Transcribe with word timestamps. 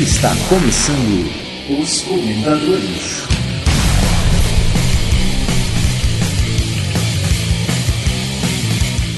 Está 0.00 0.30
começando 0.48 1.30
os 1.68 2.00
comentadores. 2.00 3.22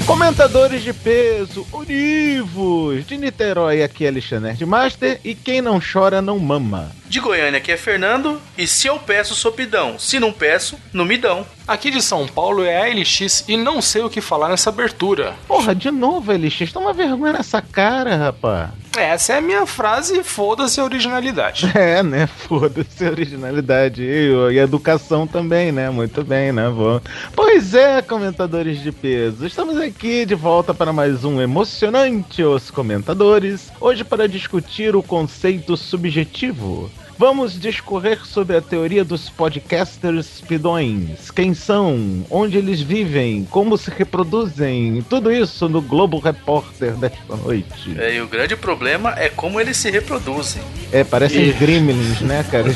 Comentadores 0.04 0.82
de 0.82 0.92
peso, 0.92 1.64
univos! 1.72 3.06
De 3.06 3.16
Niterói, 3.16 3.84
aqui 3.84 4.04
é 4.04 4.08
Alexandre 4.08 4.66
Master 4.66 5.20
e 5.22 5.36
quem 5.36 5.62
não 5.62 5.80
chora 5.80 6.20
não 6.20 6.40
mama. 6.40 6.90
De 7.06 7.20
Goiânia, 7.20 7.58
aqui 7.58 7.70
é 7.70 7.76
Fernando. 7.76 8.42
E 8.58 8.66
se 8.66 8.88
eu 8.88 8.98
peço, 8.98 9.36
sopidão. 9.36 10.00
Se 10.00 10.18
não 10.18 10.32
peço, 10.32 10.76
não 10.92 11.04
me 11.04 11.16
dão. 11.16 11.46
Aqui 11.68 11.92
de 11.92 12.02
São 12.02 12.26
Paulo 12.26 12.64
é 12.64 12.76
a 12.76 12.92
LX 12.92 13.44
e 13.46 13.56
não 13.56 13.80
sei 13.80 14.02
o 14.02 14.10
que 14.10 14.20
falar 14.20 14.48
nessa 14.48 14.70
abertura. 14.70 15.36
Porra, 15.46 15.76
de 15.76 15.92
novo, 15.92 16.32
LX, 16.32 16.72
toma 16.72 16.92
vergonha 16.92 17.34
nessa 17.34 17.62
cara, 17.62 18.16
rapaz. 18.16 18.81
Essa 18.96 19.34
é 19.34 19.38
a 19.38 19.40
minha 19.40 19.64
frase, 19.64 20.22
foda-se 20.22 20.80
a 20.80 20.84
originalidade. 20.84 21.70
É, 21.82 22.02
né? 22.02 22.26
Foda-se 22.26 23.04
a 23.04 23.10
originalidade. 23.10 24.02
E, 24.02 24.30
e 24.52 24.58
educação 24.58 25.26
também, 25.26 25.72
né? 25.72 25.90
Muito 25.90 26.22
bem, 26.22 26.52
né? 26.52 26.68
Bom. 26.68 27.00
Pois 27.34 27.74
é, 27.74 28.02
comentadores 28.02 28.80
de 28.82 28.92
peso. 28.92 29.46
Estamos 29.46 29.76
aqui 29.78 30.24
de 30.26 30.34
volta 30.34 30.72
para 30.74 30.92
mais 30.92 31.24
um 31.24 31.40
emocionante 31.40 32.42
Os 32.44 32.70
Comentadores. 32.70 33.72
Hoje 33.80 34.04
para 34.04 34.28
discutir 34.28 34.94
o 34.94 35.02
conceito 35.02 35.76
subjetivo. 35.76 36.90
Vamos 37.22 37.56
discorrer 37.56 38.26
sobre 38.26 38.56
a 38.56 38.60
teoria 38.60 39.04
dos 39.04 39.30
podcasters 39.30 40.40
pidões. 40.40 41.30
Quem 41.30 41.54
são? 41.54 42.26
Onde 42.28 42.58
eles 42.58 42.80
vivem? 42.80 43.46
Como 43.48 43.78
se 43.78 43.92
reproduzem? 43.96 45.06
Tudo 45.08 45.30
isso 45.30 45.68
no 45.68 45.80
Globo 45.80 46.18
Repórter 46.18 46.94
desta 46.94 47.36
noite. 47.36 47.96
É, 47.96 48.16
e 48.16 48.20
o 48.20 48.26
grande 48.26 48.56
problema 48.56 49.14
é 49.16 49.28
como 49.28 49.60
eles 49.60 49.76
se 49.76 49.88
reproduzem. 49.88 50.60
É, 50.90 51.04
parecem 51.04 51.48
e... 51.48 51.52
gremlins, 51.52 52.20
né, 52.22 52.44
cara? 52.50 52.66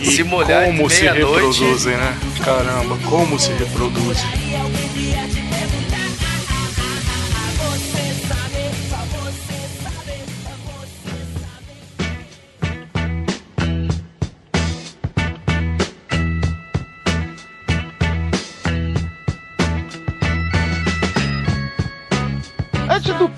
e 0.00 0.06
se 0.10 0.24
molhar 0.24 0.66
como 0.66 0.90
se 0.90 1.06
reproduzem, 1.06 1.96
né? 1.96 2.18
Caramba, 2.44 2.98
como 3.08 3.38
se 3.38 3.52
reproduzem. 3.52 4.85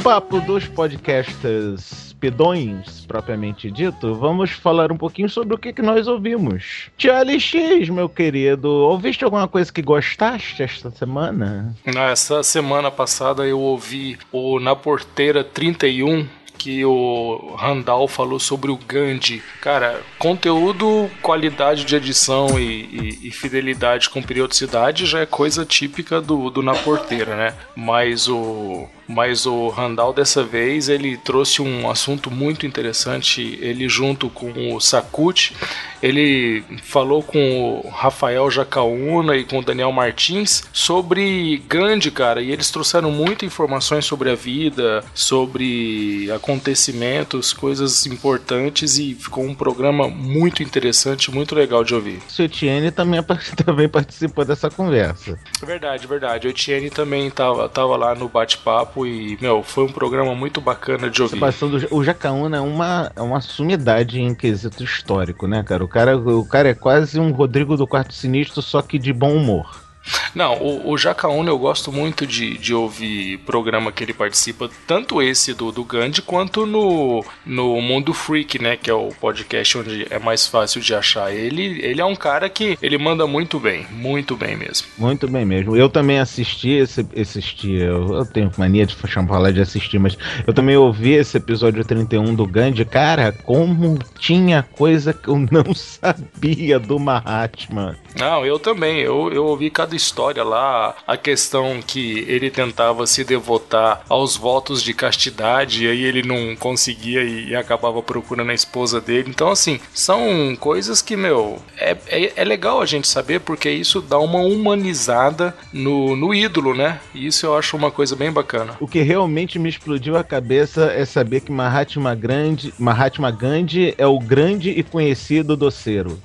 Papo 0.09 0.41
dos 0.41 0.67
podcasters 0.67 2.17
pedões, 2.19 3.05
propriamente 3.06 3.70
dito, 3.70 4.14
vamos 4.14 4.53
falar 4.53 4.91
um 4.91 4.97
pouquinho 4.97 5.28
sobre 5.28 5.55
o 5.55 5.59
que, 5.59 5.70
que 5.70 5.83
nós 5.83 6.09
ouvimos. 6.09 6.89
Tia 6.97 7.23
LX, 7.23 7.91
meu 7.91 8.09
querido, 8.09 8.70
ouviste 8.70 9.23
alguma 9.23 9.47
coisa 9.47 9.70
que 9.70 9.83
gostaste 9.83 10.62
esta 10.62 10.91
semana? 10.91 11.77
Essa 11.84 12.42
semana 12.42 12.91
passada 12.91 13.47
eu 13.47 13.61
ouvi 13.61 14.19
o 14.33 14.59
Na 14.59 14.75
Porteira 14.75 15.45
31 15.45 16.27
que 16.56 16.83
o 16.86 17.55
Randall 17.59 18.09
falou 18.09 18.41
sobre 18.41 18.70
o 18.70 18.79
Gandhi. 18.79 19.42
Cara, 19.61 20.01
conteúdo, 20.19 21.11
qualidade 21.20 21.84
de 21.84 21.95
edição 21.95 22.59
e, 22.59 22.64
e, 22.64 23.29
e, 23.29 23.31
fidelidade 23.31 24.09
com 24.09 24.23
periodicidade 24.23 25.05
já 25.05 25.20
é 25.20 25.27
coisa 25.27 25.67
típica 25.67 26.19
do, 26.19 26.48
do 26.48 26.62
Na 26.62 26.75
Porteira, 26.75 27.36
né? 27.36 27.55
Mas 27.77 28.27
o 28.27 28.89
mas 29.09 29.47
o 29.47 29.69
Randall 29.69 30.12
dessa 30.12 30.45
vez 30.45 30.89
ele 30.89 31.17
trouxe 31.17 31.62
um 31.62 31.91
assunto 31.91 32.31
muito 32.31 32.67
interessante. 32.67 33.59
Ele 33.61 33.89
junto 33.89 34.28
com 34.28 34.75
o 34.75 34.81
Sakuti, 34.81 35.57
ele 36.02 36.63
falou 36.83 37.23
com 37.23 37.83
o 37.85 37.89
Rafael 37.89 38.51
Jacaúna 38.51 39.36
e 39.36 39.45
com 39.45 39.58
o 39.58 39.64
Daniel 39.64 39.91
Martins 39.91 40.63
sobre 40.73 41.63
Gandhi, 41.67 42.11
cara, 42.11 42.42
e 42.42 42.52
eles 42.52 42.70
trouxeram 42.70 43.11
muitas 43.11 43.47
informações 43.47 44.05
sobre 44.05 44.30
a 44.30 44.35
vida, 44.35 45.02
sobre 45.14 46.30
acontecimentos, 46.30 47.52
coisas 47.52 48.07
importantes 48.07 48.98
e 48.98 49.14
ficou 49.14 49.45
um 49.45 49.55
programa 49.55 50.08
muito 50.08 50.63
interessante, 50.63 51.30
muito 51.30 51.55
legal 51.55 51.83
de 51.83 51.95
ouvir. 51.95 52.20
O 52.39 52.42
Etienne 52.42 52.91
também, 52.91 53.20
também 53.64 53.89
participou 53.89 54.45
dessa 54.45 54.70
conversa. 54.70 55.39
Verdade, 55.64 56.07
verdade. 56.07 56.47
O 56.47 56.51
Etienne 56.51 56.91
também 56.91 57.29
estava 57.29 57.68
tava 57.68 57.97
lá 57.97 58.14
no 58.14 58.29
bate-papo 58.29 58.98
papo 58.98 59.07
e, 59.07 59.39
meu, 59.41 59.63
foi 59.63 59.85
um 59.85 59.92
programa 59.92 60.35
muito 60.35 60.61
bacana 60.61 61.09
de 61.09 61.23
ouvir. 61.23 61.39
Passando, 61.39 61.86
o 61.91 62.03
Jacaúna 62.03 62.57
é 62.57 62.61
uma, 62.61 63.13
é 63.14 63.23
uma 63.23 63.41
sumidade 63.41 64.20
em 64.20 64.35
quesito 64.35 64.83
histórico, 64.83 65.47
né, 65.47 65.63
cara? 65.63 65.85
O 65.85 65.89
cara, 65.89 66.17
o 66.17 66.45
cara 66.45 66.69
é 66.70 66.75
quase 66.75 67.20
um 67.20 67.31
Rodrigo 67.31 67.77
do 67.77 67.86
Quarto 67.86 68.14
Sinistro, 68.14 68.61
só 68.63 68.83
que 68.83 68.98
de 68.98 69.13
bom 69.13 69.35
humor. 69.35 69.87
Não, 70.35 70.55
o, 70.55 70.91
o 70.92 70.98
Jacaúna 70.98 71.51
eu 71.51 71.58
gosto 71.58 71.92
muito 71.92 72.27
de, 72.27 72.57
de 72.58 72.74
ouvir 72.74 73.39
programa 73.39 73.92
que 73.92 74.02
ele 74.02 74.13
participa, 74.13 74.70
tanto 74.86 75.23
esse 75.23 75.55
do, 75.55 75.73
do 75.73 75.85
Gandhi 75.85 76.23
quanto 76.23 76.67
no, 76.67 77.24
no 77.45 77.80
Mundo 77.80 78.13
Freak, 78.13 78.61
né? 78.61 78.77
Que 78.77 78.91
é 78.91 78.95
o 78.95 79.08
podcast 79.08 79.79
onde 79.79 80.07
é 80.11 80.18
mais 80.18 80.47
fácil 80.47 80.80
de 80.80 80.95
achar. 80.95 81.33
Ele, 81.33 81.80
ele 81.83 82.01
é 82.01 82.05
um 82.05 82.17
cara 82.17 82.48
que 82.48 82.79
ele 82.83 82.98
manda 82.98 83.27
muito 83.27 83.58
bem, 83.58 83.86
muito 83.91 84.36
bem 84.36 84.57
mesmo. 84.57 84.86
Muito 84.97 85.29
bem 85.29 85.45
mesmo. 85.45 85.77
Eu 85.77 85.89
também 85.89 86.18
assisti 86.18 86.70
esse. 86.70 87.07
assisti, 87.18 87.73
eu, 87.73 88.14
eu 88.14 88.27
tenho 88.27 88.51
mania 88.57 88.86
de 88.86 88.95
falar 88.97 89.52
de 89.52 89.61
assistir, 89.61 89.98
mas 89.98 90.17
eu 90.47 90.52
também 90.52 90.77
ouvi 90.77 91.13
esse 91.13 91.36
episódio 91.36 91.85
31 91.85 92.35
do 92.35 92.47
Gandhi. 92.47 92.85
Cara, 92.85 93.33
como 93.33 93.98
tinha 94.18 94.63
coisa 94.63 95.13
que 95.13 95.29
eu 95.29 95.39
não 95.39 95.73
sabia 95.74 96.79
do 96.79 96.98
Mahatma. 96.98 97.97
Não, 98.17 98.45
eu 98.45 98.58
também. 98.58 99.01
Eu, 99.01 99.33
eu 99.33 99.45
ouvi 99.46 99.70
cada 99.70 99.95
história 99.95 100.42
lá, 100.42 100.95
a 101.07 101.17
questão 101.17 101.80
que 101.85 102.24
ele 102.29 102.51
tentava 102.51 103.07
se 103.07 103.24
devotar 103.24 104.02
aos 104.08 104.36
votos 104.36 104.83
de 104.83 104.92
castidade, 104.95 105.85
e 105.85 105.89
aí 105.89 106.02
ele 106.02 106.23
não 106.23 106.57
conseguia 106.57 107.23
e, 107.23 107.48
e 107.48 107.57
acabava 107.57 108.02
procurando 108.02 108.51
a 108.51 108.55
esposa 108.55 109.01
dele. 109.01 109.30
Então, 109.30 109.51
assim, 109.51 109.80
são 109.92 110.57
coisas 110.58 111.02
que, 111.02 111.17
meu, 111.17 111.61
é, 111.77 111.97
é, 112.07 112.33
é, 112.36 112.45
legal 112.45 112.80
a 112.80 112.86
gente 112.86 113.08
saber, 113.08 113.41
porque 113.41 113.70
isso 113.70 114.01
dá 114.01 114.18
uma 114.18 114.41
humanizada 114.41 115.55
no, 115.73 116.17
no 116.17 116.35
ídolo, 116.35 116.74
né? 116.74 117.01
E 117.14 117.27
isso 117.27 117.47
eu 117.47 117.57
acho 117.57 117.77
uma 117.77 117.91
coisa 117.91 118.17
bem 118.17 118.33
bacana. 118.33 118.77
O 118.80 118.86
que 118.86 119.01
realmente 119.01 119.58
me 119.58 119.68
explodiu 119.68 120.17
a 120.17 120.24
cabeça 120.24 120.92
é 120.92 121.05
saber 121.05 121.41
que 121.41 121.52
Mahatma, 121.52 122.14
Grande, 122.14 122.73
Mahatma 122.79 123.30
Gandhi 123.30 123.95
é 123.98 124.07
o 124.07 124.18
grande 124.18 124.70
e 124.70 124.83
conhecido 124.83 125.57
doceiro. 125.57 126.20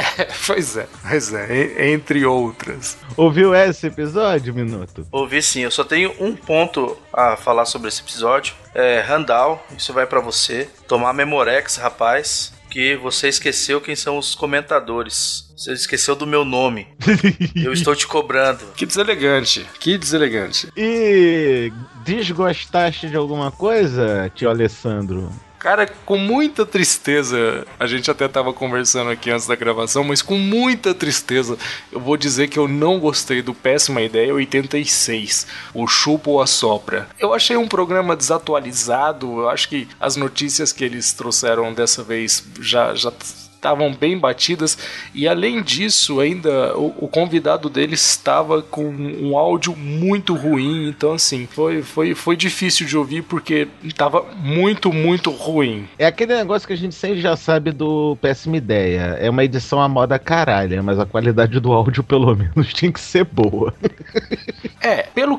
pois 0.46 0.76
é, 0.76 0.86
pois 1.08 1.32
é, 1.32 1.92
entre 1.92 2.24
outras. 2.24 2.96
Ouviu 3.16 3.54
esse 3.54 3.86
episódio, 3.86 4.54
Minuto? 4.54 5.06
Ouvi 5.10 5.42
sim, 5.42 5.60
eu 5.60 5.70
só 5.70 5.84
tenho 5.84 6.12
um 6.20 6.34
ponto 6.34 6.96
a 7.12 7.36
falar 7.36 7.64
sobre 7.64 7.88
esse 7.88 8.02
episódio. 8.02 8.54
É, 8.74 9.00
Randall, 9.00 9.64
isso 9.76 9.92
vai 9.92 10.06
para 10.06 10.20
você. 10.20 10.68
Tomar 10.86 11.12
Memorex, 11.12 11.76
rapaz, 11.76 12.52
que 12.70 12.96
você 12.96 13.28
esqueceu 13.28 13.80
quem 13.80 13.96
são 13.96 14.18
os 14.18 14.34
comentadores. 14.34 15.46
Você 15.56 15.72
esqueceu 15.72 16.14
do 16.14 16.26
meu 16.26 16.44
nome. 16.44 16.86
Eu 17.56 17.72
estou 17.72 17.96
te 17.96 18.06
cobrando. 18.06 18.66
Que 18.76 18.84
deselegante. 18.84 19.66
Que 19.80 19.96
deselegante. 19.96 20.68
E 20.76 21.72
desgostaste 22.04 23.08
de 23.08 23.16
alguma 23.16 23.50
coisa, 23.50 24.30
tio 24.34 24.50
Alessandro? 24.50 25.30
Cara, 25.66 25.84
com 26.04 26.16
muita 26.16 26.64
tristeza, 26.64 27.66
a 27.76 27.88
gente 27.88 28.08
até 28.08 28.28
tava 28.28 28.52
conversando 28.52 29.10
aqui 29.10 29.32
antes 29.32 29.48
da 29.48 29.56
gravação, 29.56 30.04
mas 30.04 30.22
com 30.22 30.38
muita 30.38 30.94
tristeza, 30.94 31.58
eu 31.90 31.98
vou 31.98 32.16
dizer 32.16 32.46
que 32.46 32.56
eu 32.56 32.68
não 32.68 33.00
gostei 33.00 33.42
do 33.42 33.52
Péssima 33.52 34.00
Ideia 34.00 34.32
86, 34.32 35.44
o 35.74 35.88
Chupa 35.88 36.30
ou 36.30 36.40
a 36.40 36.46
Sopra. 36.46 37.08
Eu 37.18 37.34
achei 37.34 37.56
um 37.56 37.66
programa 37.66 38.14
desatualizado, 38.14 39.40
eu 39.40 39.50
acho 39.50 39.68
que 39.68 39.88
as 39.98 40.14
notícias 40.14 40.72
que 40.72 40.84
eles 40.84 41.12
trouxeram 41.12 41.74
dessa 41.74 42.00
vez 42.00 42.44
já, 42.60 42.94
já 42.94 43.10
estavam 43.56 43.92
bem 43.92 44.18
batidas. 44.18 44.78
E 45.14 45.26
além 45.26 45.62
disso 45.62 46.20
ainda 46.20 46.76
o, 46.76 46.94
o, 46.98 47.08
convidado 47.08 47.68
deles 47.68 48.08
estava 48.08 48.62
com 48.62 48.84
um 48.84 49.36
áudio 49.36 49.74
muito 49.76 50.34
ruim. 50.34 50.88
Então 50.88 51.14
assim 51.14 51.46
foi, 51.50 51.82
foi, 51.82 52.14
foi 52.14 52.36
difícil 52.36 52.86
de 52.86 52.96
ouvir 52.96 53.22
porque 53.22 53.66
estava 53.82 54.24
muito 54.36 54.92
muito 54.92 55.30
ruim. 55.30 55.88
É 55.98 56.06
aquele 56.06 56.36
negócio 56.36 56.66
que 56.66 56.74
a 56.74 56.76
gente 56.76 56.94
sempre 56.94 57.20
já 57.20 57.36
sabe 57.36 57.72
do 57.72 58.16
péssima 58.20 58.56
ideia. 58.56 59.16
É 59.20 59.28
uma 59.28 59.44
edição 59.44 59.80
à 59.80 59.88
moda 59.88 60.18
caralha 60.18 60.82
mas 60.82 60.98
a 60.98 61.06
qualidade 61.06 61.58
do 61.58 61.72
áudio 61.72 62.02
pelo 62.02 62.34
menos 62.34 62.72
tem 62.74 62.92
que 62.92 63.00
ser 63.00 63.24
boa 63.24 63.72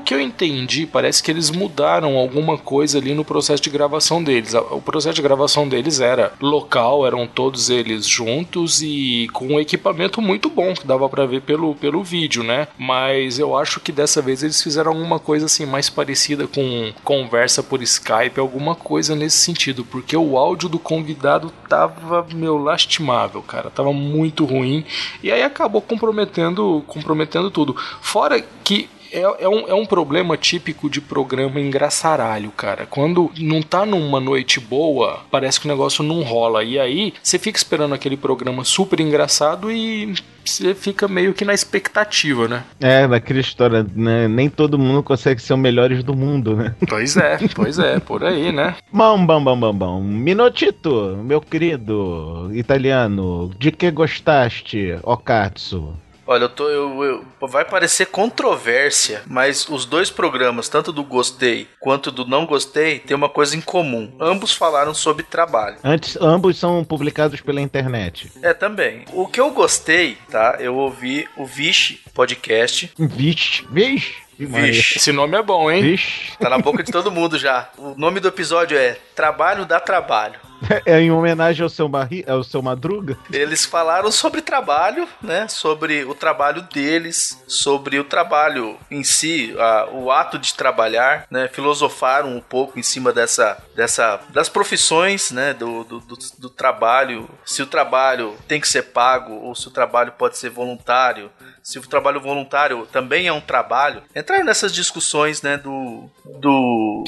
que 0.08 0.14
eu 0.14 0.22
entendi 0.22 0.86
parece 0.86 1.22
que 1.22 1.30
eles 1.30 1.52
mudaram 1.52 2.16
alguma 2.16 2.58
coisa 2.58 2.98
ali 2.98 3.14
no 3.14 3.26
processo 3.26 3.62
de 3.62 3.70
gravação 3.70 4.24
deles 4.24 4.54
o 4.54 4.82
processo 4.82 5.16
de 5.16 5.22
gravação 5.22 5.68
deles 5.68 6.00
era 6.00 6.32
local 6.42 7.06
eram 7.06 7.28
todos 7.28 7.70
eles 7.70 8.08
juntos 8.08 8.82
e 8.82 9.28
com 9.34 9.48
um 9.48 9.60
equipamento 9.60 10.22
muito 10.22 10.50
bom 10.50 10.74
que 10.74 10.88
dava 10.88 11.10
para 11.10 11.26
ver 11.26 11.42
pelo, 11.42 11.76
pelo 11.76 12.04
vídeo, 12.04 12.44
né? 12.44 12.68
Mas 12.78 13.38
eu 13.38 13.56
acho 13.58 13.80
que 13.80 13.92
dessa 13.92 14.22
vez 14.22 14.44
eles 14.44 14.62
fizeram 14.62 14.92
alguma 14.92 15.20
coisa 15.20 15.46
assim 15.46 15.66
mais 15.66 15.90
parecida 15.90 16.48
com 16.48 16.92
conversa 17.04 17.62
por 17.62 17.82
Skype, 17.82 18.40
alguma 18.40 18.76
coisa 18.76 19.16
nesse 19.16 19.38
sentido, 19.38 19.84
porque 19.84 20.16
o 20.16 20.38
áudio 20.38 20.70
do 20.70 20.80
convidado 20.80 21.52
tava 21.68 22.26
meu 22.34 22.58
lastimável, 22.58 23.42
cara, 23.42 23.70
tava 23.70 23.92
muito 23.94 24.46
ruim 24.46 24.86
e 25.22 25.32
aí 25.32 25.44
acabou 25.44 25.82
comprometendo, 25.82 26.84
comprometendo 26.88 27.52
tudo. 27.52 27.76
Fora 28.02 28.44
que 28.64 28.90
é, 29.18 29.44
é, 29.44 29.50
um, 29.50 29.68
é 29.68 29.74
um 29.74 29.86
problema 29.86 30.38
típico 30.38 30.90
de 30.90 31.02
programa 31.02 31.60
engraçaralho, 31.60 32.52
cara. 32.52 32.86
Quando 32.86 33.32
não 33.38 33.62
tá 33.62 33.86
numa 33.86 34.20
noite 34.20 34.60
boa, 34.60 35.22
parece 35.32 35.60
que 35.60 35.68
o 35.68 35.70
negócio 35.70 36.04
não 36.04 36.22
rola. 36.22 36.64
E 36.64 36.80
aí 36.80 37.14
você 37.22 37.40
fica 37.40 37.58
esperando 37.58 37.94
aquele 37.94 38.18
programa 38.18 38.64
super 38.64 39.00
engraçado 39.00 39.72
e 39.72 40.14
você 40.46 40.74
fica 40.74 41.08
meio 41.08 41.34
que 41.34 41.44
na 41.44 41.54
expectativa, 41.54 42.48
né? 42.48 42.64
É, 42.80 43.08
daquela 43.08 43.40
história, 43.40 43.86
né? 43.96 44.28
Nem 44.28 44.50
todo 44.50 44.78
mundo 44.78 45.04
consegue 45.04 45.42
ser 45.42 45.54
o 45.54 45.58
melhores 45.58 46.04
do 46.04 46.16
mundo, 46.16 46.56
né? 46.56 46.76
Pois 46.88 47.18
é, 47.18 47.38
pois 47.54 47.80
é, 47.80 48.00
por 48.00 48.24
aí, 48.24 48.52
né? 48.52 48.76
Bom, 48.92 49.26
bom, 49.26 49.44
bom, 49.44 49.60
bom, 49.60 49.74
bom. 49.74 50.02
Minotito, 50.02 51.18
meu 51.24 51.42
querido 51.42 52.50
italiano, 52.54 53.52
de 53.60 53.72
que 53.72 53.92
gostaste, 53.92 54.98
Okatsu? 55.04 55.94
Olha, 56.28 56.44
eu 56.44 56.50
tô. 56.50 56.70
Eu, 56.70 57.04
eu, 57.04 57.48
vai 57.48 57.64
parecer 57.64 58.08
controvérsia, 58.08 59.24
mas 59.26 59.68
os 59.70 59.86
dois 59.86 60.10
programas, 60.10 60.68
tanto 60.68 60.92
do 60.92 61.04
gostei 61.04 61.68
quanto 61.80 62.12
do 62.12 62.26
não 62.26 62.46
gostei, 62.46 63.00
tem 63.00 63.16
uma 63.16 63.30
coisa 63.30 63.56
em 63.56 63.62
comum. 63.62 64.14
Ambos 64.20 64.54
falaram 64.54 64.94
sobre 64.94 65.24
trabalho. 65.24 65.78
Antes, 65.84 66.18
ambos 66.20 66.58
são 66.58 66.84
publicados 66.84 67.40
pela 67.40 67.62
internet. 67.62 68.30
É, 68.42 68.54
também. 68.54 69.06
O 69.14 69.28
que 69.28 69.40
eu 69.40 69.52
gostei, 69.52 70.18
tá? 70.30 70.58
Eu 70.60 70.76
ouvi 70.76 71.28
o 71.38 71.46
Vixe 71.46 72.02
podcast. 72.14 72.92
Vixe, 72.98 73.66
vixe. 73.72 74.28
Vixe. 74.38 74.98
Esse 74.98 75.12
nome 75.12 75.36
é 75.38 75.42
bom, 75.42 75.72
hein? 75.72 75.82
Vixe. 75.82 76.38
Tá 76.38 76.50
na 76.50 76.60
boca 76.60 76.84
de 76.84 76.92
todo 76.92 77.12
mundo 77.12 77.40
já. 77.40 77.70
O 77.78 77.96
nome 77.98 78.20
do 78.20 78.28
episódio 78.28 78.78
é 78.78 78.98
Trabalho 79.16 79.66
dá 79.66 79.80
Trabalho. 79.80 80.40
É 80.86 81.00
em 81.00 81.12
homenagem 81.12 81.64
ao 81.64 81.70
seu, 81.70 81.88
Barri, 81.88 82.26
ao 82.28 82.44
seu 82.44 82.62
Madruga? 82.62 83.18
Eles 83.32 83.66
falaram 83.66 84.12
sobre 84.12 84.42
trabalho, 84.42 85.08
né? 85.22 85.48
Sobre 85.48 86.04
o 86.04 86.14
trabalho 86.14 86.62
deles, 86.64 87.42
sobre 87.48 88.00
o 88.00 88.04
trabalho 88.04 88.78
em 88.90 89.04
si, 89.04 89.56
a, 89.58 89.90
o 89.92 90.12
ato 90.12 90.38
de 90.38 90.54
trabalhar, 90.54 91.28
né? 91.30 91.48
Filosofaram 91.48 92.36
um 92.36 92.42
pouco 92.42 92.80
em 92.80 92.84
cima 92.84 93.14
dessa, 93.14 93.58
dessa 93.76 94.20
das 94.30 94.50
profissões, 94.50 95.32
né? 95.32 95.54
Do, 95.54 95.84
do, 95.84 96.00
do, 96.00 96.18
do 96.38 96.50
trabalho, 96.50 97.30
se 97.46 97.62
o 97.62 97.68
trabalho 97.68 98.36
tem 98.48 98.60
que 98.60 98.68
ser 98.68 98.84
pago 98.84 99.34
ou 99.34 99.56
se 99.56 99.68
o 99.68 99.72
trabalho 99.72 100.14
pode 100.14 100.38
ser 100.38 100.50
voluntário 100.50 101.30
se 101.68 101.78
o 101.78 101.82
trabalho 101.82 102.22
voluntário 102.22 102.88
também 102.94 103.28
é 103.28 103.34
um 103.34 103.42
trabalho. 103.42 104.02
Entraram 104.16 104.46
nessas 104.46 104.74
discussões, 104.74 105.42
né, 105.42 105.58
do. 105.58 106.10
do. 106.24 107.04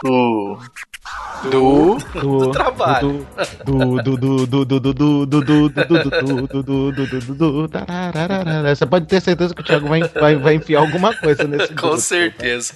do. 0.00 0.58
Do, 1.50 1.98
do, 2.14 2.50
trabalho. 2.52 3.26
Do 3.64 4.02
do 4.02 4.16
do 4.16 4.46
do 4.46 4.64
do 4.64 4.80
do 4.80 4.94
do 4.94 5.26
do 5.26 5.26
do 5.26 5.68
do 5.68 6.62
do 6.62 6.92
do 6.92 7.06
do 7.06 7.34
do 7.34 7.70
Você 8.74 8.86
pode 8.86 9.06
ter 9.06 9.20
certeza 9.20 9.54
que 9.54 9.60
o 9.60 9.64
Thiago 9.64 9.86
vai, 9.86 10.02
vai, 10.08 10.36
vai 10.36 10.54
enfiar 10.54 10.80
alguma 10.80 11.14
coisa 11.14 11.44
nesse 11.44 11.74
Com 11.74 11.98
certeza. 11.98 12.74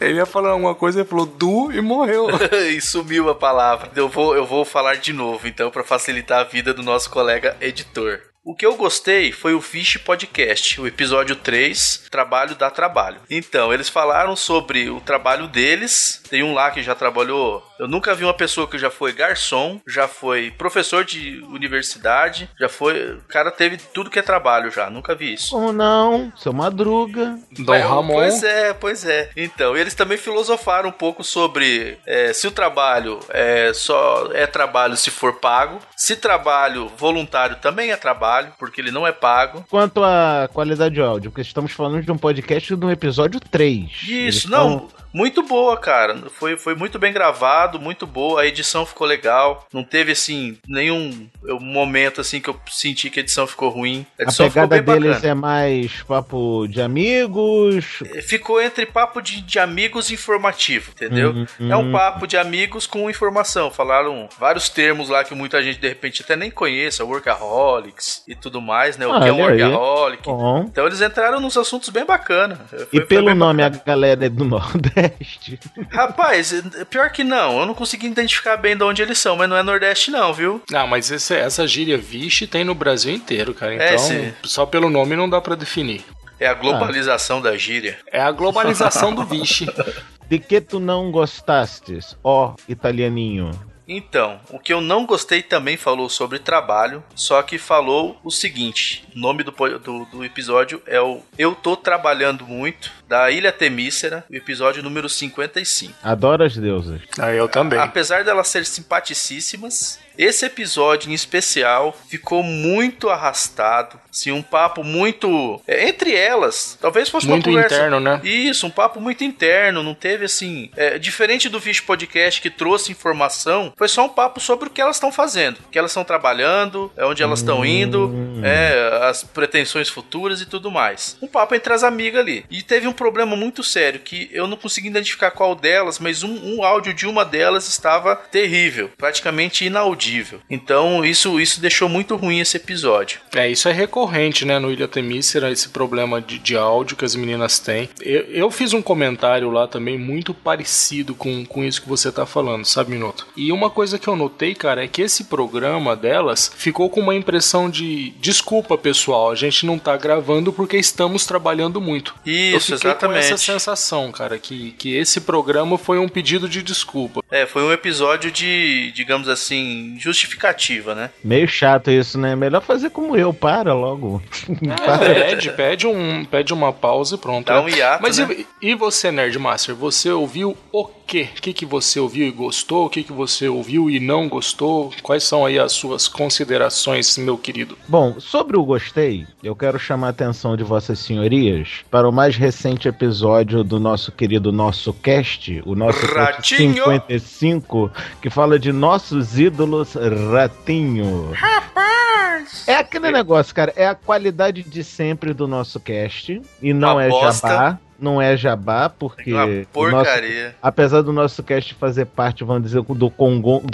Ele 0.00 0.14
ia 0.14 0.26
falar 0.26 0.50
alguma 0.50 0.74
coisa, 0.74 1.00
ele 1.00 1.08
falou 1.08 1.26
do 1.26 1.72
e 1.72 1.80
morreu. 1.80 2.28
e 2.70 2.80
sumiu 2.80 3.28
a 3.28 3.34
palavra. 3.34 3.90
Eu 3.96 4.08
vou, 4.08 4.36
eu 4.36 4.46
vou 4.46 4.64
falar 4.64 4.96
de 4.96 5.12
novo, 5.12 5.48
então, 5.48 5.70
para 5.70 5.82
facilitar 5.82 6.40
a 6.40 6.44
vida 6.44 6.72
do 6.72 6.82
nosso 6.82 7.10
colega 7.10 7.56
editor. 7.60 8.20
O 8.46 8.54
que 8.54 8.66
eu 8.66 8.76
gostei 8.76 9.32
foi 9.32 9.54
o 9.54 9.60
Fish 9.62 9.96
Podcast, 9.96 10.78
o 10.78 10.86
episódio 10.86 11.34
3, 11.34 12.08
Trabalho 12.10 12.54
dá 12.54 12.70
Trabalho. 12.70 13.22
Então, 13.30 13.72
eles 13.72 13.88
falaram 13.88 14.36
sobre 14.36 14.90
o 14.90 15.00
trabalho 15.00 15.48
deles. 15.48 16.22
Tem 16.28 16.42
um 16.42 16.52
lá 16.52 16.70
que 16.70 16.82
já 16.82 16.94
trabalhou. 16.94 17.66
Eu 17.78 17.88
nunca 17.88 18.14
vi 18.14 18.24
uma 18.24 18.34
pessoa 18.34 18.68
que 18.68 18.78
já 18.78 18.90
foi 18.90 19.12
garçom, 19.12 19.80
já 19.86 20.06
foi 20.06 20.50
professor 20.50 21.04
de 21.04 21.42
universidade, 21.48 22.48
já 22.58 22.68
foi. 22.68 23.14
O 23.14 23.22
cara 23.28 23.50
teve 23.50 23.76
tudo 23.76 24.10
que 24.10 24.18
é 24.18 24.22
trabalho 24.22 24.70
já, 24.70 24.88
nunca 24.88 25.14
vi 25.14 25.34
isso. 25.34 25.50
Como 25.50 25.72
não? 25.72 26.32
Seu 26.36 26.52
Madruga. 26.52 27.38
Dom 27.58 27.74
É, 27.74 27.80
Ramon. 27.80 28.14
Pois 28.14 28.42
é, 28.42 28.72
pois 28.72 29.04
é. 29.04 29.30
Então, 29.36 29.76
eles 29.76 29.94
também 29.94 30.16
filosofaram 30.16 30.88
um 30.88 30.92
pouco 30.92 31.24
sobre 31.24 31.98
é, 32.06 32.32
se 32.32 32.46
o 32.46 32.50
trabalho 32.50 33.18
é 33.28 33.72
só 33.74 34.30
é 34.32 34.46
trabalho 34.46 34.96
se 34.96 35.10
for 35.10 35.34
pago, 35.34 35.78
se 35.96 36.16
trabalho 36.16 36.90
voluntário 36.96 37.56
também 37.56 37.90
é 37.90 37.96
trabalho, 37.96 38.52
porque 38.58 38.80
ele 38.80 38.90
não 38.90 39.06
é 39.06 39.12
pago. 39.12 39.64
Quanto 39.68 40.02
à 40.02 40.48
qualidade 40.52 40.94
de 40.94 41.00
áudio, 41.00 41.30
porque 41.30 41.42
estamos 41.42 41.72
falando 41.72 42.02
de 42.02 42.12
um 42.12 42.18
podcast 42.18 42.74
do 42.76 42.90
episódio 42.90 43.40
3. 43.40 43.90
Eles 44.08 44.36
Isso, 44.36 44.50
não. 44.50 44.88
Muito 45.14 45.44
boa, 45.44 45.76
cara. 45.76 46.16
Foi, 46.28 46.56
foi 46.56 46.74
muito 46.74 46.98
bem 46.98 47.12
gravado, 47.12 47.54
muito 47.80 48.06
boa. 48.06 48.42
A 48.42 48.46
edição 48.46 48.84
ficou 48.86 49.06
legal. 49.06 49.66
Não 49.72 49.82
teve, 49.84 50.12
assim, 50.12 50.58
nenhum 50.68 51.28
momento, 51.60 52.20
assim, 52.20 52.40
que 52.40 52.48
eu 52.50 52.58
senti 52.70 53.10
que 53.10 53.20
a 53.20 53.22
edição 53.22 53.46
ficou 53.46 53.68
ruim. 53.68 54.06
A 54.18 54.22
A 54.22 54.24
edição 54.24 54.50
ficou 54.50 54.68
pegada 54.68 54.82
bem 54.82 55.00
deles 55.00 55.16
bacana. 55.16 55.30
é 55.32 55.34
mais 55.34 56.02
papo 56.02 56.66
de 56.68 56.80
amigos. 56.80 57.84
Ficou 58.26 58.60
entre 58.60 58.86
papo 58.86 59.20
de, 59.20 59.40
de 59.40 59.58
amigos 59.58 60.10
e 60.10 60.14
informativo, 60.14 60.90
entendeu? 60.92 61.30
Uhum, 61.32 61.46
É 61.72 61.76
um 61.76 61.86
uhum. 61.86 61.92
papo 61.92 62.26
de 62.26 62.36
amigos 62.36 62.86
com 62.86 63.08
informação. 63.10 63.70
Falaram 63.70 64.28
vários 64.38 64.68
termos 64.68 65.08
lá 65.08 65.24
que 65.24 65.34
muita 65.34 65.62
gente 65.62 65.78
de 65.80 65.88
repente 65.88 66.22
até 66.22 66.36
nem 66.36 66.50
conheça, 66.50 67.04
workaholics 67.04 68.22
e 68.28 68.34
tudo 68.34 68.60
mais, 68.60 68.96
né? 68.96 69.06
O 69.06 69.20
que 69.20 69.28
é 69.28 69.32
um 69.32 69.40
workaholic. 69.40 70.22
Então 70.68 70.86
eles 70.86 71.00
entraram 71.00 71.40
nos 71.40 71.56
assuntos 71.56 71.88
bem 71.88 72.04
bacana. 72.04 72.56
Foi- 72.68 72.86
E 72.92 73.00
pelo 73.00 73.34
nome, 73.34 73.62
a 73.62 73.68
bacana. 73.70 73.84
galera 73.86 74.26
é 74.26 74.28
do 74.28 74.44
Nordeste. 74.54 75.58
Rapaz, 75.90 76.54
pior 76.90 77.10
que 77.10 77.24
não. 77.24 77.53
Eu 77.60 77.66
não 77.66 77.74
consegui 77.74 78.06
identificar 78.06 78.56
bem 78.56 78.76
de 78.76 78.82
onde 78.84 79.02
eles 79.02 79.18
são, 79.18 79.36
mas 79.36 79.48
não 79.48 79.56
é 79.56 79.62
Nordeste 79.62 80.10
não, 80.10 80.32
viu? 80.32 80.62
Não, 80.70 80.86
mas 80.86 81.10
esse- 81.10 81.34
essa 81.34 81.66
gíria 81.66 81.96
vixe 81.98 82.46
tem 82.46 82.64
no 82.64 82.74
Brasil 82.74 83.12
inteiro, 83.14 83.52
cara. 83.54 83.74
Então, 83.74 83.86
É, 83.86 83.98
sim. 83.98 84.32
só 84.44 84.64
pelo 84.66 84.88
nome 84.90 85.16
não 85.16 85.28
dá 85.28 85.40
pra 85.40 85.54
definir. 85.54 86.04
É 86.40 86.46
a 86.46 86.54
globalização 86.54 87.40
da 87.40 87.56
gíria. 87.56 87.98
É 88.10 88.20
a 88.20 88.30
globalização 88.32 89.14
do 89.14 89.24
vixe. 89.24 89.66
De 90.28 90.38
que 90.38 90.60
tu 90.60 90.80
não 90.80 91.10
gostastes, 91.10 92.16
ó 92.24 92.54
italianinho? 92.68 93.50
Então, 93.86 94.40
o 94.50 94.58
que 94.58 94.72
eu 94.72 94.80
não 94.80 95.04
gostei 95.04 95.42
também 95.42 95.76
falou 95.76 96.08
sobre 96.08 96.38
trabalho, 96.38 97.04
só 97.14 97.42
que 97.42 97.58
falou 97.58 98.18
o 98.24 98.30
seguinte: 98.30 99.04
o 99.14 99.18
nome 99.18 99.42
do, 99.42 99.50
do, 99.78 100.04
do 100.06 100.24
episódio 100.24 100.82
é 100.86 100.98
o 100.98 101.20
Eu 101.38 101.54
Tô 101.54 101.76
Trabalhando 101.76 102.46
Muito, 102.46 102.90
da 103.14 103.30
Ilha 103.30 103.52
Temícera, 103.52 104.24
o 104.28 104.34
episódio 104.34 104.82
número 104.82 105.08
55. 105.08 105.94
Adoro 106.02 106.42
as 106.42 106.56
deusas. 106.56 107.00
Ah, 107.16 107.32
eu 107.32 107.48
também. 107.48 107.78
Apesar 107.78 108.24
delas 108.24 108.48
serem 108.48 108.66
simpaticíssimas, 108.66 110.00
esse 110.16 110.46
episódio 110.46 111.10
em 111.10 111.14
especial 111.14 111.96
ficou 112.08 112.42
muito 112.42 113.10
arrastado. 113.10 114.00
Assim, 114.10 114.30
um 114.30 114.42
papo 114.42 114.84
muito. 114.84 115.60
é, 115.66 115.88
entre 115.88 116.14
elas, 116.14 116.78
talvez 116.80 117.08
fosse 117.08 117.26
Muito 117.26 117.48
uma 117.50 117.56
conversa. 117.56 117.74
interno, 117.76 118.00
né? 118.00 118.20
Isso, 118.22 118.66
um 118.66 118.70
papo 118.70 119.00
muito 119.00 119.24
interno, 119.24 119.82
não 119.82 119.94
teve 119.94 120.24
assim. 120.24 120.70
é, 120.76 120.98
diferente 120.98 121.48
do 121.48 121.60
Fish 121.60 121.80
Podcast 121.80 122.40
que 122.40 122.50
trouxe 122.50 122.92
informação, 122.92 123.72
foi 123.76 123.88
só 123.88 124.04
um 124.04 124.08
papo 124.08 124.40
sobre 124.40 124.68
o 124.68 124.70
que 124.70 124.80
elas 124.80 124.96
estão 124.96 125.10
fazendo, 125.10 125.58
o 125.58 125.70
que 125.70 125.78
elas 125.78 125.90
estão 125.90 126.04
trabalhando, 126.04 126.92
é 126.96 127.04
onde 127.04 127.22
elas 127.22 127.40
estão 127.40 127.64
indo, 127.64 128.12
é, 128.44 129.08
as 129.08 129.24
pretensões 129.24 129.88
futuras 129.88 130.40
e 130.40 130.46
tudo 130.46 130.70
mais. 130.70 131.16
Um 131.20 131.26
papo 131.26 131.54
entre 131.54 131.72
as 131.72 131.82
amigas 131.82 132.20
ali. 132.20 132.44
E 132.50 132.62
teve 132.62 132.86
um 132.86 132.92
problema 133.04 133.36
muito 133.36 133.62
sério 133.62 134.00
que 134.00 134.30
eu 134.32 134.46
não 134.46 134.56
consegui 134.56 134.88
identificar 134.88 135.30
qual 135.30 135.54
delas, 135.54 135.98
mas 135.98 136.22
um, 136.22 136.56
um 136.56 136.64
áudio 136.64 136.94
de 136.94 137.06
uma 137.06 137.22
delas 137.22 137.68
estava 137.68 138.16
terrível, 138.16 138.90
praticamente 138.96 139.66
inaudível. 139.66 140.40
Então 140.48 141.04
isso, 141.04 141.38
isso 141.38 141.60
deixou 141.60 141.86
muito 141.86 142.16
ruim 142.16 142.40
esse 142.40 142.56
episódio. 142.56 143.20
É, 143.34 143.46
isso 143.50 143.68
é 143.68 143.72
recorrente, 143.72 144.46
né, 144.46 144.58
no 144.58 144.72
Ilha 144.72 144.88
Temícera, 144.88 145.50
esse 145.52 145.68
problema 145.68 146.18
de, 146.18 146.38
de 146.38 146.56
áudio 146.56 146.96
que 146.96 147.04
as 147.04 147.14
meninas 147.14 147.58
têm. 147.58 147.90
Eu, 148.00 148.22
eu 148.22 148.50
fiz 148.50 148.72
um 148.72 148.80
comentário 148.80 149.50
lá 149.50 149.68
também 149.68 149.98
muito 149.98 150.32
parecido 150.32 151.14
com, 151.14 151.44
com 151.44 151.62
isso 151.62 151.82
que 151.82 151.88
você 151.88 152.10
tá 152.10 152.24
falando, 152.24 152.64
sabe, 152.64 152.92
Minuto? 152.92 153.26
E 153.36 153.52
uma 153.52 153.68
coisa 153.68 153.98
que 153.98 154.08
eu 154.08 154.16
notei, 154.16 154.54
cara, 154.54 154.82
é 154.82 154.88
que 154.88 155.02
esse 155.02 155.24
programa 155.24 155.94
delas 155.94 156.50
ficou 156.56 156.88
com 156.88 157.00
uma 157.00 157.14
impressão 157.14 157.68
de 157.68 158.14
desculpa, 158.18 158.78
pessoal, 158.78 159.30
a 159.30 159.34
gente 159.34 159.66
não 159.66 159.78
tá 159.78 159.94
gravando 159.94 160.54
porque 160.54 160.78
estamos 160.78 161.26
trabalhando 161.26 161.82
muito. 161.82 162.14
Isso, 162.24 162.74
fiquei 162.92 163.08
com 163.08 163.14
essa 163.14 163.34
exatamente. 163.34 163.40
sensação, 163.40 164.12
cara, 164.12 164.38
que, 164.38 164.72
que 164.72 164.96
esse 164.96 165.20
programa 165.20 165.78
foi 165.78 165.98
um 165.98 166.08
pedido 166.08 166.48
de 166.48 166.62
desculpa. 166.62 167.22
É, 167.30 167.46
foi 167.46 167.62
um 167.62 167.72
episódio 167.72 168.30
de, 168.30 168.92
digamos 168.92 169.28
assim, 169.28 169.96
justificativa, 169.98 170.94
né? 170.94 171.10
Meio 171.22 171.48
chato 171.48 171.90
isso, 171.90 172.18
né? 172.18 172.34
Melhor 172.36 172.60
fazer 172.62 172.90
como 172.90 173.16
eu, 173.16 173.32
para 173.32 173.74
logo. 173.74 174.22
É, 174.48 175.14
pede, 175.30 175.50
pede, 175.50 175.86
um, 175.86 176.24
pede 176.24 176.52
uma 176.52 176.72
pausa 176.72 177.16
e 177.16 177.18
pronto. 177.18 177.46
Dá 177.46 177.54
né? 177.54 177.60
um 177.60 177.68
hiato, 177.68 178.02
Mas 178.02 178.18
né? 178.18 178.28
e, 178.62 178.70
e 178.70 178.74
você, 178.74 179.10
Nerdmaster, 179.10 179.74
você 179.74 180.10
ouviu 180.10 180.56
o 180.72 180.84
quê? 181.06 181.28
O 181.36 181.40
que, 181.40 181.52
que 181.52 181.66
você 181.66 182.00
ouviu 182.00 182.26
e 182.26 182.30
gostou? 182.30 182.86
O 182.86 182.90
que, 182.90 183.02
que 183.02 183.12
você 183.12 183.48
ouviu 183.48 183.88
e 183.90 184.00
não 184.00 184.28
gostou? 184.28 184.92
Quais 185.02 185.22
são 185.24 185.44
aí 185.44 185.58
as 185.58 185.72
suas 185.72 186.08
considerações, 186.08 187.16
meu 187.18 187.36
querido? 187.38 187.76
Bom, 187.88 188.18
sobre 188.18 188.56
o 188.56 188.64
gostei, 188.64 189.26
eu 189.42 189.54
quero 189.54 189.78
chamar 189.78 190.08
a 190.08 190.10
atenção 190.10 190.56
de 190.56 190.64
vossas 190.64 190.98
senhorias 190.98 191.84
para 191.90 192.08
o 192.08 192.12
mais 192.12 192.36
recente 192.36 192.88
episódio 192.88 193.62
do 193.64 193.78
nosso 193.80 194.10
querido 194.12 194.50
Nosso 194.52 194.92
Cast, 194.92 195.62
o 195.64 195.74
nosso 195.74 196.00
cast 196.00 196.54
Ratinho! 196.54 196.74
55, 196.84 197.90
que 198.20 198.30
fala 198.30 198.58
de 198.58 198.72
nossos 198.72 199.38
ídolos 199.38 199.94
Ratinho. 200.32 201.30
Rapaz! 201.32 202.64
É 202.66 202.76
aquele 202.76 203.10
negócio, 203.10 203.54
cara, 203.54 203.72
é 203.76 203.86
a 203.86 203.94
qualidade 203.94 204.62
de 204.62 204.84
sempre 204.84 205.32
do 205.32 205.46
nosso 205.46 205.80
cast 205.80 206.40
e 206.62 206.72
não 206.74 206.94
Uma 206.94 207.04
é 207.04 207.08
bosta. 207.08 207.48
jabá. 207.48 207.78
Não 207.98 208.20
é 208.20 208.36
jabá, 208.36 208.88
porque 208.90 209.32
Uma 209.32 209.44
o 209.46 209.48
nosso- 209.48 210.04
porcaria. 210.04 210.54
apesar 210.62 211.02
do 211.02 211.12
nosso 211.12 211.42
cast 211.42 211.74
fazer 211.74 212.06
parte, 212.06 212.42
vamos 212.44 212.64
dizer, 212.64 212.82
do 212.82 213.08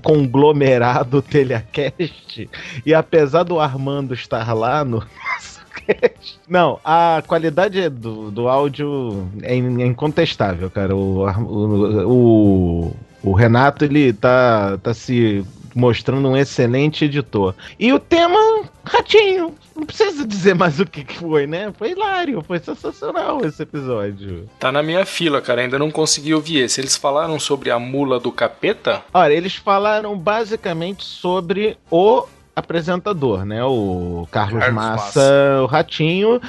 conglomerado 0.03 1.23
Telecast, 1.23 2.49
e 2.85 2.95
apesar 2.95 3.43
do 3.45 3.59
Armando 3.59 4.13
estar 4.15 4.53
lá 4.55 4.85
no 4.85 4.99
nosso 5.01 5.61
cast. 5.87 6.39
Não, 6.49 6.79
a 6.85 7.23
qualidade 7.27 7.89
do, 7.89 8.31
do 8.31 8.49
áudio 8.49 9.29
é 9.43 9.55
é 9.55 9.87
incontestável, 9.87 10.71
cara. 10.71 10.95
O, 10.95 11.25
o, 11.27 12.07
o, 12.07 12.97
o 13.23 13.33
Renato, 13.33 13.85
ele 13.85 14.13
tá, 14.13 14.79
tá 14.83 14.93
se 14.95 15.45
mostrando 15.75 16.29
um 16.29 16.37
excelente 16.37 17.05
editor. 17.05 17.55
E 17.79 17.93
o 17.93 17.99
tema, 17.99 18.39
ratinho. 18.85 19.55
Não 19.75 19.87
precisa 19.87 20.27
dizer 20.27 20.55
mais 20.55 20.79
o 20.79 20.85
que 20.85 21.03
que 21.03 21.17
foi, 21.17 21.47
né? 21.47 21.73
Foi 21.79 21.93
hilário, 21.93 22.43
foi 22.47 22.59
sensacional 22.59 23.43
esse 23.45 23.63
episódio. 23.63 24.47
Tá 24.59 24.71
na 24.71 24.83
minha 24.83 25.07
fila, 25.07 25.41
cara, 25.41 25.63
ainda 25.63 25.79
não 25.79 25.91
consegui 25.91 26.35
ouvir 26.35 26.65
esse. 26.65 26.81
Eles 26.81 26.97
falaram 26.97 27.39
sobre 27.41 27.71
a 27.71 27.79
mula 27.79 28.21
do 28.21 28.31
capeta? 28.31 29.03
Olha, 29.15 29.33
eles 29.33 29.57
falaram 29.57 30.19
basicamente 30.19 31.03
sobre 31.03 31.79
o 31.91 32.27
apresentador, 32.55 33.45
né? 33.45 33.65
O 33.65 34.29
Carlos, 34.31 34.61
Carlos 34.61 34.75
Massa, 34.75 35.21
Massa. 35.21 35.63
o 35.63 35.67
Ratinho, 35.67 36.41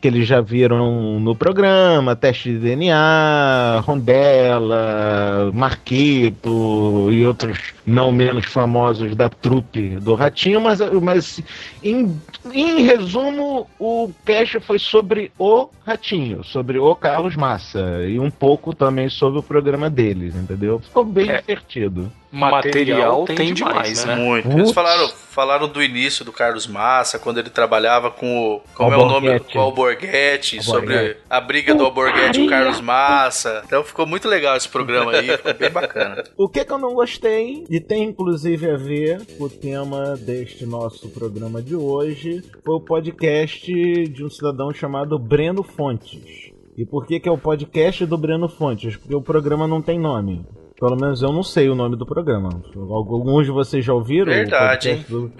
que 0.00 0.08
eles 0.08 0.26
já 0.26 0.40
viram 0.40 1.18
no 1.20 1.34
programa, 1.34 2.16
teste 2.16 2.50
de 2.52 2.58
DNA, 2.58 3.80
Rondela, 3.84 5.50
Marquito 5.52 7.08
e 7.10 7.26
outros 7.26 7.58
não 7.86 8.12
menos 8.12 8.46
famosos 8.46 9.14
da 9.16 9.28
trupe 9.28 9.96
do 10.00 10.14
Ratinho, 10.14 10.60
mas, 10.60 10.78
mas 11.00 11.40
em, 11.82 12.20
em 12.52 12.82
resumo, 12.82 13.68
o 13.78 14.10
cast 14.24 14.60
foi 14.60 14.78
sobre 14.78 15.32
o 15.38 15.68
Ratinho, 15.86 16.44
sobre 16.44 16.78
o 16.78 16.94
Carlos 16.94 17.34
Massa 17.36 18.04
e 18.06 18.18
um 18.18 18.30
pouco 18.30 18.74
também 18.74 19.08
sobre 19.08 19.38
o 19.40 19.42
programa 19.42 19.88
deles, 19.88 20.34
entendeu? 20.36 20.78
Ficou 20.78 21.04
bem 21.04 21.30
É. 21.30 21.40
divertido. 21.40 22.12
Material 22.30 23.24
tem 23.24 23.54
demais, 23.54 24.04
né? 24.04 24.14
Muito. 24.14 24.44
Putz. 24.44 24.58
Eles 24.58 24.72
falaram, 24.72 25.08
falaram 25.08 25.66
do 25.66 25.82
início 25.82 26.26
do 26.26 26.32
Carlos 26.32 26.66
Massa, 26.66 27.18
quando 27.18 27.38
ele 27.38 27.48
trabalhava 27.48 28.10
com 28.10 28.56
o. 28.56 28.60
Como 28.74 28.92
é 28.92 28.96
o 28.98 29.06
nome? 29.06 29.40
Com 29.40 29.58
Alborguete, 29.68 30.62
sobre 30.62 30.92
Alborguete. 30.94 31.20
a 31.28 31.40
briga 31.40 31.74
do 31.74 31.84
Alborguete 31.84 32.40
e 32.40 32.46
o 32.46 32.48
Carlos 32.48 32.80
Massa. 32.80 33.62
Então 33.66 33.82
ficou 33.84 34.06
muito 34.06 34.28
legal 34.28 34.56
esse 34.56 34.68
programa 34.68 35.12
aí, 35.12 35.28
ficou 35.36 35.54
bem 35.54 35.70
bacana. 35.70 36.24
O 36.36 36.48
que, 36.48 36.64
que 36.64 36.72
eu 36.72 36.78
não 36.78 36.94
gostei, 36.94 37.64
e 37.70 37.80
tem 37.80 38.04
inclusive 38.04 38.70
a 38.70 38.76
ver 38.76 39.20
com 39.36 39.44
o 39.44 39.48
tema 39.50 40.16
deste 40.16 40.64
nosso 40.66 41.08
programa 41.10 41.62
de 41.62 41.76
hoje, 41.76 42.42
foi 42.64 42.74
o 42.74 42.80
podcast 42.80 43.72
de 44.08 44.24
um 44.24 44.30
cidadão 44.30 44.72
chamado 44.72 45.18
Breno 45.18 45.62
Fontes. 45.62 46.50
E 46.76 46.84
por 46.86 47.06
que, 47.06 47.18
que 47.18 47.28
é 47.28 47.32
o 47.32 47.38
podcast 47.38 48.06
do 48.06 48.16
Breno 48.16 48.48
Fontes? 48.48 48.96
Porque 48.96 49.14
o 49.14 49.20
programa 49.22 49.66
não 49.66 49.82
tem 49.82 49.98
nome. 49.98 50.44
Pelo 50.78 50.94
menos 50.94 51.22
eu 51.22 51.32
não 51.32 51.42
sei 51.42 51.68
o 51.68 51.74
nome 51.74 51.96
do 51.96 52.06
programa. 52.06 52.50
Alguns 52.76 53.46
de 53.46 53.50
vocês 53.50 53.84
já 53.84 53.92
ouviram? 53.92 54.26
Verdade, 54.32 54.88
o 54.88 54.92
hein? 54.92 55.04
do- 55.08 55.32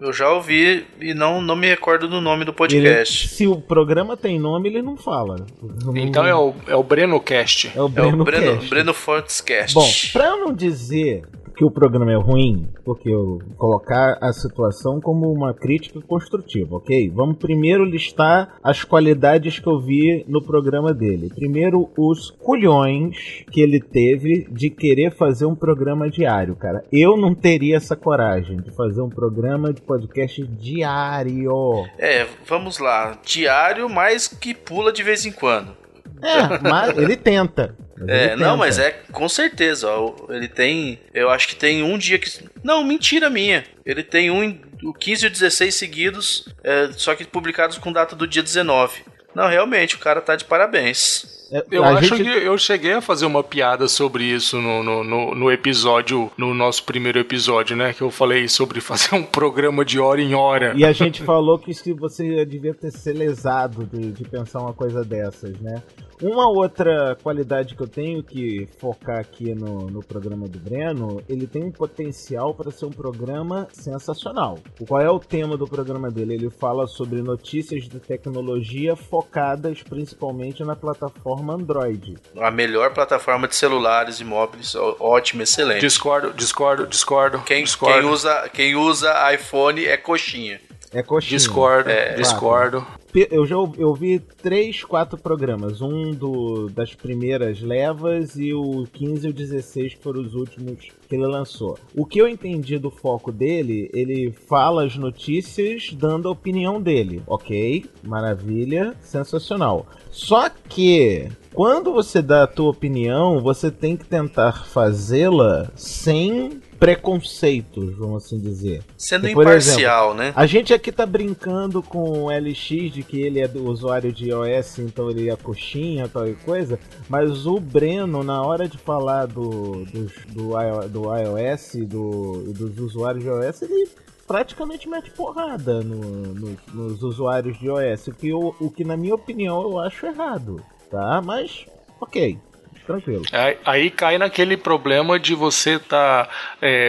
Eu 0.00 0.12
já 0.12 0.28
ouvi 0.30 0.86
e 1.00 1.14
não, 1.14 1.40
não 1.40 1.56
me 1.56 1.66
recordo 1.66 2.06
do 2.06 2.20
nome 2.20 2.44
do 2.44 2.50
Ele- 2.50 2.56
podcast. 2.56 3.28
se 3.28 3.46
o 3.46 3.56
programa 3.60 4.16
tem 4.16 4.38
nome, 4.38 4.68
ele 4.68 4.82
não 4.82 4.96
fala. 4.96 5.46
Então 5.94 6.26
é 6.26 6.34
o, 6.34 6.54
é 6.66 6.76
o 6.76 6.82
Breno 6.82 7.18
Cast. 7.18 7.72
É 7.74 7.80
o 7.80 7.86
É 7.86 7.88
Breno, 7.88 8.20
o 8.20 8.24
Breno. 8.24 8.62
Breno 8.68 8.92
Fontes 8.94 9.40
Cast. 9.40 9.72
Bom, 9.74 9.88
pra 10.12 10.26
eu 10.26 10.36
não 10.38 10.52
dizer 10.52 11.22
que 11.56 11.64
o 11.64 11.70
programa 11.70 12.12
é 12.12 12.16
ruim, 12.16 12.68
porque 12.84 13.08
eu 13.08 13.40
colocar 13.56 14.18
a 14.20 14.32
situação 14.32 15.00
como 15.00 15.32
uma 15.32 15.54
crítica 15.54 16.00
construtiva, 16.02 16.76
ok? 16.76 17.10
Vamos 17.10 17.38
primeiro 17.38 17.84
listar 17.84 18.56
as 18.62 18.84
qualidades 18.84 19.58
que 19.58 19.66
eu 19.66 19.80
vi 19.80 20.24
no 20.28 20.42
programa 20.42 20.92
dele. 20.92 21.32
Primeiro, 21.34 21.88
os 21.96 22.30
culhões 22.30 23.44
que 23.50 23.62
ele 23.62 23.80
teve 23.80 24.46
de 24.50 24.68
querer 24.68 25.12
fazer 25.16 25.46
um 25.46 25.54
programa 25.54 26.10
diário, 26.10 26.54
cara. 26.54 26.84
Eu 26.92 27.16
não 27.16 27.34
teria 27.34 27.76
essa 27.76 27.96
coragem 27.96 28.58
de 28.58 28.70
fazer 28.72 29.00
um 29.00 29.08
programa 29.08 29.72
de 29.72 29.80
podcast 29.80 30.44
diário. 30.46 31.86
É, 31.98 32.26
vamos 32.46 32.78
lá. 32.78 33.18
Diário, 33.24 33.88
mas 33.88 34.28
que 34.28 34.54
pula 34.54 34.92
de 34.92 35.02
vez 35.02 35.24
em 35.24 35.32
quando. 35.32 35.74
É, 36.22 36.58
mas 36.60 36.96
ele 36.98 37.16
tenta. 37.16 37.74
Mas 37.98 38.08
É, 38.08 38.24
ele 38.26 38.36
não, 38.36 38.46
tenta. 38.52 38.56
mas 38.56 38.78
é 38.78 38.90
com 39.12 39.28
certeza. 39.28 39.88
ó, 39.88 40.14
ele 40.30 40.48
tem. 40.48 40.98
Eu 41.14 41.30
acho 41.30 41.48
que 41.48 41.56
tem 41.56 41.82
um 41.82 41.96
dia 41.96 42.18
que. 42.18 42.30
Não, 42.62 42.84
mentira 42.84 43.30
minha. 43.30 43.64
Ele 43.84 44.02
tem 44.02 44.30
um, 44.30 44.42
em- 44.42 44.60
o 44.82 44.92
15 44.92 45.24
e 45.24 45.28
o 45.28 45.30
16 45.30 45.74
seguidos, 45.74 46.44
é, 46.62 46.90
só 46.96 47.14
que 47.14 47.24
publicados 47.24 47.78
com 47.78 47.90
data 47.92 48.14
do 48.14 48.26
dia 48.26 48.42
19. 48.42 49.02
Não, 49.34 49.48
realmente, 49.48 49.96
o 49.96 49.98
cara 49.98 50.20
tá 50.20 50.34
de 50.34 50.44
parabéns. 50.46 51.34
É, 51.52 51.62
Eu 51.70 51.84
a 51.84 51.90
acho 51.98 52.16
gente- 52.16 52.22
que 52.24 52.28
eu 52.28 52.56
cheguei 52.58 52.92
a 52.94 53.00
fazer 53.00 53.24
uma 53.26 53.44
piada 53.44 53.86
sobre 53.86 54.24
isso 54.24 54.56
no, 54.60 54.82
no, 54.82 55.04
no, 55.04 55.34
no 55.34 55.52
episódio, 55.52 56.30
no 56.36 56.52
nosso 56.54 56.82
primeiro 56.84 57.18
episódio, 57.18 57.76
né? 57.76 57.92
Que 57.92 58.02
eu 58.02 58.10
falei 58.10 58.48
sobre 58.48 58.80
fazer 58.82 59.14
um 59.14 59.22
programa 59.22 59.84
de 59.84 60.00
hora 60.00 60.20
em 60.20 60.34
hora. 60.34 60.72
E 60.74 60.84
a 60.84 60.92
gente 60.92 61.22
falou 61.22 61.58
que 61.58 61.72
se 61.74 61.92
você 61.92 62.44
devia 62.44 62.74
ter 62.74 62.90
ser 62.90 63.12
lesado 63.12 63.84
de, 63.86 64.10
de 64.10 64.24
pensar 64.24 64.60
uma 64.60 64.72
coisa 64.72 65.04
dessas, 65.04 65.58
né? 65.60 65.82
Uma 66.22 66.48
outra 66.48 67.16
qualidade 67.22 67.74
que 67.74 67.82
eu 67.82 67.88
tenho 67.88 68.22
que 68.22 68.66
focar 68.78 69.18
aqui 69.18 69.54
no, 69.54 69.90
no 69.90 70.02
programa 70.02 70.48
do 70.48 70.58
Breno, 70.58 71.22
ele 71.28 71.46
tem 71.46 71.62
um 71.62 71.70
potencial 71.70 72.54
para 72.54 72.70
ser 72.70 72.86
um 72.86 72.90
programa 72.90 73.68
sensacional. 73.72 74.58
O 74.80 74.86
Qual 74.86 75.00
é 75.00 75.10
o 75.10 75.18
tema 75.18 75.56
do 75.56 75.66
programa 75.66 76.10
dele? 76.10 76.34
Ele 76.34 76.50
fala 76.50 76.86
sobre 76.86 77.20
notícias 77.20 77.84
de 77.84 78.00
tecnologia 78.00 78.96
focadas 78.96 79.82
principalmente 79.82 80.64
na 80.64 80.74
plataforma 80.74 81.54
Android. 81.54 82.16
A 82.38 82.50
melhor 82.50 82.94
plataforma 82.94 83.46
de 83.46 83.54
celulares 83.54 84.20
e 84.20 84.24
móveis, 84.24 84.74
ótimo, 84.74 85.42
excelente. 85.42 85.80
Discordo, 85.80 86.32
discordo, 86.32 86.86
discordo. 86.86 87.40
Quem, 87.40 87.64
discordo, 87.64 88.00
quem 88.00 88.10
usa, 88.10 88.50
quem 88.52 88.74
usa 88.74 89.34
iPhone 89.34 89.84
é 89.84 89.96
coxinha. 89.96 90.60
É 90.92 91.02
coxinha. 91.02 91.36
discordo, 91.38 91.90
É, 91.90 92.14
discordo. 92.14 92.86
Pe- 93.12 93.28
Eu 93.30 93.46
já 93.46 93.56
ouvi- 93.56 93.80
eu 93.80 93.94
vi 93.94 94.18
três, 94.18 94.84
quatro 94.84 95.16
programas. 95.18 95.80
Um 95.80 96.10
do, 96.12 96.68
das 96.68 96.94
primeiras 96.94 97.60
levas 97.62 98.36
e 98.36 98.52
o 98.52 98.86
15 98.92 99.26
e 99.26 99.30
o 99.30 99.32
16, 99.32 99.94
que 99.94 100.02
foram 100.02 100.20
os 100.20 100.34
últimos 100.34 100.88
que 101.08 101.14
ele 101.14 101.26
lançou. 101.26 101.78
O 101.94 102.04
que 102.04 102.18
eu 102.20 102.28
entendi 102.28 102.78
do 102.78 102.90
foco 102.90 103.32
dele, 103.32 103.88
ele 103.94 104.32
fala 104.48 104.84
as 104.84 104.96
notícias 104.96 105.90
dando 105.92 106.28
a 106.28 106.32
opinião 106.32 106.80
dele. 106.80 107.22
Ok, 107.26 107.86
maravilha, 108.02 108.94
sensacional. 109.00 109.86
Só 110.10 110.48
que 110.68 111.28
quando 111.54 111.92
você 111.92 112.20
dá 112.20 112.42
a 112.42 112.46
tua 112.46 112.70
opinião, 112.70 113.40
você 113.40 113.70
tem 113.70 113.96
que 113.96 114.04
tentar 114.04 114.66
fazê-la 114.66 115.70
sem 115.74 116.60
preconceitos, 116.78 117.96
vamos 117.96 118.24
assim 118.24 118.38
dizer. 118.38 118.82
Sendo 118.96 119.22
por 119.32 119.42
imparcial, 119.42 120.14
né? 120.14 120.32
A 120.36 120.46
gente 120.46 120.72
aqui 120.74 120.90
tá 120.92 121.06
brincando 121.06 121.82
com 121.82 122.24
o 122.24 122.30
LX 122.30 122.92
de 122.92 123.02
que 123.02 123.20
ele 123.20 123.40
é 123.40 123.48
do 123.48 123.64
usuário 123.68 124.12
de 124.12 124.28
iOS, 124.30 124.78
então 124.80 125.10
ele 125.10 125.30
é 125.30 125.36
coxinha 125.36 126.08
tal 126.08 126.26
e 126.28 126.34
coisa, 126.34 126.78
mas 127.08 127.46
o 127.46 127.58
Breno, 127.58 128.22
na 128.22 128.42
hora 128.42 128.68
de 128.68 128.78
falar 128.78 129.26
do, 129.26 129.84
do, 130.32 130.52
io- 130.60 130.88
do 130.88 131.02
iOS 131.16 131.74
e 131.74 131.84
do, 131.84 132.52
dos 132.52 132.78
usuários 132.78 133.22
de 133.24 133.30
iOS, 133.30 133.62
ele 133.62 133.88
praticamente 134.26 134.88
mete 134.88 135.10
porrada 135.12 135.80
no- 135.82 136.34
no- 136.34 136.56
nos 136.74 137.02
usuários 137.02 137.58
de 137.58 137.66
iOS, 137.66 138.08
o 138.08 138.12
que, 138.12 138.28
eu- 138.28 138.54
o 138.60 138.70
que 138.70 138.84
na 138.84 138.96
minha 138.96 139.14
opinião 139.14 139.62
eu 139.62 139.78
acho 139.78 140.04
errado, 140.06 140.60
tá? 140.90 141.22
Mas, 141.24 141.64
ok, 142.00 142.38
tranquilo. 142.86 143.22
Aí, 143.32 143.56
aí 143.64 143.90
cai 143.90 144.16
naquele 144.18 144.56
problema 144.56 145.18
de 145.18 145.34
você 145.34 145.74
estar 145.76 146.28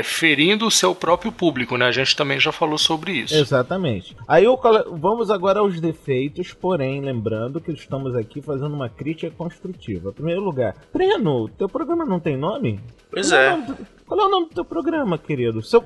ferindo 0.04 0.66
o 0.68 0.72
seu 0.72 0.94
próprio 0.96 1.32
público, 1.32 1.76
né? 1.78 1.86
A 1.88 1.92
gente 1.92 2.16
também 2.16 2.40
já 2.40 2.52
falou 2.52 2.78
sobre 2.78 3.12
isso. 3.12 3.36
Exatamente. 3.36 4.16
Aí 4.28 4.44
eu 4.46 4.58
vamos 4.92 5.30
agora 5.32 5.60
aos 5.60 5.80
defeitos, 5.80 6.54
porém, 6.54 7.02
lembrando 7.02 7.60
que 7.62 7.72
estamos 7.72 8.16
aqui 8.16 8.42
fazendo 8.42 8.74
uma 8.74 8.90
crítica 8.90 9.32
construtiva. 9.36 10.10
Em 10.10 10.14
primeiro 10.14 10.42
lugar, 10.42 10.76
Breno, 10.94 11.48
teu 11.50 11.68
programa 11.70 12.06
não 12.06 12.20
tem 12.20 12.38
nome? 12.38 12.80
Pois 13.10 13.30
Qual 13.30 13.42
é. 13.42 13.48
o 13.48 13.52
nome 13.58 13.66
do- 13.68 13.97
Qual 14.08 14.18
é 14.22 14.26
o 14.26 14.30
nome 14.30 14.48
do 14.48 14.56
teu 14.56 14.64
programa, 14.64 15.18
querido? 15.18 15.62
Seu, 15.62 15.84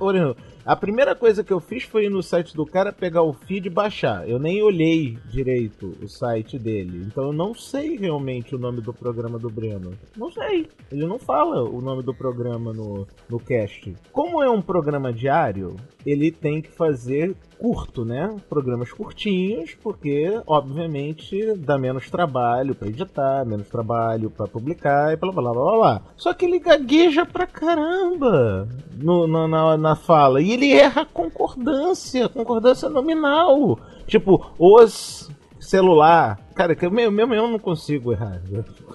a 0.63 0.75
primeira 0.75 1.15
coisa 1.15 1.43
que 1.43 1.51
eu 1.51 1.59
fiz 1.59 1.85
foi 1.85 2.05
ir 2.05 2.11
no 2.11 2.21
site 2.21 2.55
do 2.55 2.67
cara, 2.67 2.93
pegar 2.93 3.23
o 3.23 3.33
feed 3.33 3.65
e 3.65 3.69
baixar. 3.69 4.29
Eu 4.29 4.37
nem 4.37 4.61
olhei 4.61 5.17
direito 5.25 5.97
o 5.99 6.07
site 6.07 6.59
dele. 6.59 7.03
Então 7.03 7.25
eu 7.25 7.33
não 7.33 7.55
sei 7.55 7.97
realmente 7.97 8.53
o 8.53 8.59
nome 8.59 8.79
do 8.79 8.93
programa 8.93 9.39
do 9.39 9.49
Breno. 9.49 9.97
Não 10.15 10.29
sei. 10.29 10.67
Ele 10.91 11.07
não 11.07 11.17
fala 11.17 11.67
o 11.67 11.81
nome 11.81 12.03
do 12.03 12.13
programa 12.13 12.71
no, 12.71 13.07
no 13.27 13.39
cast. 13.39 13.91
Como 14.11 14.43
é 14.43 14.47
um 14.47 14.61
programa 14.61 15.11
diário, 15.11 15.75
ele 16.05 16.31
tem 16.31 16.61
que 16.61 16.69
fazer 16.69 17.35
curto, 17.61 18.03
né? 18.03 18.35
Programas 18.49 18.91
curtinhos, 18.91 19.75
porque, 19.83 20.41
obviamente, 20.47 21.53
dá 21.57 21.77
menos 21.77 22.09
trabalho 22.09 22.73
para 22.73 22.87
editar, 22.87 23.45
menos 23.45 23.67
trabalho 23.67 24.31
para 24.31 24.47
publicar 24.47 25.13
e 25.13 25.15
blá 25.15 25.31
blá 25.31 25.43
blá 25.43 25.53
blá 25.53 25.77
blá. 25.77 26.01
Só 26.17 26.33
que 26.33 26.45
ele 26.45 26.57
gagueja 26.57 27.23
pra 27.23 27.45
caramba 27.45 28.67
no, 28.97 29.27
na, 29.27 29.77
na 29.77 29.95
fala. 29.95 30.41
E 30.41 30.51
ele 30.51 30.73
erra 30.73 31.05
concordância, 31.05 32.27
concordância 32.27 32.89
nominal. 32.89 33.77
Tipo, 34.07 34.51
os 34.57 35.29
celular. 35.59 36.39
Cara, 36.55 36.75
que 36.75 36.85
eu 36.85 36.91
mesmo 36.91 37.33
eu 37.33 37.47
não 37.47 37.59
consigo 37.59 38.11
errar. 38.11 38.41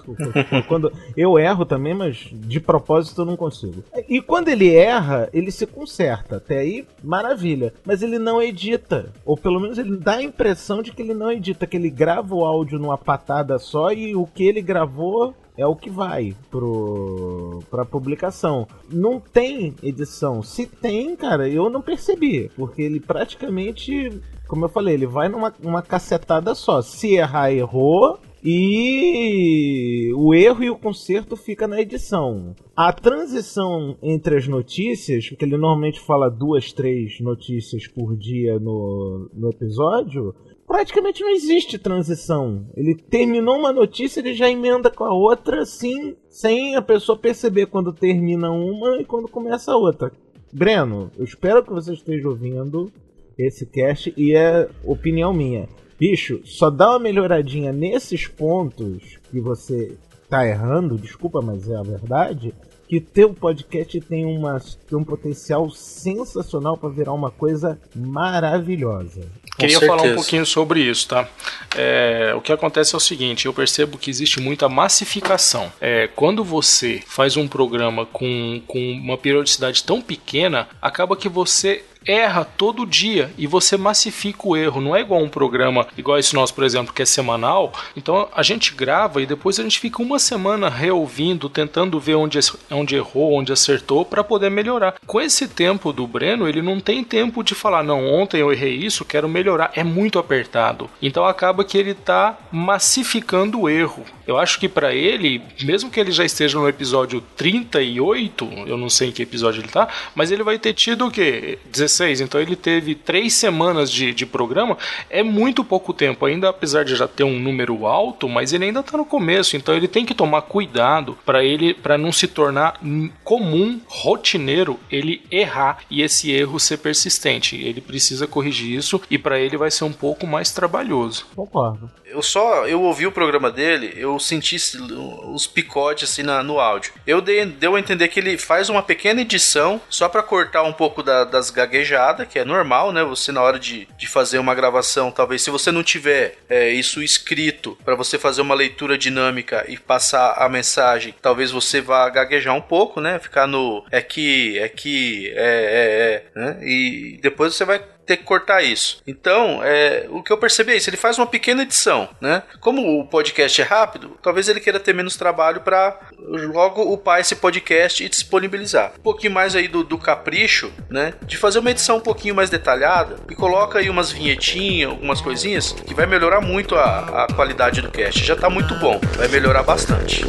quando 0.67 0.91
eu 1.15 1.37
erro 1.37 1.65
também, 1.65 1.93
mas 1.93 2.29
de 2.31 2.59
propósito 2.59 3.21
eu 3.21 3.25
não 3.25 3.35
consigo. 3.35 3.83
E 4.07 4.21
quando 4.21 4.49
ele 4.49 4.73
erra, 4.73 5.29
ele 5.33 5.51
se 5.51 5.65
conserta. 5.65 6.37
Até 6.37 6.59
aí, 6.59 6.87
maravilha. 7.03 7.73
Mas 7.85 8.01
ele 8.01 8.19
não 8.19 8.41
edita. 8.41 9.11
Ou 9.25 9.37
pelo 9.37 9.59
menos 9.59 9.77
ele 9.77 9.97
dá 9.97 10.15
a 10.15 10.23
impressão 10.23 10.81
de 10.81 10.91
que 10.91 11.01
ele 11.01 11.13
não 11.13 11.31
edita, 11.31 11.67
que 11.67 11.77
ele 11.77 11.89
grava 11.89 12.33
o 12.33 12.45
áudio 12.45 12.79
numa 12.79 12.97
patada 12.97 13.57
só 13.59 13.91
e 13.91 14.15
o 14.15 14.25
que 14.25 14.45
ele 14.45 14.61
gravou 14.61 15.33
é 15.57 15.65
o 15.65 15.75
que 15.75 15.89
vai 15.89 16.35
pro 16.51 17.63
pra 17.69 17.83
publicação. 17.83 18.67
Não 18.91 19.19
tem 19.19 19.73
edição. 19.81 20.43
Se 20.43 20.67
tem, 20.67 21.15
cara, 21.15 21.49
eu 21.49 21.69
não 21.69 21.81
percebi, 21.81 22.51
porque 22.55 22.83
ele 22.83 22.99
praticamente 22.99 24.21
como 24.47 24.63
eu 24.65 24.69
falei, 24.69 24.93
ele 24.93 25.05
vai 25.05 25.27
numa 25.27 25.53
uma 25.61 25.81
cacetada 25.81 26.55
só. 26.55 26.81
Se 26.81 27.15
errar, 27.15 27.46
errou. 27.51 28.19
E 28.43 30.11
o 30.15 30.33
erro 30.33 30.63
e 30.63 30.69
o 30.69 30.77
conserto 30.77 31.35
fica 31.35 31.67
na 31.67 31.81
edição. 31.81 32.55
A 32.75 32.93
transição 32.93 33.97
entre 34.01 34.37
as 34.37 34.47
notícias, 34.47 35.27
que 35.29 35.43
ele 35.43 35.57
normalmente 35.57 35.99
fala 35.99 36.29
duas, 36.29 36.71
três 36.71 37.19
notícias 37.19 37.87
por 37.87 38.15
dia 38.15 38.59
no, 38.59 39.29
no 39.33 39.49
episódio, 39.49 40.33
praticamente 40.67 41.21
não 41.21 41.31
existe 41.31 41.79
transição. 41.79 42.67
Ele 42.75 42.95
terminou 42.95 43.57
uma 43.57 43.73
notícia, 43.73 44.19
ele 44.19 44.33
já 44.33 44.49
emenda 44.49 44.91
com 44.91 45.03
a 45.03 45.13
outra, 45.13 45.63
assim, 45.63 46.15
sem 46.29 46.75
a 46.75 46.81
pessoa 46.81 47.17
perceber 47.17 47.65
quando 47.65 47.91
termina 47.91 48.51
uma 48.51 49.01
e 49.01 49.05
quando 49.05 49.27
começa 49.27 49.71
a 49.71 49.77
outra. 49.77 50.11
Breno, 50.53 51.11
eu 51.17 51.23
espero 51.25 51.63
que 51.63 51.71
você 51.71 51.93
esteja 51.93 52.29
ouvindo 52.29 52.91
esse 53.37 53.65
cast 53.65 54.13
e 54.15 54.35
é 54.35 54.69
opinião 54.83 55.33
minha. 55.33 55.67
Bicho, 55.99 56.41
só 56.45 56.69
dá 56.69 56.91
uma 56.91 56.99
melhoradinha 56.99 57.73
nesses 57.73 58.27
pontos 58.27 59.17
que 59.31 59.39
você 59.39 59.97
tá 60.29 60.45
errando, 60.45 60.97
desculpa, 60.97 61.41
mas 61.41 61.67
é 61.69 61.75
a 61.75 61.81
verdade, 61.81 62.53
que 62.87 63.01
teu 63.01 63.33
podcast 63.33 63.99
tem, 64.01 64.25
uma, 64.25 64.59
tem 64.87 64.97
um 64.97 65.03
potencial 65.03 65.69
sensacional 65.71 66.77
para 66.77 66.89
virar 66.89 67.13
uma 67.13 67.31
coisa 67.31 67.79
maravilhosa. 67.95 69.21
Queria 69.57 69.79
falar 69.79 70.03
um 70.03 70.15
pouquinho 70.15 70.45
sobre 70.45 70.81
isso, 70.81 71.07
tá? 71.07 71.27
É, 71.75 72.33
o 72.35 72.41
que 72.41 72.51
acontece 72.51 72.93
é 72.93 72.97
o 72.97 73.01
seguinte: 73.01 73.45
eu 73.45 73.53
percebo 73.53 73.97
que 73.97 74.09
existe 74.09 74.39
muita 74.39 74.69
massificação. 74.69 75.71
É, 75.81 76.07
quando 76.15 76.43
você 76.43 77.03
faz 77.07 77.35
um 77.35 77.47
programa 77.47 78.05
com, 78.05 78.61
com 78.67 78.79
uma 78.79 79.17
periodicidade 79.17 79.83
tão 79.83 80.01
pequena, 80.01 80.67
acaba 80.81 81.15
que 81.15 81.27
você 81.27 81.83
erra 82.07 82.45
todo 82.45 82.85
dia 82.85 83.29
e 83.37 83.45
você 83.45 83.75
massifica 83.75 84.47
o 84.47 84.55
erro. 84.55 84.79
Não 84.79 84.95
é 84.95 85.01
igual 85.01 85.21
um 85.21 85.29
programa, 85.29 85.85
igual 85.97 86.17
esse 86.17 86.33
nosso, 86.33 86.53
por 86.53 86.63
exemplo, 86.63 86.93
que 86.93 87.01
é 87.01 87.05
semanal. 87.05 87.73
Então 87.95 88.29
a 88.33 88.41
gente 88.41 88.73
grava 88.73 89.21
e 89.21 89.25
depois 89.25 89.59
a 89.59 89.63
gente 89.63 89.79
fica 89.79 90.01
uma 90.01 90.17
semana 90.17 90.69
reouvindo, 90.69 91.49
tentando 91.49 91.99
ver 91.99 92.15
onde, 92.15 92.39
onde 92.71 92.95
errou, 92.95 93.33
onde 93.33 93.51
acertou, 93.51 94.05
para 94.05 94.23
poder 94.23 94.49
melhorar. 94.49 94.95
Com 95.05 95.19
esse 95.19 95.47
tempo 95.47 95.91
do 95.91 96.07
Breno, 96.07 96.47
ele 96.47 96.61
não 96.61 96.79
tem 96.79 97.03
tempo 97.03 97.43
de 97.43 97.53
falar, 97.53 97.83
não, 97.83 98.05
ontem 98.07 98.39
eu 98.39 98.51
errei 98.51 98.75
isso, 98.75 99.03
quero 99.03 99.27
melhorar. 99.27 99.46
É 99.73 99.83
muito 99.83 100.19
apertado. 100.19 100.89
Então 101.01 101.25
acaba 101.25 101.63
que 101.63 101.77
ele 101.77 101.91
está 101.91 102.37
massificando 102.51 103.61
o 103.61 103.69
erro. 103.69 104.03
Eu 104.27 104.37
acho 104.37 104.59
que 104.59 104.67
para 104.67 104.93
ele, 104.93 105.41
mesmo 105.63 105.89
que 105.89 105.99
ele 105.99 106.11
já 106.11 106.25
esteja 106.25 106.59
no 106.59 106.67
episódio 106.67 107.23
38, 107.37 108.49
eu 108.67 108.77
não 108.77 108.89
sei 108.89 109.07
em 109.07 109.11
que 109.11 109.23
episódio 109.23 109.61
ele 109.61 109.69
tá, 109.69 109.87
mas 110.13 110.31
ele 110.31 110.43
vai 110.43 110.59
ter 110.59 110.73
tido 110.73 111.07
o 111.07 111.11
quê? 111.11 111.57
16. 111.71 112.19
Então 112.19 112.41
ele 112.41 112.55
teve 112.55 112.93
três 112.93 113.33
semanas 113.33 113.89
de, 113.89 114.13
de 114.13 114.25
programa. 114.25 114.77
É 115.09 115.23
muito 115.23 115.63
pouco 115.63 115.93
tempo, 115.93 116.25
ainda 116.25 116.49
apesar 116.49 116.83
de 116.83 116.95
já 116.95 117.07
ter 117.07 117.23
um 117.23 117.39
número 117.39 117.87
alto, 117.87 118.27
mas 118.27 118.51
ele 118.51 118.65
ainda 118.65 118.83
tá 118.83 118.97
no 118.97 119.05
começo. 119.05 119.55
Então 119.55 119.73
ele 119.73 119.87
tem 119.87 120.05
que 120.05 120.13
tomar 120.13 120.41
cuidado 120.41 121.17
para 121.25 121.43
ele 121.43 121.73
para 121.73 121.97
não 121.97 122.11
se 122.11 122.27
tornar 122.27 122.79
comum, 123.23 123.79
rotineiro, 123.85 124.77
ele 124.91 125.21
errar 125.31 125.79
e 125.89 126.01
esse 126.01 126.31
erro 126.31 126.59
ser 126.59 126.77
persistente. 126.77 127.55
Ele 127.55 127.79
precisa 127.79 128.27
corrigir 128.27 128.77
isso 128.77 129.01
e 129.09 129.17
para 129.17 129.36
ele 129.39 129.57
vai 129.57 129.71
ser 129.71 129.83
um 129.83 129.93
pouco 129.93 130.25
mais 130.25 130.51
trabalhoso. 130.51 131.25
Concordo. 131.35 131.89
Eu 132.05 132.21
só 132.21 132.65
eu 132.65 132.81
ouvi 132.81 133.05
o 133.05 133.11
programa 133.11 133.51
dele, 133.51 133.93
eu 133.97 134.17
senti 134.17 134.55
os 134.55 135.45
picotes 135.45 136.09
assim 136.09 136.23
na, 136.23 136.41
no 136.41 136.59
áudio. 136.59 136.93
Eu 137.05 137.21
dei, 137.21 137.45
deu 137.45 137.75
a 137.75 137.79
entender 137.79 138.07
que 138.07 138.19
ele 138.19 138.37
faz 138.37 138.69
uma 138.69 138.81
pequena 138.81 139.21
edição 139.21 139.81
só 139.89 140.07
para 140.07 140.23
cortar 140.23 140.63
um 140.63 140.73
pouco 140.73 141.03
da, 141.03 141.25
das 141.25 141.49
gaguejadas, 141.49 142.27
que 142.27 142.39
é 142.39 142.45
normal, 142.45 142.93
né? 142.93 143.03
Você 143.03 143.31
na 143.31 143.41
hora 143.41 143.59
de, 143.59 143.87
de 143.97 144.07
fazer 144.07 144.39
uma 144.39 144.55
gravação, 144.55 145.11
talvez 145.11 145.41
se 145.41 145.51
você 145.51 145.71
não 145.71 145.83
tiver 145.83 146.37
é, 146.49 146.69
isso 146.69 147.03
escrito 147.03 147.77
para 147.83 147.95
você 147.95 148.17
fazer 148.17 148.41
uma 148.41 148.55
leitura 148.55 148.97
dinâmica 148.97 149.65
e 149.67 149.77
passar 149.77 150.33
a 150.37 150.47
mensagem, 150.47 151.13
talvez 151.21 151.51
você 151.51 151.81
vá 151.81 152.09
gaguejar 152.09 152.55
um 152.55 152.61
pouco, 152.61 153.01
né? 153.01 153.19
Ficar 153.19 153.47
no 153.47 153.83
é 153.91 154.01
que, 154.01 154.57
é 154.59 154.69
que, 154.69 155.33
é, 155.35 156.23
é, 156.35 156.39
é, 156.39 156.39
né? 156.39 156.57
E 156.61 157.19
depois 157.21 157.53
você 157.53 157.65
vai 157.65 157.81
ter 158.07 158.17
que 158.17 158.23
cortar 158.23 158.63
isso. 158.63 159.01
Então, 159.05 159.59
é, 159.61 160.07
o 160.09 160.23
que 160.23 160.31
eu 160.31 160.37
percebi 160.37 160.71
é 160.71 160.77
isso, 160.77 160.89
ele 160.89 160.97
faz 160.97 161.17
uma 161.19 161.27
pequena 161.27 161.63
edição, 161.63 162.09
né? 162.21 162.41
Como 162.61 162.99
o 162.99 163.05
podcast 163.05 163.61
é 163.61 163.65
rápido, 163.65 164.17
talvez 164.23 164.47
ele 164.47 164.61
queira 164.61 164.79
ter 164.79 164.93
menos 164.93 165.17
trabalho 165.17 165.61
para 165.61 165.99
logo 166.17 166.81
upar 166.81 167.19
esse 167.19 167.35
podcast 167.35 168.03
e 168.03 168.09
disponibilizar. 168.09 168.93
Um 168.97 169.01
pouquinho 169.01 169.33
mais 169.33 169.55
aí 169.55 169.67
do, 169.67 169.83
do 169.83 169.97
capricho, 169.97 170.71
né? 170.89 171.13
De 171.23 171.37
fazer 171.37 171.59
uma 171.59 171.71
edição 171.71 171.97
um 171.97 172.01
pouquinho 172.01 172.33
mais 172.33 172.49
detalhada 172.49 173.17
e 173.29 173.35
coloca 173.35 173.79
aí 173.79 173.89
umas 173.89 174.11
vinhetinhas, 174.11 174.89
algumas 174.91 175.19
coisinhas 175.19 175.73
que 175.73 175.93
vai 175.93 176.05
melhorar 176.05 176.39
muito 176.39 176.75
a, 176.75 177.25
a 177.25 177.33
qualidade 177.33 177.81
do 177.81 177.91
cast. 177.91 178.23
Já 178.23 178.35
tá 178.35 178.49
muito 178.49 178.73
bom, 178.75 178.99
vai 179.17 179.27
melhorar 179.27 179.63
bastante. 179.63 180.25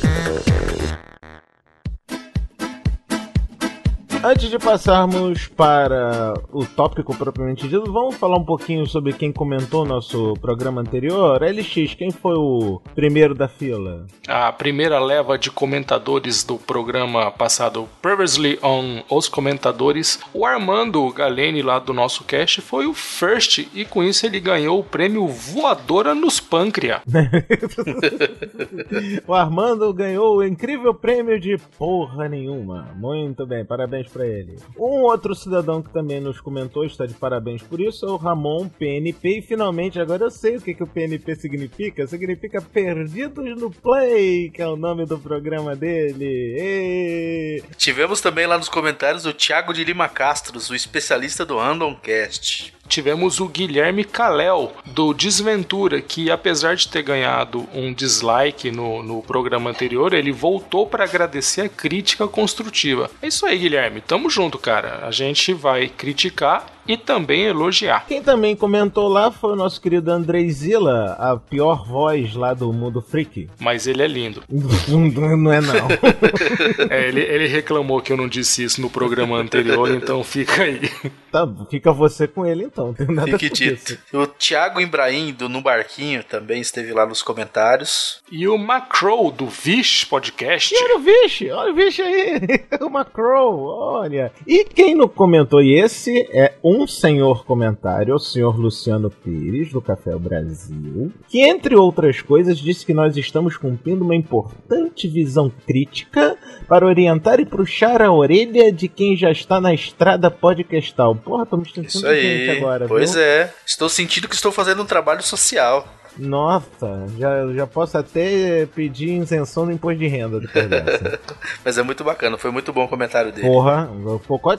Antes 4.22 4.50
de 4.50 4.58
passarmos 4.58 5.46
para 5.46 6.34
o 6.52 6.66
tópico 6.66 7.16
propriamente 7.16 7.68
dito, 7.68 7.92
vamos 7.92 8.16
falar 8.16 8.36
um 8.36 8.44
pouquinho 8.44 8.84
sobre 8.84 9.12
quem 9.12 9.32
comentou 9.32 9.84
nosso 9.84 10.34
programa 10.40 10.80
anterior. 10.80 11.40
LX, 11.40 11.94
quem 11.94 12.10
foi 12.10 12.34
o 12.34 12.82
primeiro 12.96 13.32
da 13.32 13.46
fila? 13.46 14.06
A 14.26 14.50
primeira 14.50 14.98
leva 14.98 15.38
de 15.38 15.52
comentadores 15.52 16.42
do 16.42 16.56
programa 16.56 17.30
passado, 17.30 17.88
Previously 18.02 18.58
on 18.60 19.02
Os 19.08 19.28
Comentadores, 19.28 20.18
o 20.34 20.44
Armando 20.44 21.08
Galene, 21.12 21.62
lá 21.62 21.78
do 21.78 21.92
nosso 21.92 22.24
cast, 22.24 22.60
foi 22.60 22.86
o 22.86 22.94
first 22.94 23.68
e 23.72 23.84
com 23.84 24.02
isso 24.02 24.26
ele 24.26 24.40
ganhou 24.40 24.80
o 24.80 24.84
prêmio 24.84 25.28
Voadora 25.28 26.12
nos 26.12 26.40
Pâncreas. 26.40 27.02
o 29.26 29.32
Armando 29.32 29.94
ganhou 29.94 30.38
o 30.38 30.44
incrível 30.44 30.92
prêmio 30.92 31.38
de 31.38 31.56
porra 31.78 32.28
nenhuma. 32.28 32.88
Muito 32.96 33.46
bem, 33.46 33.64
parabéns 33.64 34.07
para 34.08 34.26
ele. 34.26 34.56
Um 34.76 35.02
outro 35.02 35.34
cidadão 35.34 35.82
que 35.82 35.92
também 35.92 36.20
nos 36.20 36.40
comentou, 36.40 36.84
está 36.84 37.06
de 37.06 37.14
parabéns 37.14 37.62
por 37.62 37.80
isso, 37.80 38.06
é 38.06 38.10
o 38.10 38.16
Ramon 38.16 38.68
PNP. 38.68 39.38
E 39.38 39.42
finalmente, 39.42 40.00
agora 40.00 40.24
eu 40.24 40.30
sei 40.30 40.56
o 40.56 40.60
que, 40.60 40.74
que 40.74 40.82
o 40.82 40.86
PNP 40.86 41.36
significa. 41.36 42.06
Significa 42.06 42.60
Perdidos 42.60 43.60
no 43.60 43.70
Play, 43.70 44.50
que 44.50 44.62
é 44.62 44.68
o 44.68 44.76
nome 44.76 45.06
do 45.06 45.18
programa 45.18 45.76
dele. 45.76 47.62
Tivemos 47.76 48.20
também 48.20 48.46
lá 48.46 48.56
nos 48.56 48.68
comentários 48.68 49.26
o 49.26 49.32
Thiago 49.32 49.72
de 49.72 49.84
Lima 49.84 50.08
Castros, 50.08 50.70
o 50.70 50.74
especialista 50.74 51.44
do 51.44 51.58
Randomcast 51.58 52.77
tivemos 52.88 53.40
o 53.40 53.48
Guilherme 53.48 54.04
Kalel, 54.04 54.72
do 54.84 55.12
Desventura, 55.12 56.00
que 56.00 56.30
apesar 56.30 56.74
de 56.74 56.88
ter 56.88 57.02
ganhado 57.02 57.68
um 57.74 57.92
dislike 57.92 58.70
no, 58.70 59.02
no 59.02 59.22
programa 59.22 59.70
anterior, 59.70 60.12
ele 60.14 60.32
voltou 60.32 60.86
para 60.86 61.04
agradecer 61.04 61.62
a 61.62 61.68
crítica 61.68 62.26
construtiva. 62.26 63.10
É 63.22 63.28
isso 63.28 63.46
aí, 63.46 63.58
Guilherme. 63.58 64.00
Tamo 64.00 64.30
junto, 64.30 64.58
cara. 64.58 65.06
A 65.06 65.10
gente 65.10 65.52
vai 65.52 65.88
criticar 65.88 66.66
e 66.88 66.96
também 66.96 67.44
elogiar. 67.44 68.06
Quem 68.08 68.22
também 68.22 68.56
comentou 68.56 69.08
lá 69.08 69.30
foi 69.30 69.52
o 69.52 69.56
nosso 69.56 69.80
querido 69.80 70.10
Andrei 70.10 70.50
Zilla, 70.50 71.16
a 71.18 71.36
pior 71.36 71.86
voz 71.86 72.34
lá 72.34 72.54
do 72.54 72.72
Mundo 72.72 73.02
Freak. 73.02 73.50
Mas 73.60 73.86
ele 73.86 74.02
é 74.02 74.08
lindo. 74.08 74.42
não 74.88 75.52
é 75.52 75.60
não. 75.60 75.88
é, 76.88 77.08
ele, 77.08 77.20
ele 77.20 77.46
reclamou 77.46 78.00
que 78.00 78.12
eu 78.12 78.16
não 78.16 78.26
disse 78.26 78.64
isso 78.64 78.80
no 78.80 78.88
programa 78.88 79.36
anterior, 79.36 79.90
então 79.90 80.24
fica 80.24 80.62
aí. 80.62 80.90
Tá, 81.30 81.46
fica 81.70 81.92
você 81.92 82.26
com 82.26 82.46
ele 82.46 82.64
então. 82.64 82.94
Tem 82.94 83.06
nada 83.06 83.38
Fique 83.38 83.50
dito. 83.50 83.98
O 84.14 84.26
Thiago 84.26 84.80
Ibrahim 84.80 85.32
do 85.32 85.48
No 85.48 85.60
Barquinho 85.60 86.24
também 86.24 86.60
esteve 86.60 86.92
lá 86.92 87.04
nos 87.04 87.22
comentários. 87.22 88.22
E 88.32 88.48
o 88.48 88.56
Macro 88.56 89.30
do 89.30 89.46
Vish 89.46 90.04
Podcast. 90.04 90.74
E 90.74 90.84
olha 90.84 90.96
o 90.96 91.00
Vish, 91.00 91.42
olha 91.52 91.72
o 91.72 91.74
Vish 91.74 92.00
aí. 92.00 92.40
o 92.80 92.88
Macro, 92.88 93.58
olha. 93.60 94.32
E 94.46 94.64
quem 94.64 94.94
não 94.94 95.08
comentou, 95.08 95.62
e 95.62 95.78
esse 95.78 96.26
é 96.32 96.54
um 96.62 96.77
senhor 96.86 97.44
comentário, 97.44 98.14
o 98.14 98.18
senhor 98.18 98.58
Luciano 98.58 99.10
Pires, 99.10 99.72
do 99.72 99.80
Café 99.80 100.14
Brasil, 100.16 101.10
que 101.28 101.40
entre 101.40 101.74
outras 101.74 102.20
coisas 102.20 102.58
disse 102.58 102.84
que 102.84 102.94
nós 102.94 103.16
estamos 103.16 103.56
cumprindo 103.56 104.04
uma 104.04 104.14
importante 104.14 105.08
visão 105.08 105.50
crítica 105.66 106.36
para 106.68 106.86
orientar 106.86 107.40
e 107.40 107.46
puxar 107.46 108.02
a 108.02 108.12
orelha 108.12 108.70
de 108.70 108.88
quem 108.88 109.16
já 109.16 109.30
está 109.30 109.60
na 109.60 109.72
estrada 109.72 110.30
podcastal. 110.30 111.14
Porra, 111.16 111.46
tô 111.46 111.56
me 111.56 111.64
sentindo 111.64 111.86
Isso 111.86 112.06
aí. 112.06 112.50
agora. 112.50 112.86
Pois 112.86 113.14
viu? 113.14 113.22
é. 113.22 113.52
Estou 113.66 113.88
sentindo 113.88 114.28
que 114.28 114.34
estou 114.34 114.52
fazendo 114.52 114.82
um 114.82 114.86
trabalho 114.86 115.22
social. 115.22 115.86
Nossa, 116.16 117.06
já, 117.18 117.52
já 117.52 117.66
posso 117.66 117.98
até 117.98 118.66
pedir 118.66 119.20
isenção 119.20 119.66
do 119.66 119.72
imposto 119.72 119.98
de 119.98 120.06
renda 120.06 120.40
depois 120.40 120.66
dessa. 120.68 121.20
Mas 121.64 121.78
é 121.78 121.82
muito 121.82 122.04
bacana, 122.04 122.38
foi 122.38 122.50
muito 122.50 122.72
bom 122.72 122.84
o 122.84 122.88
comentário 122.88 123.32
dele. 123.32 123.46
Porra, 123.46 123.88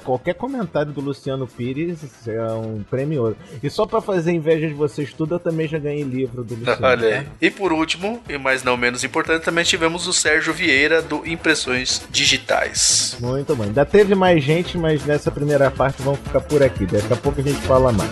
qualquer, 0.04 0.34
comentário 0.36 0.92
do 0.92 1.02
Luciano 1.02 1.48
Pires 1.48 2.00
é 2.28 2.52
um 2.52 2.84
prêmio 2.90 3.22
ouro. 3.22 3.38
E 3.62 3.70
só 3.70 3.86
pra 3.86 4.02
fazer 4.02 4.32
inveja 4.32 4.68
de 4.68 4.74
vocês 4.74 5.14
tudo, 5.14 5.36
eu 5.36 5.40
também 5.40 5.68
já 5.68 5.78
ganhei 5.78 6.04
livro 6.04 6.44
do 6.44 6.56
Luciano. 6.56 6.86
Olha 6.86 7.08
aí. 7.08 7.24
Tá? 7.24 7.32
E 7.42 7.50
por 7.50 7.72
último, 7.74 8.22
e 8.28 8.38
mais 8.38 8.64
não 8.64 8.78
menos 8.78 9.04
importante, 9.04 9.44
também 9.44 9.64
tivemos 9.64 10.08
o 10.08 10.14
Sérgio 10.14 10.54
Vieira 10.54 11.02
do 11.02 11.26
Impressões 11.28 12.02
Digitais. 12.10 13.18
Muito 13.20 13.56
bom. 13.56 13.64
Ainda 13.64 13.86
teve 13.86 14.16
mais 14.16 14.44
gente, 14.44 14.78
mas 14.78 15.06
nessa 15.06 15.32
primeira 15.32 15.70
parte 15.72 16.02
vamos 16.02 16.20
ficar 16.20 16.42
por 16.42 16.64
aqui. 16.64 16.86
Daqui 16.86 17.14
a 17.14 17.18
pouco 17.18 17.40
a 17.40 17.44
gente 17.44 17.60
fala 17.62 17.92
mais. 17.92 18.10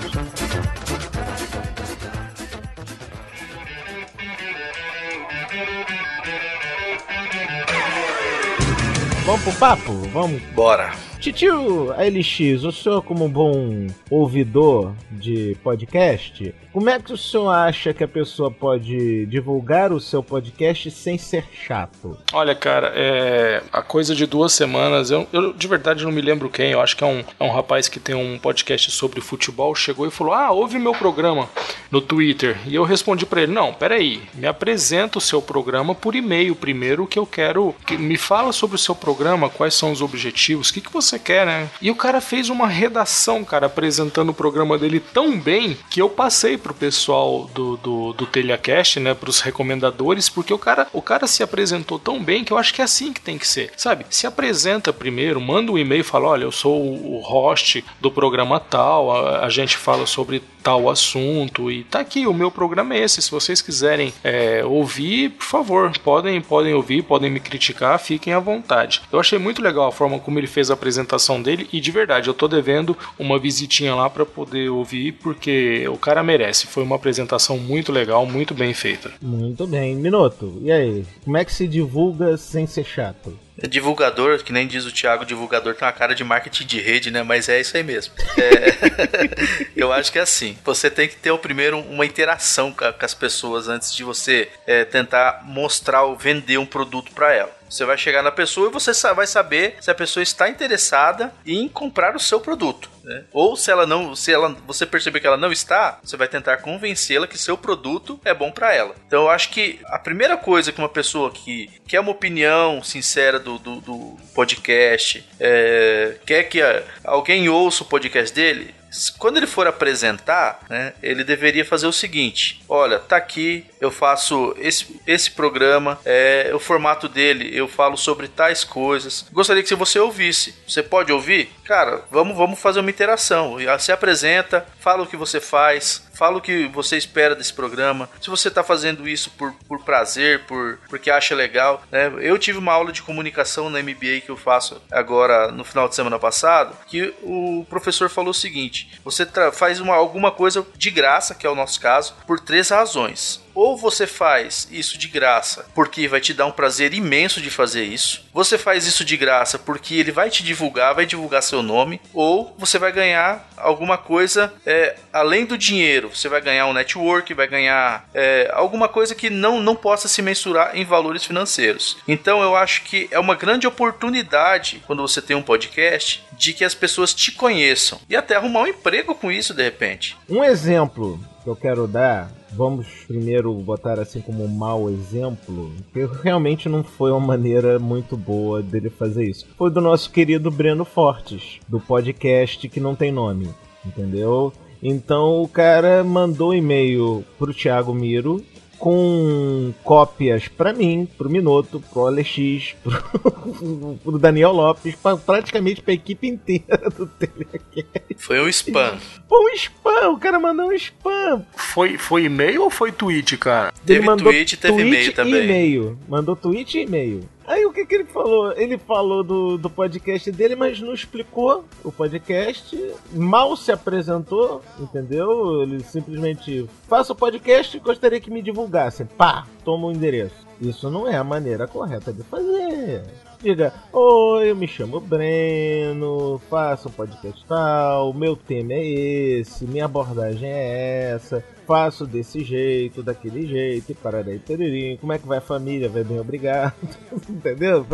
Vamos 9.28 9.42
pro 9.42 9.52
papo? 9.60 9.92
Vamos. 10.14 10.42
Bora. 10.56 10.94
Titio 11.28 11.92
ALX, 11.92 12.64
o 12.64 12.72
senhor 12.72 13.04
como 13.04 13.28
bom 13.28 13.88
ouvidor 14.10 14.96
de 15.12 15.58
podcast, 15.62 16.56
como 16.78 16.92
é 16.92 17.00
que 17.00 17.12
o 17.12 17.18
senhor 17.18 17.50
acha 17.50 17.92
que 17.92 18.04
a 18.04 18.08
pessoa 18.08 18.52
pode 18.52 19.26
divulgar 19.26 19.92
o 19.92 20.00
seu 20.00 20.22
podcast 20.22 20.92
sem 20.92 21.18
ser 21.18 21.44
chato? 21.52 22.16
Olha, 22.32 22.54
cara, 22.54 22.94
é 22.96 23.64
a 23.74 23.82
coisa 23.82 24.14
de 24.14 24.28
duas 24.28 24.54
semanas, 24.54 25.10
eu, 25.10 25.28
eu 25.34 25.54
de 25.54 25.68
verdade 25.68 26.06
não 26.06 26.12
me 26.12 26.22
lembro 26.22 26.52
quem, 26.52 26.72
eu 26.72 26.80
acho 26.80 26.96
que 26.96 27.04
é 27.04 27.08
um, 27.08 27.24
é 27.40 27.44
um 27.44 27.52
rapaz 27.52 27.90
que 27.90 28.00
tem 28.00 28.14
um 28.14 28.38
podcast 28.38 28.92
sobre 28.92 29.22
futebol, 29.22 29.74
chegou 29.74 30.06
e 30.06 30.12
falou: 30.12 30.34
Ah, 30.34 30.52
ouve 30.52 30.78
meu 30.78 30.94
programa 30.94 31.50
no 31.90 32.00
Twitter. 32.00 32.58
E 32.68 32.76
eu 32.76 32.84
respondi 32.84 33.26
para 33.26 33.42
ele: 33.42 33.52
Não, 33.52 33.74
peraí, 33.74 34.22
me 34.36 34.46
apresenta 34.46 35.18
o 35.18 35.22
seu 35.22 35.42
programa 35.42 35.96
por 35.96 36.16
e-mail 36.16 36.56
primeiro, 36.56 37.08
que 37.08 37.18
eu 37.18 37.26
quero. 37.26 37.74
Que 37.88 37.98
me 37.98 38.18
fala 38.18 38.52
sobre 38.52 38.76
o 38.76 38.80
seu 38.80 38.94
programa, 38.94 39.50
quais 39.50 39.74
são 39.74 39.92
os 39.92 40.02
objetivos, 40.02 40.70
o 40.70 40.74
que, 40.74 40.82
que 40.82 40.94
você 40.94 41.17
quer, 41.20 41.46
né? 41.46 41.70
E 41.82 41.92
o 41.92 41.96
cara 41.96 42.22
fez 42.22 42.50
uma 42.50 42.68
redação, 42.68 43.44
cara, 43.44 43.68
apresentando 43.68 44.30
o 44.30 44.34
programa 44.34 44.78
dele 44.78 45.00
tão 45.00 45.40
bem 45.40 45.78
que 45.90 46.02
eu 46.02 46.10
passei 46.10 46.58
pro 46.58 46.74
pessoal 46.74 47.50
do, 47.54 47.78
do, 47.78 48.14
do 48.14 48.26
Telecast, 48.26 49.00
né, 49.00 49.14
pros 49.14 49.42
recomendadores, 49.42 50.30
porque 50.30 50.54
o 50.54 50.58
cara, 50.58 50.88
o 50.94 51.02
cara 51.02 51.28
se 51.28 51.44
apresentou 51.44 52.00
tão 52.00 52.24
bem 52.24 52.44
que 52.44 52.52
eu 52.52 52.58
acho 52.58 52.74
que 52.74 52.82
é 52.82 52.86
assim 52.86 53.14
que 53.14 53.22
tem 53.22 53.38
que 53.38 53.48
ser, 53.48 53.72
sabe? 53.78 54.06
Se 54.10 54.28
apresenta 54.28 54.94
primeiro, 54.94 55.40
manda 55.40 55.72
um 55.72 55.78
e-mail 55.78 56.02
e 56.02 56.04
fala: 56.04 56.28
olha, 56.28 56.44
eu 56.44 56.52
sou 56.52 56.82
o 56.82 57.20
host 57.22 57.84
do 58.00 58.12
programa 58.12 58.60
tal, 58.60 59.12
a, 59.12 59.46
a 59.46 59.50
gente 59.50 59.78
fala 59.78 60.06
sobre 60.06 60.42
tal 60.68 60.90
assunto 60.90 61.72
e 61.72 61.86
tá 61.86 62.02
aqui, 62.02 62.28
o 62.28 62.34
meu 62.34 62.52
programa 62.52 62.94
é 62.94 63.00
esse. 63.00 63.22
Se 63.22 63.32
vocês 63.32 63.62
quiserem 63.62 64.14
é, 64.22 64.66
ouvir, 64.66 65.30
por 65.30 65.46
favor, 65.46 65.98
podem, 66.00 66.42
podem 66.42 66.74
ouvir, 66.74 67.04
podem 67.04 67.30
me 67.30 67.40
criticar, 67.40 67.98
fiquem 67.98 68.34
à 68.34 68.40
vontade. 68.40 69.02
Eu 69.10 69.18
achei 69.18 69.40
muito 69.40 69.62
legal 69.62 69.88
a 69.88 69.92
forma 69.94 70.20
como 70.20 70.38
ele 70.38 70.46
fez 70.46 70.70
a 70.70 70.74
apresentação 70.74 71.07
dele 71.42 71.68
e 71.72 71.80
de 71.80 71.92
verdade, 71.92 72.28
eu 72.28 72.34
tô 72.34 72.48
devendo 72.48 72.98
uma 73.18 73.40
visitinha 73.40 73.96
lá 73.96 74.10
para 74.10 74.26
poder 74.26 74.70
ouvir 74.70 75.14
porque 75.14 75.88
o 75.88 75.98
cara 75.98 76.24
merece. 76.24 76.68
Foi 76.68 76.84
uma 76.84 76.96
apresentação 76.96 77.58
muito 77.58 77.92
legal, 77.92 78.26
muito 78.26 78.54
bem 78.54 78.74
feita. 78.74 79.12
Muito 79.22 79.66
bem. 79.66 79.96
Minuto, 79.96 80.60
e 80.62 80.72
aí? 80.72 81.06
Como 81.24 81.38
é 81.38 81.46
que 81.46 81.54
se 81.54 81.68
divulga 81.68 82.38
sem 82.38 82.68
ser 82.68 82.84
chato? 82.84 83.38
Divulgador, 83.68 84.44
que 84.44 84.54
nem 84.54 84.68
diz 84.68 84.86
o 84.86 84.92
Thiago, 84.92 85.26
divulgador 85.26 85.74
tem 85.74 85.88
uma 85.88 85.92
cara 85.92 86.14
de 86.14 86.24
marketing 86.24 86.66
de 86.68 86.80
rede, 86.80 87.10
né? 87.10 87.24
Mas 87.24 87.50
é 87.50 87.60
isso 87.60 87.76
aí 87.76 87.82
mesmo. 87.82 88.14
É... 88.38 89.68
eu 89.76 89.92
acho 89.92 90.12
que 90.12 90.20
é 90.20 90.22
assim. 90.22 90.56
Você 90.64 90.92
tem 90.92 91.08
que 91.08 91.16
ter 91.16 91.32
o 91.32 91.40
primeiro 91.40 91.80
uma 91.80 92.06
interação 92.06 92.72
com, 92.72 92.86
as 92.86 93.14
pessoas 93.16 93.68
antes 93.68 93.96
de 93.96 94.04
você 94.04 94.48
é, 94.68 94.86
tentar 94.86 95.42
mostrar 95.44 96.04
ou 96.04 96.16
vender 96.16 96.60
um 96.60 96.68
produto 96.68 97.12
para 97.14 97.34
ela. 97.34 97.57
Você 97.70 97.86
vai 97.86 97.98
chegar 97.98 98.24
na 98.24 98.32
pessoa 98.32 98.70
e 98.70 98.72
você 98.72 98.92
vai 99.14 99.28
saber 99.28 99.76
se 99.80 99.92
a 99.92 99.96
pessoa 99.96 100.24
está 100.24 100.50
interessada 100.50 101.34
em 101.46 101.68
comprar 101.68 102.16
o 102.16 102.20
seu 102.20 102.40
produto. 102.40 102.90
Né? 103.04 103.24
Ou 103.32 103.56
se 103.56 103.72
ela 103.72 103.86
não, 103.86 104.16
se 104.16 104.34
ela, 104.34 104.56
você 104.66 104.86
perceber 104.86 105.20
que 105.20 105.28
ela 105.28 105.38
não 105.38 105.52
está, 105.52 106.00
você 106.04 106.18
vai 106.18 106.28
tentar 106.28 106.58
convencê-la 106.58 107.28
que 107.28 107.38
seu 107.38 107.58
produto 107.58 108.20
é 108.26 108.34
bom 108.34 108.52
para 108.52 108.74
ela. 108.74 108.96
Então 109.08 109.24
eu 109.24 109.30
acho 109.30 109.50
que 109.50 109.80
a 109.86 109.98
primeira 109.98 110.36
coisa 110.36 110.72
que 110.72 110.80
uma 110.80 110.90
pessoa 110.90 111.32
que 111.32 111.70
quer 111.88 112.00
uma 112.00 112.12
opinião 112.12 112.84
sincera 112.84 113.40
do, 113.40 113.58
do, 113.58 113.82
do 113.82 114.18
podcast, 114.34 115.26
é, 115.40 116.18
quer 116.26 116.44
que 116.44 116.60
alguém 117.04 117.48
ouça 117.48 117.84
o 117.84 117.88
podcast 117.88 118.34
dele, 118.34 118.76
quando 119.18 119.38
ele 119.38 119.48
for 119.48 119.68
apresentar, 119.68 120.60
né, 120.70 120.94
ele 121.02 121.24
deveria 121.24 121.66
fazer 121.66 121.88
o 121.88 121.94
seguinte: 121.94 122.64
olha, 122.68 123.00
tá 123.00 123.18
aqui, 123.18 123.66
eu 123.80 123.92
faço 123.92 124.56
esse, 124.60 125.00
esse 125.06 125.32
programa, 125.32 126.00
é, 126.06 126.52
o 126.54 126.60
formato 126.60 127.08
dele, 127.08 127.50
eu 127.54 127.68
falo 127.68 127.98
sobre 127.98 128.28
tais 128.28 128.64
coisas. 128.64 129.26
Gostaria 129.32 129.64
que 129.64 129.76
você 129.76 130.00
ouvisse. 130.00 130.56
Você 130.68 130.82
pode 130.82 131.12
ouvir? 131.12 131.50
Cara, 131.64 132.04
vamos, 132.10 132.36
vamos 132.36 132.60
fazer 132.60 132.80
uma 132.80 132.90
interação. 132.90 133.58
Se 133.80 133.92
apresenta, 133.92 134.66
fala 134.80 135.04
o 135.04 135.08
que 135.08 135.18
você 135.18 135.40
faz, 135.40 136.07
fala 136.18 136.38
o 136.38 136.42
que 136.42 136.68
você 136.68 136.98
espera 136.98 137.36
desse 137.36 137.54
programa. 137.54 138.10
Se 138.20 138.30
você 138.30 138.48
está 138.48 138.64
fazendo 138.64 139.08
isso 139.08 139.30
por, 139.32 139.54
por 139.68 139.84
prazer, 139.84 140.46
por 140.46 140.80
porque 140.90 141.12
acha 141.12 141.36
legal. 141.36 141.84
Né? 141.92 142.12
Eu 142.20 142.38
tive 142.38 142.58
uma 142.58 142.74
aula 142.74 142.92
de 142.92 143.04
comunicação 143.04 143.70
na 143.70 143.82
MBA 143.82 144.22
que 144.26 144.30
eu 144.30 144.38
faço 144.38 144.82
agora 144.92 145.52
no 145.52 145.64
final 145.64 145.88
de 145.88 145.96
semana 145.96 146.18
passado, 146.18 146.76
que 146.88 147.14
o 147.22 147.66
professor 147.70 148.10
falou 148.10 148.32
o 148.32 148.34
seguinte: 148.34 149.00
você 149.04 149.28
faz 149.54 149.80
uma, 149.80 149.96
alguma 149.96 150.32
coisa 150.32 150.66
de 150.76 150.90
graça, 150.90 151.36
que 151.36 151.46
é 151.46 151.50
o 151.50 151.56
nosso 151.56 151.80
caso, 151.80 152.16
por 152.26 152.40
três 152.40 152.70
razões. 152.70 153.46
Ou 153.58 153.76
você 153.76 154.06
faz 154.06 154.68
isso 154.70 155.00
de 155.00 155.08
graça 155.08 155.66
porque 155.74 156.08
vai 156.08 156.22
te 156.22 156.32
dar 156.32 156.46
um 156.46 156.52
prazer 156.52 156.94
imenso 156.94 157.42
de 157.42 157.50
fazer 157.50 157.86
isso. 157.86 158.24
Você 158.32 158.56
faz 158.56 158.86
isso 158.86 159.04
de 159.04 159.18
graça 159.18 159.58
porque 159.58 159.96
ele 159.96 160.12
vai 160.12 160.30
te 160.30 160.44
divulgar, 160.44 160.94
vai 160.94 161.08
divulgar 161.08 161.42
seu 161.42 161.64
nome. 161.64 162.00
Ou 162.14 162.56
você 162.60 162.78
vai 162.78 162.92
ganhar 162.92 163.50
alguma 163.58 163.98
coisa 163.98 164.54
é, 164.64 164.98
além 165.12 165.44
do 165.44 165.58
dinheiro. 165.58 166.12
Você 166.14 166.30
vai 166.30 166.40
ganhar 166.40 166.68
um 166.68 166.74
network, 166.74 167.34
vai 167.34 167.48
ganhar 167.48 168.08
é, 168.14 168.48
alguma 168.54 168.88
coisa 168.88 169.16
que 169.16 169.28
não, 169.28 169.60
não 169.60 169.76
possa 169.76 170.08
se 170.08 170.22
mensurar 170.22 170.78
em 170.78 170.86
valores 170.86 171.26
financeiros. 171.26 171.98
Então 172.08 172.44
eu 172.44 172.56
acho 172.56 172.84
que 172.84 173.08
é 173.10 173.18
uma 173.18 173.34
grande 173.34 173.66
oportunidade 173.66 174.84
quando 174.86 175.02
você 175.02 175.20
tem 175.20 175.36
um 175.36 175.42
podcast 175.42 176.24
de 176.34 176.54
que 176.54 176.64
as 176.64 176.76
pessoas 176.76 177.12
te 177.12 177.32
conheçam 177.32 178.00
e 178.08 178.16
até 178.16 178.36
arrumar 178.36 178.62
um 178.62 178.68
emprego 178.68 179.16
com 179.16 179.32
isso 179.32 179.52
de 179.52 179.64
repente. 179.64 180.16
Um 180.30 180.44
exemplo 180.44 181.20
que 181.48 181.52
eu 181.52 181.56
quero 181.56 181.88
dar 181.88 182.30
vamos 182.52 182.88
primeiro 183.08 183.54
botar 183.54 184.00
assim 184.00 184.20
como 184.20 184.44
um 184.44 184.50
mau 184.50 184.90
exemplo, 184.90 185.72
que 185.94 186.06
realmente 186.22 186.68
não 186.68 186.84
foi 186.84 187.10
uma 187.12 187.26
maneira 187.26 187.80
muito 187.80 188.18
boa 188.18 188.62
dele 188.62 188.90
fazer 188.90 189.30
isso. 189.30 189.46
Foi 189.58 189.70
do 189.70 189.80
nosso 189.80 190.12
querido 190.12 190.52
Breno 190.52 190.84
Fortes, 190.84 191.60
do 191.68 191.80
podcast 191.80 192.68
que 192.68 192.82
não 192.82 192.96
tem 192.96 193.14
nome, 193.14 193.50
entendeu? 193.86 194.52
Então 194.84 195.42
o 195.42 195.48
cara 195.48 196.04
mandou 196.04 196.54
e-mail 196.54 197.24
pro 197.40 197.54
Thiago 197.54 197.94
Miro 197.94 198.44
com 198.78 199.74
cópias 199.84 200.48
para 200.48 200.74
mim, 200.74 201.08
pro 201.18 201.30
Minuto, 201.30 201.84
pro 201.92 202.10
LX, 202.10 202.76
pro, 202.84 204.00
pro 204.04 204.20
Daniel 204.20 204.52
Lopes, 204.52 204.96
pra, 204.96 205.18
praticamente 205.18 205.82
pra 205.82 205.94
equipe 205.94 206.28
inteira 206.28 206.90
do 206.90 207.08
Telecast. 207.08 208.16
Foi 208.18 208.40
um 208.40 208.48
spam. 208.48 208.98
Foi 209.28 209.40
um 209.40 209.56
spam, 209.56 210.10
o 210.10 210.20
cara 210.20 210.40
mandou 210.40 210.68
um 210.68 210.74
spam. 210.74 211.46
Foi, 211.56 211.98
foi 211.98 212.26
e-mail 212.26 212.64
ou 212.64 212.70
foi 212.70 212.92
tweet, 212.92 213.38
cara? 213.38 213.74
Teve 213.86 214.06
tweet, 214.18 214.58
teve 214.58 214.82
e-mail 214.82 215.14
também. 215.14 215.44
E-mail. 215.44 216.00
Mandou 216.08 216.36
tweet 216.36 216.78
e 216.78 216.82
e-mail. 216.84 217.22
Aí 217.48 217.66
o 217.66 217.72
que, 217.72 217.86
que 217.86 217.96
ele 217.96 218.04
falou? 218.04 218.52
Ele 218.58 218.78
falou 218.78 219.24
do, 219.24 219.58
do 219.58 219.70
podcast 219.70 220.30
dele, 220.34 220.54
mas 220.54 220.82
não 220.82 220.94
explicou 220.94 221.64
o 221.82 221.90
podcast, 221.90 222.94
mal 223.14 223.56
se 223.56 223.72
apresentou, 223.72 224.62
entendeu? 224.78 225.64
Ele 225.64 225.82
simplesmente 225.82 226.70
faça 226.90 227.14
o 227.14 227.16
podcast 227.16 227.78
e 227.78 227.80
gostaria 227.80 228.20
que 228.20 228.30
me 228.30 228.42
divulgasse. 228.42 229.06
Pá, 229.06 229.48
toma 229.64 229.88
o 229.88 229.92
endereço. 229.94 230.46
Isso 230.60 230.92
não 230.92 231.08
é 231.08 231.16
a 231.16 231.24
maneira 231.24 231.68
correta 231.70 232.12
de 232.12 232.22
fazer. 232.24 233.04
Diga, 233.42 233.74
oi, 233.94 234.52
eu 234.52 234.56
me 234.56 234.68
chamo 234.68 235.00
Breno, 235.00 236.42
faço 236.50 236.90
um 236.90 236.92
podcast 236.92 237.46
tal, 237.48 238.12
meu 238.12 238.36
tema 238.36 238.74
é 238.74 238.84
esse, 238.84 239.64
minha 239.66 239.86
abordagem 239.86 240.50
é 240.50 241.12
essa 241.14 241.42
faço 241.68 242.08
desse 242.08 242.44
jeito, 242.44 243.04
daquele 243.04 243.46
jeito, 243.46 243.92
e 243.92 243.94
pararei 243.94 244.40
peririm. 244.40 244.98
Como 244.98 245.12
é 245.12 245.20
que 245.20 245.28
vai 245.28 245.40
a 245.40 245.42
família? 245.42 245.90
Vai 245.90 246.04
bem, 246.04 246.20
obrigado. 246.20 246.74
Entendeu? 247.30 247.86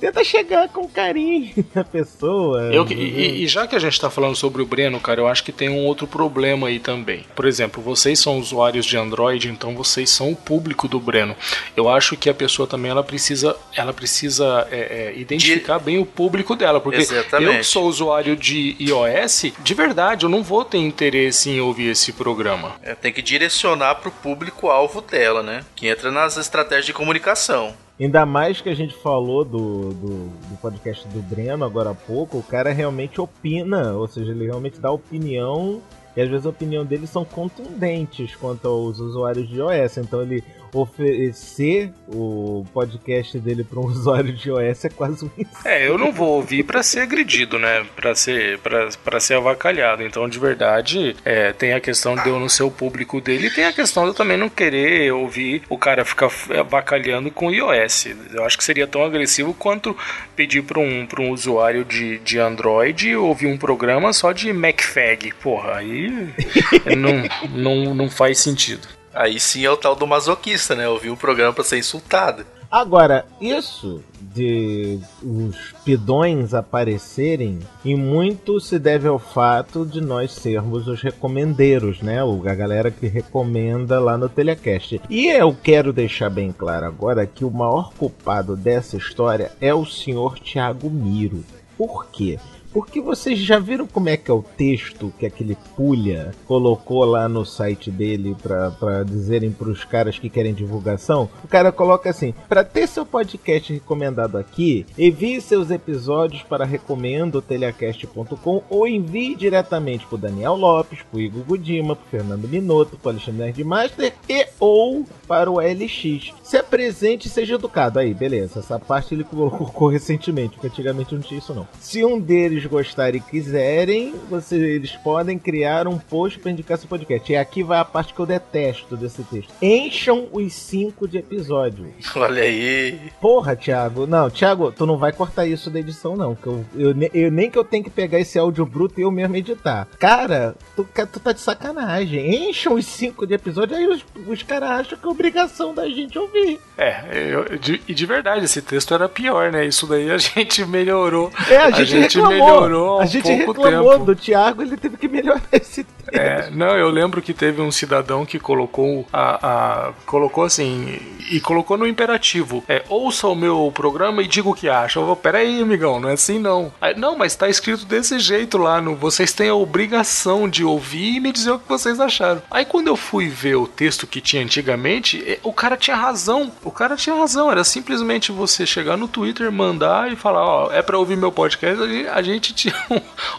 Tenta 0.00 0.24
chegar 0.24 0.68
com 0.70 0.88
carinho 0.88 1.52
na 1.74 1.84
pessoa. 1.84 2.72
Eu, 2.72 2.86
e, 2.90 3.44
e, 3.44 3.46
já 3.46 3.66
que 3.66 3.76
a 3.76 3.78
gente 3.78 4.00
tá 4.00 4.08
falando 4.08 4.34
sobre 4.34 4.62
o 4.62 4.66
Breno, 4.66 4.98
cara, 4.98 5.20
eu 5.20 5.28
acho 5.28 5.44
que 5.44 5.52
tem 5.52 5.68
um 5.68 5.84
outro 5.84 6.06
problema 6.06 6.68
aí 6.68 6.78
também. 6.78 7.24
Por 7.36 7.44
exemplo, 7.44 7.82
vocês 7.82 8.18
são 8.18 8.38
usuários 8.38 8.86
de 8.86 8.96
Android, 8.96 9.48
então 9.48 9.74
vocês 9.74 10.08
são 10.08 10.32
o 10.32 10.36
público 10.36 10.88
do 10.88 10.98
Breno. 10.98 11.36
Eu 11.76 11.88
acho 11.88 12.16
que 12.16 12.30
a 12.30 12.34
pessoa 12.34 12.66
também 12.66 12.90
ela 12.90 13.04
precisa, 13.04 13.54
ela 13.74 13.92
precisa 13.92 14.66
é, 14.70 14.78
é, 14.78 15.18
identificar 15.18 15.78
de... 15.78 15.84
bem 15.84 15.98
o 15.98 16.06
público 16.06 16.56
dela, 16.56 16.80
porque 16.80 17.00
Exatamente. 17.00 17.52
eu 17.52 17.58
que 17.58 17.64
sou 17.64 17.86
usuário 17.86 18.36
de 18.36 18.76
iOS, 18.80 19.52
de 19.62 19.74
verdade, 19.74 20.24
eu 20.24 20.30
não 20.30 20.42
vou 20.42 20.64
ter 20.64 20.78
interesse 20.78 21.50
em 21.50 21.60
ouvir 21.60 21.90
esse 21.90 22.12
programa. 22.12 22.76
É, 22.82 22.94
tem 22.94 23.09
tem 23.10 23.12
que 23.12 23.22
direcionar 23.22 23.96
para 23.96 24.08
o 24.08 24.12
público-alvo 24.12 25.00
dela, 25.00 25.42
né? 25.42 25.64
Que 25.74 25.88
entra 25.88 26.10
nas 26.10 26.36
estratégias 26.36 26.86
de 26.86 26.92
comunicação. 26.92 27.74
Ainda 27.98 28.24
mais 28.24 28.60
que 28.60 28.68
a 28.68 28.74
gente 28.74 28.94
falou 28.94 29.44
do, 29.44 29.92
do, 29.92 30.28
do, 30.28 30.56
podcast 30.62 31.06
do 31.08 31.20
Breno 31.20 31.64
agora 31.64 31.90
há 31.90 31.94
pouco, 31.94 32.38
o 32.38 32.42
cara 32.42 32.72
realmente 32.72 33.20
opina, 33.20 33.92
ou 33.92 34.06
seja, 34.06 34.30
ele 34.30 34.46
realmente 34.46 34.80
dá 34.80 34.90
opinião, 34.90 35.82
e 36.16 36.22
às 36.22 36.28
vezes 36.28 36.46
a 36.46 36.50
opinião 36.50 36.84
dele 36.84 37.06
são 37.06 37.24
contundentes 37.24 38.34
quanto 38.36 38.66
aos 38.66 39.00
usuários 39.00 39.48
de 39.48 39.56
iOS. 39.56 39.98
Então 39.98 40.22
ele 40.22 40.42
oferecer 40.72 41.92
o 42.08 42.64
podcast 42.72 43.38
dele 43.38 43.64
para 43.64 43.78
um 43.78 43.86
usuário 43.90 44.32
de 44.32 44.48
iOS 44.48 44.84
é 44.84 44.88
quase 44.88 45.24
um 45.24 45.30
É, 45.64 45.86
eu 45.86 45.98
não 45.98 46.12
vou 46.12 46.28
ouvir 46.36 46.64
para 46.64 46.82
ser 46.82 47.00
agredido, 47.00 47.58
né? 47.58 47.84
Para 47.96 48.14
ser 48.14 48.58
para 48.58 49.20
ser 49.20 49.34
avacalhado. 49.34 50.02
Então, 50.02 50.28
de 50.28 50.38
verdade, 50.38 51.16
é, 51.24 51.52
tem 51.52 51.72
a 51.72 51.80
questão 51.80 52.14
de 52.14 52.28
eu 52.28 52.38
não 52.38 52.48
ser 52.48 52.62
o 52.62 52.70
público 52.70 53.20
dele 53.20 53.46
e 53.46 53.50
tem 53.50 53.64
a 53.64 53.72
questão 53.72 54.04
de 54.04 54.10
eu 54.10 54.14
também 54.14 54.36
não 54.36 54.48
querer 54.48 55.12
ouvir 55.12 55.62
o 55.68 55.78
cara 55.78 56.04
ficar 56.04 56.30
avacalhando 56.58 57.30
com 57.30 57.50
iOS. 57.50 58.06
Eu 58.32 58.44
acho 58.44 58.58
que 58.58 58.64
seria 58.64 58.86
tão 58.86 59.04
agressivo 59.04 59.54
quanto 59.54 59.96
pedir 60.36 60.62
para 60.62 60.80
um, 60.80 61.06
um 61.18 61.30
usuário 61.30 61.84
de, 61.84 62.18
de 62.18 62.38
Android 62.38 63.14
ouvir 63.16 63.46
um 63.46 63.58
programa 63.58 64.12
só 64.12 64.32
de 64.32 64.52
MacFag. 64.52 65.32
Porra, 65.42 65.76
aí 65.76 66.10
não, 66.96 67.22
não, 67.50 67.94
não 67.94 68.10
faz 68.10 68.38
sentido. 68.38 68.99
Aí 69.14 69.40
sim 69.40 69.64
é 69.64 69.70
o 69.70 69.76
tal 69.76 69.96
do 69.96 70.06
masoquista, 70.06 70.74
né? 70.74 70.88
Ouvir 70.88 71.10
um 71.10 71.16
programa 71.16 71.52
pra 71.52 71.64
ser 71.64 71.78
insultado. 71.78 72.44
Agora, 72.70 73.26
isso 73.40 74.00
de 74.20 75.00
os 75.20 75.56
pidões 75.84 76.54
aparecerem, 76.54 77.58
e 77.84 77.96
muito 77.96 78.60
se 78.60 78.78
deve 78.78 79.08
ao 79.08 79.18
fato 79.18 79.84
de 79.84 80.00
nós 80.00 80.30
sermos 80.30 80.86
os 80.86 81.02
recomendeiros, 81.02 82.00
né? 82.00 82.20
A 82.22 82.54
galera 82.54 82.90
que 82.92 83.08
recomenda 83.08 83.98
lá 83.98 84.16
no 84.16 84.28
Telecast. 84.28 85.00
E 85.10 85.26
eu 85.26 85.56
quero 85.60 85.92
deixar 85.92 86.30
bem 86.30 86.52
claro 86.52 86.86
agora 86.86 87.26
que 87.26 87.44
o 87.44 87.50
maior 87.50 87.92
culpado 87.94 88.54
dessa 88.54 88.96
história 88.96 89.50
é 89.60 89.74
o 89.74 89.84
senhor 89.84 90.38
Thiago 90.38 90.88
Miro. 90.88 91.44
Por 91.76 92.06
quê? 92.06 92.38
Porque 92.72 93.00
vocês 93.00 93.38
já 93.38 93.58
viram 93.58 93.86
como 93.86 94.08
é 94.08 94.16
que 94.16 94.30
é 94.30 94.34
o 94.34 94.42
texto 94.42 95.12
que 95.18 95.26
aquele 95.26 95.56
Pulha 95.76 96.32
colocou 96.46 97.04
lá 97.04 97.28
no 97.28 97.44
site 97.44 97.90
dele 97.90 98.36
para 98.40 99.02
dizerem 99.02 99.50
para 99.50 99.68
os 99.68 99.84
caras 99.84 100.18
que 100.18 100.30
querem 100.30 100.54
divulgação? 100.54 101.28
O 101.42 101.48
cara 101.48 101.72
coloca 101.72 102.08
assim: 102.08 102.32
para 102.48 102.64
ter 102.64 102.86
seu 102.86 103.04
podcast 103.04 103.72
recomendado 103.72 104.38
aqui, 104.38 104.86
envie 104.98 105.40
seus 105.40 105.70
episódios 105.70 106.42
para 106.42 106.64
recomendoteliacast.com 106.64 108.62
ou 108.68 108.86
envie 108.86 109.34
diretamente 109.34 110.06
para 110.06 110.18
Daniel 110.18 110.54
Lopes, 110.54 111.00
para 111.10 111.20
Igor 111.20 111.42
Gudima, 111.44 111.96
para 111.96 112.10
Fernando 112.10 112.48
Minotto, 112.48 112.96
para 112.96 113.12
Alexandre 113.12 113.44
Nerdmaster 113.44 114.14
e 114.28 114.46
ou 114.58 115.04
para 115.26 115.50
o 115.50 115.58
LX. 115.58 116.32
Se 116.42 116.56
apresente 116.56 117.28
e 117.28 117.30
seja 117.30 117.54
educado. 117.54 117.98
Aí, 117.98 118.14
beleza. 118.14 118.60
Essa 118.60 118.78
parte 118.78 119.14
ele 119.14 119.24
colocou 119.24 119.88
recentemente, 119.90 120.54
porque 120.54 120.68
antigamente 120.68 121.14
não 121.14 121.22
tinha 121.22 121.38
isso 121.38 121.54
não. 121.54 121.66
Se 121.80 122.04
um 122.04 122.18
deles 122.20 122.59
eles 122.60 122.66
gostarem 122.66 123.20
e 123.20 123.30
quiserem, 123.30 124.14
você, 124.28 124.56
eles 124.56 124.92
podem 124.92 125.38
criar 125.38 125.88
um 125.88 125.98
post 125.98 126.38
para 126.38 126.50
indicar 126.50 126.78
seu 126.78 126.88
podcast. 126.88 127.32
E 127.32 127.36
aqui 127.36 127.62
vai 127.62 127.78
a 127.78 127.84
parte 127.84 128.12
que 128.12 128.20
eu 128.20 128.26
detesto 128.26 128.96
desse 128.96 129.22
texto. 129.24 129.52
Encham 129.62 130.28
os 130.30 130.52
cinco 130.52 131.08
de 131.08 131.18
episódio. 131.18 131.92
Olha 132.14 132.42
aí. 132.42 132.98
Porra, 133.20 133.56
Thiago. 133.56 134.06
Não, 134.06 134.30
Thiago, 134.30 134.72
tu 134.72 134.84
não 134.84 134.98
vai 134.98 135.12
cortar 135.12 135.46
isso 135.46 135.70
da 135.70 135.80
edição, 135.80 136.16
não. 136.16 136.34
Que 136.34 136.46
eu, 136.46 136.64
eu, 136.76 136.94
eu 137.14 137.30
nem 137.30 137.50
que 137.50 137.58
eu 137.58 137.64
tenho 137.64 137.84
que 137.84 137.90
pegar 137.90 138.20
esse 138.20 138.38
áudio 138.38 138.66
bruto 138.66 139.00
e 139.00 139.02
eu 139.02 139.10
mesmo 139.10 139.36
editar. 139.36 139.88
Cara, 139.98 140.54
tu, 140.76 140.86
tu 141.12 141.20
tá 141.20 141.32
de 141.32 141.40
sacanagem. 141.40 142.50
Encham 142.50 142.74
os 142.74 142.86
cinco 142.86 143.26
de 143.26 143.34
episódio, 143.34 143.76
aí 143.76 143.86
os, 143.86 144.04
os 144.26 144.42
caras 144.42 144.70
acham 144.70 144.98
que 144.98 145.06
é 145.06 145.08
obrigação 145.08 145.74
da 145.74 145.88
gente 145.88 146.18
ouvir. 146.18 146.60
É, 146.76 147.04
eu, 147.30 147.58
de, 147.58 147.80
e 147.86 147.94
de 147.94 148.06
verdade, 148.06 148.44
esse 148.44 148.60
texto 148.60 148.94
era 148.94 149.08
pior, 149.08 149.50
né? 149.52 149.66
Isso 149.66 149.86
daí 149.86 150.10
a 150.10 150.18
gente 150.18 150.64
melhorou. 150.64 151.30
É, 151.48 151.56
a 151.56 151.70
gente, 151.70 151.80
a 151.80 151.84
gente 151.84 152.20
reclamou 152.20 152.49
melhorou. 152.54 153.00
A 153.00 153.06
gente 153.06 153.30
reclamou 153.30 153.92
tempo. 153.92 154.04
do 154.04 154.16
Thiago, 154.16 154.62
ele 154.62 154.76
teve 154.76 154.96
que 154.96 155.08
melhorar 155.08 155.42
esse. 155.52 155.86
É, 156.12 156.50
não, 156.50 156.76
eu 156.76 156.88
lembro 156.90 157.22
que 157.22 157.32
teve 157.32 157.60
um 157.60 157.70
cidadão 157.70 158.26
que 158.26 158.38
colocou 158.38 159.06
a, 159.12 159.88
a 159.88 159.92
colocou 160.06 160.44
assim 160.44 160.98
e 161.30 161.40
colocou 161.40 161.78
no 161.78 161.86
imperativo. 161.86 162.64
É, 162.68 162.82
ouça 162.88 163.28
o 163.28 163.34
meu 163.34 163.70
programa 163.74 164.22
e 164.22 164.26
diga 164.26 164.48
o 164.48 164.54
que 164.54 164.68
acha. 164.68 164.98
Eu 164.98 165.06
vou, 165.06 165.16
peraí, 165.16 165.62
amigão, 165.62 166.00
não 166.00 166.08
é 166.08 166.14
assim 166.14 166.38
não. 166.38 166.72
Aí, 166.80 166.96
não, 166.98 167.16
mas 167.16 167.36
tá 167.36 167.48
escrito 167.48 167.84
desse 167.84 168.18
jeito 168.18 168.58
lá. 168.58 168.80
No, 168.80 168.96
vocês 168.96 169.32
têm 169.32 169.48
a 169.48 169.54
obrigação 169.54 170.48
de 170.48 170.64
ouvir 170.64 171.16
e 171.16 171.20
me 171.20 171.32
dizer 171.32 171.52
o 171.52 171.58
que 171.58 171.68
vocês 171.68 172.00
acharam. 172.00 172.42
Aí 172.50 172.64
quando 172.64 172.88
eu 172.88 172.96
fui 172.96 173.28
ver 173.28 173.56
o 173.56 173.66
texto 173.66 174.06
que 174.06 174.20
tinha 174.20 174.42
antigamente, 174.42 175.22
é, 175.26 175.38
o 175.42 175.52
cara 175.52 175.76
tinha 175.76 175.96
razão. 175.96 176.50
O 176.64 176.70
cara 176.70 176.96
tinha 176.96 177.14
razão. 177.14 177.50
Era 177.50 177.64
simplesmente 177.64 178.32
você 178.32 178.66
chegar 178.66 178.96
no 178.96 179.08
Twitter, 179.08 179.50
mandar 179.52 180.12
e 180.12 180.16
falar: 180.16 180.44
Ó, 180.44 180.72
é 180.72 180.82
pra 180.82 180.98
ouvir 180.98 181.16
meu 181.16 181.30
podcast. 181.30 181.80
A 182.12 182.22
gente 182.22 182.40
gente 182.40 182.54
tinha 182.54 182.74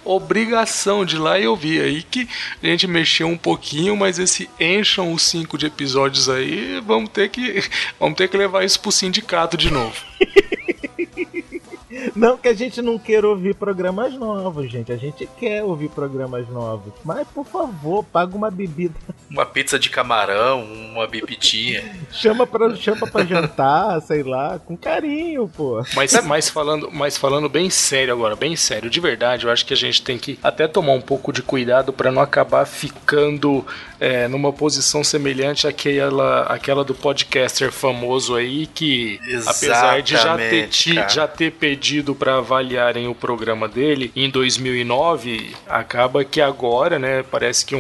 obrigação 0.06 1.04
de 1.04 1.16
ir 1.16 1.20
lá 1.20 1.40
e 1.40 1.48
ouvir. 1.48 1.82
Aí 1.82 2.04
que 2.04 2.28
a 2.64 2.68
gente 2.68 2.88
mexeu 2.88 3.28
um 3.28 3.38
pouquinho, 3.38 3.96
mas 3.96 4.20
esse 4.20 4.50
encham 4.60 5.14
os 5.14 5.24
cinco 5.24 5.58
de 5.58 5.66
episódios 5.66 6.30
aí, 6.30 6.80
vamos 6.86 7.10
ter 7.10 7.30
que, 7.30 7.64
vamos 8.00 8.16
ter 8.16 8.28
que 8.28 8.38
levar 8.38 8.64
isso 8.64 8.80
pro 8.80 8.92
sindicato 8.92 9.58
de 9.58 9.72
novo. 9.72 9.96
Não 12.16 12.38
que 12.38 12.48
a 12.48 12.54
gente 12.54 12.82
não 12.82 12.98
queira 12.98 13.28
ouvir 13.28 13.56
programas 13.56 14.14
novos, 14.14 14.72
gente. 14.72 14.92
A 14.92 14.98
gente 14.98 15.28
quer 15.40 15.64
ouvir 15.64 15.90
programas 15.90 16.48
novos. 16.50 16.94
Mas, 17.04 17.28
por 17.28 17.46
favor, 17.46 18.04
paga 18.04 18.36
uma 18.36 18.50
bebida. 18.50 18.96
Uma 19.30 19.46
pizza 19.46 19.78
de 19.78 19.90
camarão, 19.90 20.64
uma 20.64 21.08
bebitinha. 21.08 21.84
chama, 22.12 22.46
pra, 22.48 22.76
chama 22.76 23.08
pra 23.08 23.24
jantar, 23.24 24.02
sei 24.02 24.24
lá, 24.24 24.60
com 24.60 24.76
carinho, 24.76 25.48
pô. 25.48 25.84
Mas, 25.96 26.14
mas, 26.26 26.50
falando, 26.50 26.90
mas 26.92 27.18
falando 27.18 27.48
bem 27.48 27.70
sério 27.70 28.14
agora, 28.14 28.36
bem 28.36 28.56
sério, 28.56 28.90
de 28.90 29.00
verdade, 29.00 29.46
eu 29.46 29.52
acho 29.52 29.66
que 29.66 29.74
a 29.74 29.78
gente 29.78 30.02
tem 30.02 30.18
que 30.18 30.40
até 30.44 30.68
tomar 30.68 30.94
um 30.94 31.02
pouco 31.02 31.32
de 31.32 31.42
cuidado 31.42 31.94
para 31.94 32.12
não 32.12 32.22
acabar 32.22 32.66
ficando 32.66 33.66
é, 34.00 34.28
numa 34.28 34.52
posição 34.52 35.04
semelhante 35.04 35.68
àquela, 35.68 36.44
àquela 36.44 36.84
do 36.84 36.94
podcaster 36.94 37.72
famoso 37.72 38.36
aí 38.36 38.68
que, 38.68 39.20
Exatamente, 39.24 39.50
apesar 39.50 40.02
de 40.02 40.14
já 40.14 40.38
ter, 40.38 41.10
já 41.10 41.28
ter 41.28 41.52
pedido 41.52 41.91
para 42.16 42.38
avaliarem 42.38 43.08
o 43.08 43.16
programa 43.16 43.68
dele 43.68 44.12
em 44.16 44.30
2009, 44.30 45.56
acaba 45.68 46.24
que 46.24 46.40
agora, 46.40 46.98
né, 46.98 47.24
parece 47.24 47.66
que 47.66 47.76
um, 47.76 47.80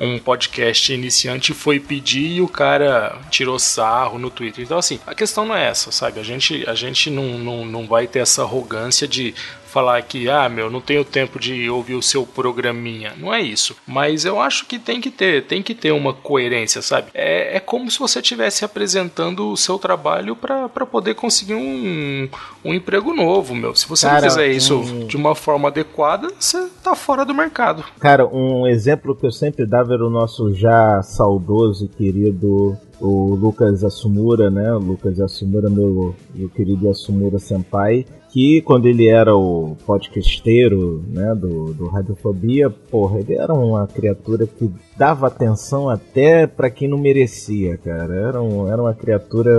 um, 0.00 0.14
um 0.14 0.18
podcast 0.18 0.92
iniciante 0.92 1.54
foi 1.54 1.78
pedir 1.78 2.36
e 2.36 2.40
o 2.40 2.48
cara 2.48 3.18
tirou 3.30 3.58
sarro 3.58 4.18
no 4.18 4.30
Twitter. 4.30 4.64
Então, 4.64 4.78
assim, 4.78 4.98
a 5.06 5.14
questão 5.14 5.44
não 5.44 5.54
é 5.54 5.68
essa, 5.68 5.92
sabe? 5.92 6.18
A 6.18 6.24
gente, 6.24 6.64
a 6.68 6.74
gente 6.74 7.10
não, 7.10 7.38
não, 7.38 7.64
não 7.64 7.86
vai 7.86 8.06
ter 8.06 8.20
essa 8.20 8.42
arrogância 8.42 9.06
de 9.06 9.34
falar 9.70 10.02
que, 10.02 10.28
ah, 10.28 10.48
meu, 10.48 10.70
não 10.70 10.80
tenho 10.80 11.04
tempo 11.04 11.38
de 11.38 11.70
ouvir 11.70 11.94
o 11.94 12.02
seu 12.02 12.26
programinha. 12.26 13.12
Não 13.16 13.32
é 13.32 13.40
isso. 13.40 13.76
Mas 13.86 14.24
eu 14.24 14.40
acho 14.40 14.66
que 14.66 14.78
tem 14.78 15.00
que 15.00 15.10
ter, 15.10 15.44
tem 15.46 15.62
que 15.62 15.74
ter 15.74 15.92
uma 15.92 16.12
coerência, 16.12 16.82
sabe? 16.82 17.08
É, 17.14 17.56
é 17.56 17.60
como 17.60 17.90
se 17.90 17.98
você 17.98 18.20
estivesse 18.20 18.64
apresentando 18.64 19.50
o 19.50 19.56
seu 19.56 19.78
trabalho 19.78 20.34
para 20.36 20.68
poder 20.68 21.14
conseguir 21.14 21.54
um, 21.54 22.28
um 22.64 22.74
emprego 22.74 23.14
novo, 23.14 23.54
meu. 23.54 23.74
Se 23.74 23.88
você 23.88 24.06
Cara, 24.06 24.22
não 24.22 24.28
fizer 24.28 24.48
isso 24.48 24.78
um... 24.78 25.06
de 25.06 25.16
uma 25.16 25.34
forma 25.34 25.68
adequada, 25.68 26.28
você 26.38 26.68
tá 26.82 26.94
fora 26.94 27.24
do 27.24 27.34
mercado. 27.34 27.84
Cara, 27.98 28.26
um 28.26 28.66
exemplo 28.66 29.14
que 29.14 29.26
eu 29.26 29.32
sempre 29.32 29.66
dava 29.66 29.94
era 29.94 30.06
o 30.06 30.10
nosso 30.10 30.52
já 30.54 31.02
saudoso 31.02 31.84
e 31.84 31.88
querido 31.88 32.76
o 33.00 33.34
Lucas 33.34 33.82
Asumura, 33.82 34.50
né? 34.50 34.72
O 34.74 34.78
Lucas 34.78 35.18
Asumura, 35.20 35.70
meu, 35.70 36.14
meu 36.34 36.48
querido 36.48 36.88
Asumura 36.88 37.38
Senpai, 37.38 38.04
que 38.30 38.60
quando 38.62 38.86
ele 38.86 39.08
era 39.08 39.34
o 39.34 39.76
podcasteiro 39.86 41.02
né, 41.08 41.34
do, 41.34 41.72
do 41.74 41.88
Radiofobia, 41.88 42.70
porra, 42.70 43.18
ele 43.18 43.34
era 43.34 43.52
uma 43.52 43.86
criatura 43.86 44.46
que 44.46 44.70
dava 44.96 45.26
atenção 45.26 45.88
até 45.88 46.46
para 46.46 46.70
quem 46.70 46.88
não 46.88 46.98
merecia, 46.98 47.76
cara. 47.78 48.14
Era, 48.14 48.42
um, 48.42 48.70
era 48.70 48.80
uma 48.80 48.94
criatura. 48.94 49.50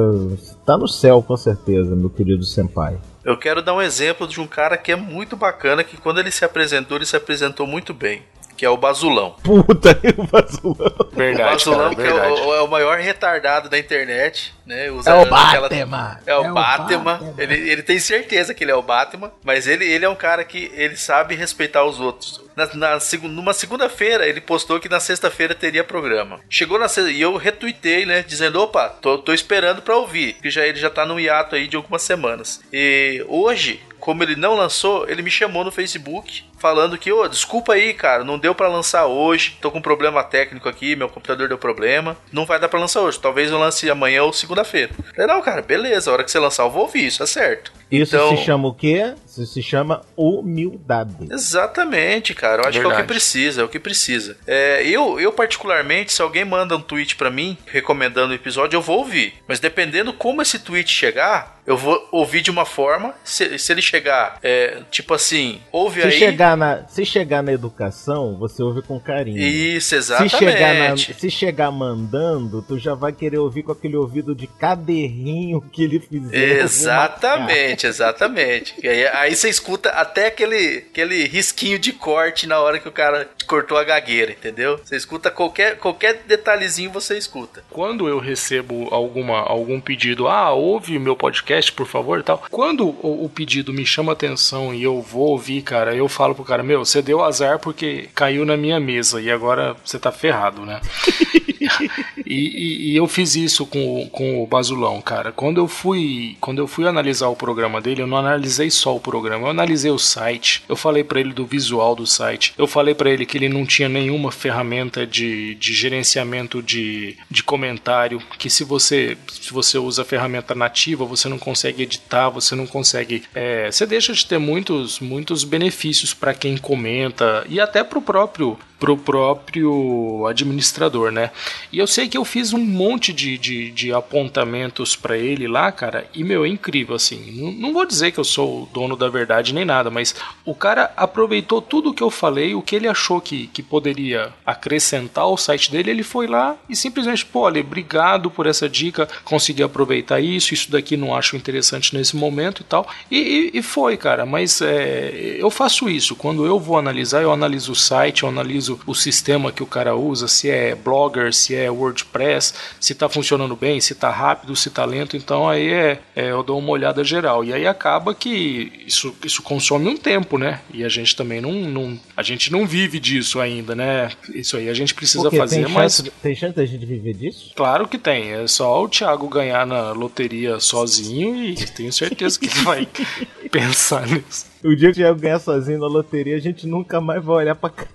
tá 0.65 0.77
no 0.77 0.88
céu, 0.88 1.21
com 1.21 1.36
certeza, 1.36 1.95
meu 1.95 2.10
querido 2.10 2.45
Senpai. 2.45 2.97
Eu 3.23 3.38
quero 3.38 3.62
dar 3.62 3.73
um 3.73 3.82
exemplo 3.82 4.27
de 4.27 4.39
um 4.39 4.47
cara 4.47 4.77
que 4.77 4.91
é 4.91 4.95
muito 4.95 5.36
bacana, 5.36 5.84
que 5.84 5.97
quando 5.97 6.19
ele 6.19 6.32
se 6.32 6.45
apresentou, 6.45 6.97
ele 6.97 7.06
se 7.06 7.15
apresentou 7.15 7.67
muito 7.67 7.93
bem 7.93 8.21
que 8.62 8.65
é 8.65 8.69
o 8.69 8.78
Basulão. 8.78 9.32
Puta, 9.43 10.00
o 10.15 10.24
Basulão. 10.28 10.95
Verdade, 11.13 11.67
o 11.67 11.71
Basulão, 11.71 11.95
cara, 11.95 11.95
que 11.95 12.08
é 12.08 12.45
o, 12.45 12.54
é 12.54 12.62
o, 12.62 12.67
maior 12.67 13.00
retardado 13.00 13.67
da 13.67 13.80
internet, 13.80 14.54
né? 14.67 14.91
Usa 14.91 15.10
é 15.10 15.13
o 15.15 15.26
Batman. 15.28 16.19
É, 16.28 16.38
o, 16.38 16.45
é 16.45 16.52
Batman. 16.52 16.52
o 16.52 17.04
Batman. 17.04 17.34
Ele, 17.39 17.56
ele 17.71 17.82
tem 17.82 17.97
certeza 17.97 18.54
que 18.54 18.63
ele 18.63 18.69
é 18.69 18.76
o 18.76 18.84
Batman, 18.84 19.32
mas 19.43 19.65
ele, 19.65 19.84
ele 19.84 20.06
é 20.06 20.10
um 20.10 20.15
cara 20.15 20.43
que 20.43 20.71
ele 20.76 20.95
sabe 20.95 21.34
respeitar 21.34 21.84
os 21.84 22.00
outros. 22.00 22.39
Na, 22.56 22.67
na, 22.76 23.00
numa 23.24 23.52
segunda-feira, 23.52 24.28
ele 24.28 24.39
postou 24.39 24.80
que 24.80 24.88
na 24.88 25.00
sexta-feira 25.00 25.56
teria 25.56 25.84
programa. 25.84 26.39
Chegou 26.47 26.78
na 26.78 26.88
sexta, 26.88 27.10
e 27.10 27.19
eu 27.19 27.38
retuitei, 27.38 28.06
né? 28.06 28.21
Dizendo, 28.21 28.62
opa, 28.62 28.89
tô, 28.89 29.17
tô 29.17 29.34
esperando 29.34 29.82
pra 29.82 29.97
ouvir. 29.97 30.34
Que 30.34 30.52
já, 30.52 30.67
ele 30.67 30.80
já 30.80 30.91
tá 30.91 31.04
no 31.04 31.19
hiato 31.19 31.56
aí 31.56 31.67
de 31.67 31.76
algumas 31.76 32.04
semanas. 32.04 32.62
E 32.71 33.26
hoje, 33.28 33.82
como 34.02 34.24
ele 34.24 34.36
não 34.36 34.56
lançou, 34.56 35.08
ele 35.08 35.22
me 35.22 35.32
chamou 35.32 35.64
no 35.64 35.72
Facebook 35.72 36.44
falando 36.58 36.98
que, 36.98 37.12
ô, 37.12 37.22
oh, 37.22 37.28
desculpa 37.28 37.74
aí, 37.74 37.94
cara, 37.94 38.24
não 38.24 38.38
deu 38.38 38.54
para 38.54 38.68
lançar 38.68 39.06
hoje, 39.06 39.58
tô 39.62 39.72
com 39.72 39.78
um 39.78 39.82
problema 39.82 40.24
técnico 40.24 40.68
aqui, 40.68 40.96
meu 40.96 41.08
computador 41.08 41.48
deu 41.48 41.58
problema, 41.58 42.18
não 42.32 42.46
vai 42.46 42.60
dar 42.60 42.68
para 42.68 42.80
lançar 42.80 43.02
hoje, 43.02 43.20
talvez 43.20 43.50
eu 43.50 43.58
lance 43.58 43.90
amanhã 43.90 44.24
ou 44.24 44.34
segunda-feira. 44.34 44.92
Falei, 45.16 45.28
não, 45.28 45.42
cara, 45.42 45.62
beleza, 45.62 46.10
a 46.10 46.14
hora 46.14 46.24
que 46.24 46.32
você 46.32 46.40
lançar 46.40 46.64
eu 46.64 46.72
vou 46.72 46.84
ouvir, 46.84 47.06
isso 47.06 47.24
é 47.24 47.28
certo. 47.28 47.72
Isso 47.91 48.15
então... 48.15 48.36
se 48.36 48.43
chama 48.43 48.67
o 48.67 48.73
quê? 48.73 49.13
Isso 49.27 49.45
se 49.45 49.62
chama 49.62 50.01
humildade. 50.15 51.27
Exatamente, 51.30 52.34
cara, 52.34 52.63
eu 52.63 52.69
acho 52.69 52.80
Verdade. 52.80 52.82
que 52.82 52.91
é 52.91 52.95
o 52.95 53.01
que 53.01 53.13
precisa, 53.13 53.62
é 53.62 53.63
o 53.63 53.69
que 53.69 53.80
precisa. 53.80 54.38
É, 54.47 54.86
eu, 54.88 55.19
eu 55.19 55.32
particularmente, 55.32 56.13
se 56.13 56.21
alguém 56.21 56.45
manda 56.45 56.75
um 56.75 56.82
tweet 56.82 57.15
para 57.15 57.30
mim 57.30 57.58
recomendando 57.65 58.32
o 58.32 58.36
episódio, 58.36 58.77
eu 58.77 58.82
vou 58.82 58.99
ouvir, 58.99 59.34
mas 59.47 59.60
dependendo 59.60 60.13
como 60.13 60.41
esse 60.41 60.60
tweet 60.60 60.89
chegar, 60.91 61.62
eu 61.65 61.77
vou 61.77 62.08
ouvir 62.12 62.41
de 62.41 62.49
uma 62.49 62.65
forma, 62.65 63.13
se, 63.23 63.58
se 63.60 63.71
ele 63.71 63.82
chegar, 63.82 64.39
é, 64.41 64.82
tipo 64.89 65.13
assim, 65.13 65.62
ouve 65.71 66.01
se 66.01 66.08
aí... 66.08 66.13
Chegar 66.13 66.58
na, 66.58 66.88
se 66.88 67.06
chegar 67.06 67.43
na 67.43 67.51
educação, 67.51 68.38
você 68.38 68.63
ouve 68.63 68.82
com 68.82 68.99
carinho. 68.99 69.38
Isso, 69.38 69.95
exatamente. 69.95 70.32
Se 70.32 70.39
chegar, 70.39 70.75
na, 70.75 70.97
se 70.97 71.32
chegar 71.32 71.71
mandando, 71.71 72.62
tu 72.62 72.80
já 72.80 72.93
vai 72.93 73.12
querer 73.12 73.38
ouvir 73.38 73.63
com 73.63 73.71
aquele 73.71 73.95
ouvido 73.95 74.36
de 74.36 74.47
caderrinho 74.47 75.62
que 75.62 75.84
ele 75.84 75.99
fizer. 75.99 76.62
Exatamente, 76.62 77.81
exatamente. 77.88 78.76
E 78.82 78.88
aí, 78.88 79.08
aí 79.08 79.36
você 79.36 79.50
escuta 79.50 79.89
até 79.89 80.28
aquele, 80.28 80.86
aquele 80.91 81.26
risquinho 81.26 81.80
de 81.80 81.94
corte 81.94 82.48
na 82.48 82.60
hora 82.60 82.80
que 82.80 82.88
o 82.88 82.91
cara 82.91 83.30
cortou 83.52 83.78
a 83.78 83.84
gagueira, 83.84 84.32
entendeu? 84.32 84.80
Você 84.82 84.96
escuta 84.96 85.30
qualquer, 85.30 85.78
qualquer 85.78 86.24
detalhezinho, 86.26 86.90
você 86.90 87.18
escuta. 87.18 87.62
Quando 87.70 88.08
eu 88.08 88.18
recebo 88.18 88.88
alguma, 88.92 89.40
algum 89.42 89.82
pedido, 89.82 90.30
ah, 90.30 90.52
ouve 90.52 90.98
meu 90.98 91.18
podcast, 91.18 91.70
por 91.74 91.86
favor 91.86 92.22
e 92.22 92.24
tal. 92.24 92.42
Quando 92.50 92.88
o, 92.88 93.26
o 93.26 93.30
pedido 93.30 93.74
me 93.74 93.86
chama 93.86 94.14
atenção 94.14 94.74
e 94.74 94.82
eu 94.82 95.02
vou 95.02 95.32
ouvir, 95.32 95.64
cara, 95.64 95.94
eu 95.94 96.08
falo 96.08 96.34
pro 96.34 96.46
cara, 96.46 96.64
meu, 96.64 96.86
você 96.86 97.02
deu 97.02 97.22
azar 97.22 97.60
porque 97.60 98.08
caiu 98.16 98.46
na 98.46 98.56
minha 98.56 98.80
mesa 98.80 99.20
e 99.20 99.30
agora 99.30 99.76
você 99.84 100.00
tá 100.00 100.14
ferrado, 100.14 100.66
né? 100.66 100.80
e, 102.26 102.36
e, 102.36 102.92
e, 102.92 102.96
eu 102.96 103.08
fiz 103.08 103.36
isso 103.36 103.66
com, 103.66 104.08
com 104.10 104.42
o 104.42 104.48
Basulão, 104.48 105.02
cara. 105.02 105.32
Quando 105.32 105.60
eu 105.60 105.68
fui 105.68 106.38
quando 106.40 106.60
eu 106.60 106.68
fui 106.68 106.88
analisar 106.88 107.28
o 107.28 107.36
programa 107.36 107.82
dele, 107.82 108.02
eu 108.02 108.08
não 108.08 108.18
analisei 108.18 108.70
só 108.72 108.96
o 108.96 109.00
programa, 109.00 109.48
eu 109.48 109.52
analisei 109.52 109.92
o 109.92 110.00
site. 110.00 110.64
Eu 110.68 110.76
falei 110.76 111.04
para 111.04 111.20
ele 111.20 111.34
do 111.34 111.46
visual 111.46 111.96
do 111.96 112.08
site. 112.08 112.54
Eu 112.58 112.68
falei 112.68 112.96
para 112.96 113.10
ele 113.10 113.26
que 113.26 113.38
ele 113.45 113.54
não 113.54 113.65
tinha 113.65 113.89
nenhuma 113.89 114.32
ferramenta 114.32 115.06
de, 115.06 115.56
de 115.56 115.73
gerenciamento 115.73 116.62
de, 116.62 117.17
de 117.30 117.43
comentário, 117.43 118.21
que 118.38 118.49
se 118.49 118.63
você 118.63 119.17
se 119.30 119.51
você 119.51 119.77
usa 119.77 120.01
a 120.01 120.06
ferramenta 120.06 120.54
nativa, 120.54 121.06
você 121.06 121.27
não 121.27 121.38
consegue 121.38 121.84
editar, 121.84 122.30
você 122.30 122.56
não 122.56 122.67
consegue, 122.67 123.23
é, 123.34 123.71
você 123.71 123.86
deixa 123.86 124.13
de 124.13 124.25
ter 124.25 124.38
muitos 124.38 124.99
muitos 124.99 125.43
benefícios 125.43 126.13
para 126.13 126.34
quem 126.34 126.58
comenta 126.58 127.45
e 127.49 127.60
até 127.60 127.84
para 127.84 127.99
o 127.99 128.01
próprio 128.01 128.58
pro 128.82 128.98
próprio 128.98 130.26
administrador, 130.28 131.12
né? 131.12 131.30
E 131.72 131.78
eu 131.78 131.86
sei 131.86 132.10
que 132.10 132.17
eu 132.17 132.26
fiz 132.26 132.52
um 132.52 132.65
monte 132.65 133.13
de, 133.13 133.38
de, 133.38 133.70
de 133.70 133.94
apontamentos 133.94 134.96
para 134.96 135.15
ele 135.15 135.48
lá, 135.48 135.72
cara, 135.72 136.08
e 136.15 136.24
meu, 136.24 136.44
é 136.44 136.48
incrível, 136.48 136.96
assim. 136.96 137.32
Não, 137.39 137.52
não, 137.52 137.74
vou 137.74 137.86
dizer 137.86 138.12
que 138.12 138.20
eu 138.20 138.24
sou 138.24 138.63
o 138.63 138.65
dono 138.65 138.96
da 138.96 139.08
verdade 139.08 139.54
nem 139.54 139.63
nada, 139.63 139.91
mas 139.91 140.15
o 140.44 140.56
cara 140.56 140.91
aproveitou 140.98 141.62
tudo 141.62 141.94
que 141.94 142.02
eu 142.02 142.10
falei, 142.10 142.56
o 142.56 142.62
que 142.63 142.76
ele 142.76 142.88
achou 142.88 143.22
que, 143.22 143.46
que 143.54 143.62
poderia 143.62 144.34
acrescentar 144.44 145.26
ao 145.26 145.38
site 145.38 145.72
dele, 145.72 145.91
ele 145.91 146.04
foi 146.04 146.26
lá 146.26 146.56
e 146.67 146.76
simplesmente, 146.76 147.24
pô, 147.24 147.41
olha, 147.41 147.62
obrigado 147.62 148.32
por 148.32 148.48
essa 148.48 148.67
dica, 148.67 149.08
consegui 149.24 149.62
aproveitar 149.62 150.20
isso, 150.20 150.56
isso 150.56 150.72
daqui 150.72 150.98
não 150.98 151.15
acho 151.15 151.36
interessante 151.36 151.96
nesse 151.96 152.15
momento 152.15 152.62
e 152.62 152.65
tal. 152.65 152.88
E, 153.12 153.52
e, 153.54 153.60
e 153.60 153.62
foi, 153.62 153.96
cara, 153.96 154.26
mas 154.26 154.60
é, 154.60 155.36
eu 155.38 155.52
faço 155.52 155.88
isso. 155.88 156.15
Quando 156.15 156.48
eu 156.48 156.60
vou 156.60 156.80
analisar, 156.80 157.22
eu 157.22 157.32
analiso 157.32 157.74
o 157.74 157.76
site, 157.76 158.24
eu 158.24 158.30
analiso 158.30 158.71
o 158.86 158.94
sistema 158.96 159.52
que 159.52 159.64
o 159.64 159.66
cara 159.66 159.96
usa, 159.96 160.28
se 160.28 160.50
é 160.50 160.76
Blogger, 160.76 161.34
se 161.34 161.56
é 161.56 161.70
WordPress, 161.70 162.54
se 162.80 162.94
está 162.94 163.08
funcionando 163.10 163.56
bem, 163.56 163.80
se 163.80 163.94
está 163.94 164.10
rápido, 164.10 164.56
se 164.56 164.70
está 164.70 164.86
lento. 164.86 165.16
Então 165.16 165.48
aí 165.48 165.72
é, 165.72 166.00
é, 166.16 166.32
eu 166.32 166.44
dou 166.44 166.60
uma 166.60 166.72
olhada 166.72 167.04
geral. 167.04 167.44
E 167.44 167.54
aí 167.54 167.68
acaba 167.68 168.14
que 168.14 168.84
isso, 168.86 169.16
isso 169.24 169.42
consome 169.42 169.88
um 169.88 169.98
tempo, 169.98 170.38
né? 170.38 170.62
E 170.74 170.84
a 170.84 170.90
gente 170.90 171.16
também 171.16 171.42
não, 171.42 171.52
não 171.52 172.00
a 172.16 172.24
gente 172.24 172.52
não 172.52 172.66
vive 172.66 173.00
disso 173.00 173.40
ainda, 173.40 173.76
né? 173.76 174.12
Isso 174.34 174.58
aí 174.58 174.70
a 174.70 174.74
gente 174.74 174.94
precisa 174.94 175.24
Porque 175.24 175.38
fazer, 175.38 175.64
tem 175.64 175.74
mas 175.74 175.96
chance, 175.96 176.12
tem 176.22 176.36
chance 176.36 176.56
da 176.56 176.66
gente 176.66 176.86
viver 176.86 177.14
disso? 177.14 177.52
Claro 177.56 177.88
que 177.88 177.98
tem. 177.98 178.32
É 178.32 178.48
só 178.48 178.84
o 178.84 178.90
Thiago 178.90 179.28
ganhar 179.28 179.66
na 179.66 179.92
loteria 179.92 180.60
sozinho 180.60 181.44
e 181.44 181.56
tenho 181.56 181.92
certeza 181.92 182.40
que 182.40 182.46
ele 182.46 182.64
vai 182.64 182.88
pensar 183.52 184.08
nisso. 184.08 184.46
O 184.64 184.76
dia 184.76 184.92
que 184.92 185.00
o 185.00 185.04
Thiago 185.04 185.20
ganhar 185.20 185.40
sozinho 185.40 185.80
na 185.80 185.88
loteria, 185.88 186.36
a 186.36 186.40
gente 186.40 186.68
nunca 186.68 187.02
mais 187.02 187.24
vai 187.24 187.38
olhar 187.38 187.56
pra 187.56 187.70
cá. 187.70 187.88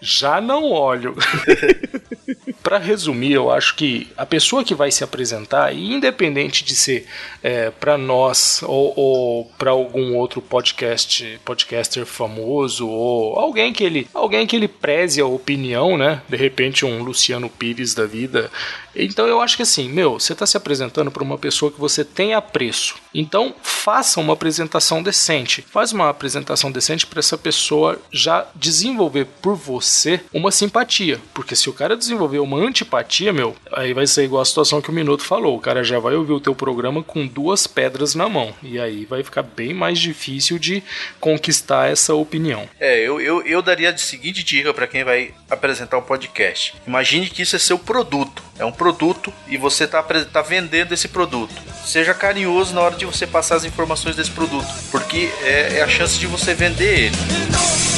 Já 0.00 0.40
não 0.40 0.70
olho. 0.70 1.14
para 2.62 2.78
resumir, 2.78 3.32
eu 3.32 3.50
acho 3.50 3.74
que 3.76 4.08
a 4.16 4.26
pessoa 4.26 4.62
que 4.62 4.74
vai 4.74 4.90
se 4.90 5.02
apresentar, 5.02 5.74
independente 5.74 6.62
de 6.62 6.74
ser 6.74 7.06
é, 7.42 7.70
para 7.70 7.96
nós 7.96 8.62
ou, 8.62 8.92
ou 8.94 9.44
para 9.56 9.70
algum 9.70 10.14
outro 10.16 10.42
podcast, 10.42 11.40
podcaster 11.44 12.04
famoso 12.04 12.86
ou 12.86 13.38
alguém 13.38 13.72
que 13.72 13.82
ele, 13.82 14.06
alguém 14.12 14.46
que 14.46 14.54
ele 14.54 14.68
preze 14.68 15.20
a 15.20 15.26
opinião, 15.26 15.96
né? 15.96 16.20
De 16.28 16.36
repente 16.36 16.84
um 16.84 17.02
Luciano 17.02 17.48
Pires 17.48 17.94
da 17.94 18.04
vida. 18.04 18.50
Então 18.94 19.26
eu 19.26 19.40
acho 19.40 19.56
que 19.56 19.62
assim, 19.62 19.88
meu, 19.88 20.18
você 20.18 20.32
está 20.32 20.44
se 20.44 20.56
apresentando 20.56 21.10
para 21.10 21.22
uma 21.22 21.38
pessoa 21.38 21.70
que 21.70 21.80
você 21.80 22.04
tem 22.04 22.34
apreço. 22.34 22.96
Então 23.14 23.54
faça 23.62 24.20
uma 24.20 24.32
apresentação 24.32 25.02
decente. 25.02 25.62
Faz 25.62 25.92
uma 25.92 26.10
apresentação 26.10 26.70
decente 26.70 27.06
para 27.06 27.20
essa 27.20 27.38
pessoa 27.38 27.98
já 28.10 28.46
desenvolver 28.68 29.26
por 29.40 29.56
você 29.56 30.20
uma 30.32 30.50
simpatia, 30.50 31.18
porque 31.32 31.56
se 31.56 31.70
o 31.70 31.72
cara 31.72 31.96
desenvolver 31.96 32.38
uma 32.38 32.58
antipatia, 32.58 33.32
meu, 33.32 33.56
aí 33.72 33.94
vai 33.94 34.06
ser 34.06 34.24
igual 34.24 34.42
a 34.42 34.44
situação 34.44 34.82
que 34.82 34.90
o 34.90 34.92
Minuto 34.92 35.24
falou. 35.24 35.56
O 35.56 35.60
cara 35.60 35.82
já 35.82 35.98
vai 35.98 36.14
ouvir 36.14 36.32
o 36.32 36.40
teu 36.40 36.54
programa 36.54 37.02
com 37.02 37.26
duas 37.26 37.66
pedras 37.66 38.14
na 38.14 38.28
mão. 38.28 38.54
E 38.62 38.78
aí 38.78 39.04
vai 39.04 39.22
ficar 39.22 39.42
bem 39.42 39.72
mais 39.72 39.98
difícil 39.98 40.58
de 40.58 40.82
conquistar 41.18 41.90
essa 41.90 42.14
opinião. 42.14 42.68
É, 42.78 43.00
eu, 43.00 43.20
eu, 43.20 43.42
eu 43.42 43.62
daria 43.62 43.90
a 43.90 43.96
seguinte 43.96 44.42
dica 44.42 44.74
para 44.74 44.86
quem 44.86 45.04
vai 45.04 45.32
apresentar 45.48 45.96
o 45.96 46.00
um 46.00 46.04
podcast. 46.04 46.74
Imagine 46.86 47.28
que 47.28 47.42
isso 47.42 47.56
é 47.56 47.58
seu 47.58 47.78
produto. 47.78 48.42
É 48.58 48.64
um 48.64 48.72
produto 48.72 49.32
e 49.48 49.56
você 49.56 49.84
está 49.84 50.02
tá 50.02 50.42
vendendo 50.42 50.92
esse 50.92 51.08
produto. 51.08 51.54
Seja 51.84 52.12
carinhoso 52.12 52.74
na 52.74 52.80
hora 52.80 52.96
de 52.96 53.06
você 53.06 53.26
passar 53.26 53.56
as 53.56 53.64
informações 53.64 54.16
desse 54.16 54.30
produto, 54.30 54.68
porque 54.90 55.30
é, 55.42 55.78
é 55.78 55.82
a 55.82 55.88
chance 55.88 56.18
de 56.18 56.26
você 56.26 56.54
vender 56.54 57.06
ele. 57.06 57.97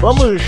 Vamos 0.00 0.40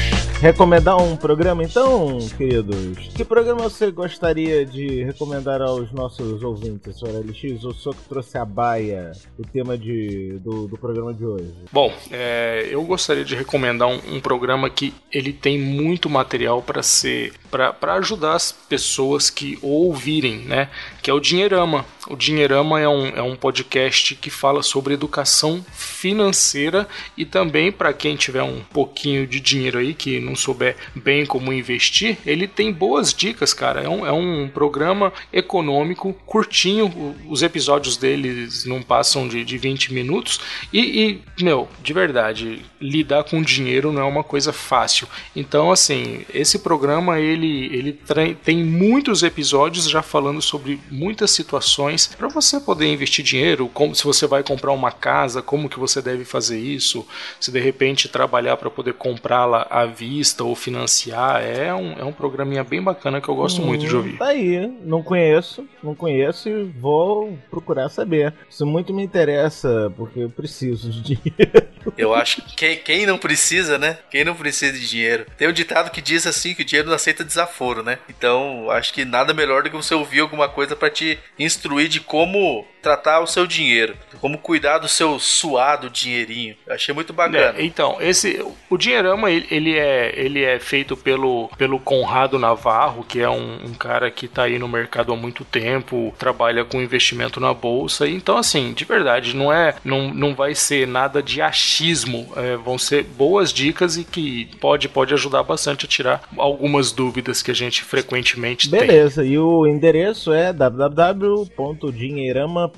Recomendar 0.42 1.00
um 1.00 1.14
programa 1.16 1.62
então, 1.62 2.18
queridos? 2.36 2.98
Que 3.14 3.24
programa 3.24 3.60
você 3.60 3.92
gostaria 3.92 4.66
de 4.66 5.04
recomendar 5.04 5.62
aos 5.62 5.92
nossos 5.92 6.42
ouvintes, 6.42 6.98
Sr. 6.98 7.22
LX? 7.24 7.62
O 7.62 7.94
que 7.94 8.08
trouxe 8.08 8.36
a 8.36 8.44
baia, 8.44 9.12
o 9.38 9.44
tema 9.46 9.78
de, 9.78 10.40
do, 10.40 10.66
do 10.66 10.76
programa 10.76 11.14
de 11.14 11.24
hoje. 11.24 11.54
Bom, 11.70 11.92
é, 12.10 12.66
eu 12.68 12.82
gostaria 12.82 13.24
de 13.24 13.36
recomendar 13.36 13.86
um, 13.86 14.16
um, 14.16 14.20
programa 14.20 14.68
que 14.68 14.92
ele 15.12 15.32
tem 15.32 15.56
muito 15.56 16.10
material 16.10 16.60
para 16.60 16.82
ser 16.82 17.32
para 17.48 17.94
ajudar 17.96 18.34
as 18.34 18.50
pessoas 18.50 19.28
que 19.28 19.58
ouvirem, 19.60 20.38
né? 20.38 20.70
Que 21.02 21.10
é 21.10 21.14
o 21.14 21.20
Dinheirama. 21.20 21.84
O 22.08 22.16
Dinheirama 22.16 22.80
é 22.80 22.88
um, 22.88 23.06
é 23.08 23.22
um 23.22 23.36
podcast 23.36 24.16
que 24.16 24.30
fala 24.30 24.62
sobre 24.62 24.94
educação 24.94 25.62
financeira 25.70 26.88
e 27.16 27.26
também 27.26 27.70
para 27.70 27.92
quem 27.92 28.16
tiver 28.16 28.42
um 28.42 28.60
pouquinho 28.72 29.26
de 29.26 29.38
dinheiro 29.38 29.78
aí 29.78 29.92
que 29.92 30.18
não 30.18 30.31
souber 30.36 30.76
bem 30.94 31.26
como 31.26 31.52
investir, 31.52 32.18
ele 32.24 32.46
tem 32.46 32.72
boas 32.72 33.12
dicas, 33.12 33.52
cara. 33.52 33.82
É 33.82 33.88
um, 33.88 34.06
é 34.06 34.12
um 34.12 34.48
programa 34.48 35.12
econômico 35.32 36.12
curtinho. 36.26 37.16
Os 37.28 37.42
episódios 37.42 37.96
deles 37.96 38.64
não 38.64 38.82
passam 38.82 39.28
de, 39.28 39.44
de 39.44 39.58
20 39.58 39.92
minutos 39.92 40.40
e, 40.72 41.22
e, 41.38 41.42
meu, 41.42 41.68
de 41.82 41.92
verdade, 41.92 42.64
lidar 42.80 43.24
com 43.24 43.42
dinheiro 43.42 43.92
não 43.92 44.02
é 44.02 44.04
uma 44.04 44.24
coisa 44.24 44.52
fácil. 44.52 45.06
Então, 45.34 45.70
assim, 45.70 46.24
esse 46.32 46.58
programa 46.58 47.18
ele, 47.20 47.66
ele 47.74 47.98
tem 48.44 48.64
muitos 48.64 49.22
episódios 49.22 49.88
já 49.88 50.02
falando 50.02 50.40
sobre 50.40 50.80
muitas 50.90 51.30
situações 51.30 52.06
para 52.06 52.28
você 52.28 52.60
poder 52.60 52.86
investir 52.86 53.24
dinheiro, 53.24 53.68
como 53.68 53.94
se 53.94 54.04
você 54.04 54.26
vai 54.26 54.42
comprar 54.42 54.72
uma 54.72 54.90
casa, 54.90 55.42
como 55.42 55.68
que 55.68 55.78
você 55.78 56.00
deve 56.00 56.24
fazer 56.24 56.58
isso, 56.58 57.06
se 57.40 57.50
de 57.50 57.60
repente 57.60 58.08
trabalhar 58.08 58.56
para 58.56 58.70
poder 58.70 58.94
comprá-la 58.94 59.66
à 59.70 59.84
vista 59.84 60.21
ou 60.40 60.54
financiar, 60.54 61.42
é 61.42 61.72
um, 61.74 61.92
é 61.92 62.04
um 62.04 62.12
programinha 62.12 62.64
bem 62.64 62.82
bacana 62.82 63.20
que 63.20 63.28
eu 63.28 63.34
gosto 63.34 63.62
hum, 63.62 63.66
muito 63.66 63.86
de 63.86 63.94
ouvir. 63.94 64.18
Tá 64.18 64.26
aí, 64.26 64.66
não 64.82 65.02
conheço, 65.02 65.66
não 65.82 65.94
conheço 65.94 66.48
e 66.48 66.64
vou 66.64 67.38
procurar 67.50 67.88
saber. 67.88 68.34
Isso 68.48 68.66
muito 68.66 68.92
me 68.92 69.02
interessa 69.02 69.92
porque 69.96 70.20
eu 70.20 70.30
preciso 70.30 70.90
de 70.90 71.02
dinheiro. 71.02 71.72
Eu 71.96 72.14
acho 72.14 72.42
que 72.42 72.56
quem, 72.56 72.76
quem 72.76 73.06
não 73.06 73.18
precisa, 73.18 73.78
né? 73.78 73.98
Quem 74.10 74.24
não 74.24 74.34
precisa 74.34 74.72
de 74.72 74.88
dinheiro. 74.88 75.26
Tem 75.36 75.48
um 75.48 75.52
ditado 75.52 75.90
que 75.90 76.00
diz 76.00 76.26
assim 76.26 76.54
que 76.54 76.62
o 76.62 76.64
dinheiro 76.64 76.88
não 76.88 76.94
aceita 76.94 77.24
desaforo, 77.24 77.82
né? 77.82 77.98
Então, 78.08 78.70
acho 78.70 78.92
que 78.92 79.04
nada 79.04 79.34
melhor 79.34 79.62
do 79.62 79.70
que 79.70 79.76
você 79.76 79.94
ouvir 79.94 80.20
alguma 80.20 80.48
coisa 80.48 80.76
para 80.76 80.90
te 80.90 81.18
instruir 81.38 81.88
de 81.88 82.00
como 82.00 82.64
tratar 82.82 83.20
o 83.20 83.26
seu 83.26 83.46
dinheiro, 83.46 83.96
como 84.20 84.38
cuidar 84.38 84.78
do 84.78 84.88
seu 84.88 85.18
suado 85.18 85.88
dinheirinho. 85.88 86.56
Eu 86.66 86.74
achei 86.74 86.94
muito 86.94 87.12
bacana. 87.12 87.58
É, 87.58 87.64
então, 87.64 87.96
esse 88.00 88.44
o 88.68 88.76
Dinheirama 88.76 89.30
ele, 89.30 89.46
ele, 89.50 89.78
é 89.78 90.11
ele 90.14 90.42
é 90.42 90.58
feito 90.58 90.96
pelo 90.96 91.48
pelo 91.56 91.78
Conrado 91.78 92.38
Navarro, 92.38 93.04
que 93.04 93.20
é 93.20 93.28
um, 93.28 93.66
um, 93.66 93.74
cara 93.74 94.10
que 94.10 94.26
tá 94.28 94.44
aí 94.44 94.58
no 94.58 94.68
mercado 94.68 95.12
há 95.12 95.16
muito 95.16 95.44
tempo, 95.44 96.14
trabalha 96.18 96.64
com 96.64 96.80
investimento 96.80 97.40
na 97.40 97.52
bolsa. 97.52 98.08
Então, 98.08 98.38
assim, 98.38 98.72
de 98.72 98.84
verdade, 98.84 99.36
não 99.36 99.52
é 99.52 99.74
não, 99.84 100.12
não 100.12 100.34
vai 100.34 100.54
ser 100.54 100.86
nada 100.86 101.22
de 101.22 101.40
achismo, 101.40 102.28
é, 102.36 102.56
vão 102.56 102.78
ser 102.78 103.04
boas 103.04 103.52
dicas 103.52 103.96
e 103.96 104.04
que 104.04 104.48
pode 104.60 104.88
pode 104.88 105.14
ajudar 105.14 105.42
bastante 105.42 105.86
a 105.86 105.88
tirar 105.88 106.22
algumas 106.36 106.92
dúvidas 106.92 107.42
que 107.42 107.50
a 107.50 107.54
gente 107.54 107.82
frequentemente 107.82 108.68
Beleza, 108.68 108.86
tem. 108.86 108.96
Beleza, 108.96 109.24
e 109.24 109.38
o 109.38 109.66
endereço 109.66 110.32
é 110.32 110.52
www.dinheirama 110.52 112.70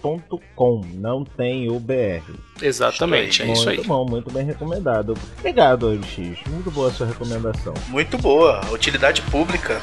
com 0.55 0.80
não 0.95 1.24
tem 1.24 1.70
o 1.70 1.78
BR. 1.78 2.22
Exatamente, 2.63 3.43
é 3.43 3.53
isso 3.53 3.69
aí. 3.69 3.77
Muito 3.77 3.89
bom, 3.89 4.07
muito 4.09 4.33
bem 4.33 4.45
recomendado. 4.45 5.15
Obrigado, 5.39 5.89
OLX. 5.89 6.19
Muito 6.49 6.71
boa 6.71 6.89
a 6.89 6.93
sua 6.93 7.07
recomendação. 7.07 7.75
Muito 7.89 8.17
boa, 8.19 8.61
utilidade 8.73 9.23
pública. 9.23 9.81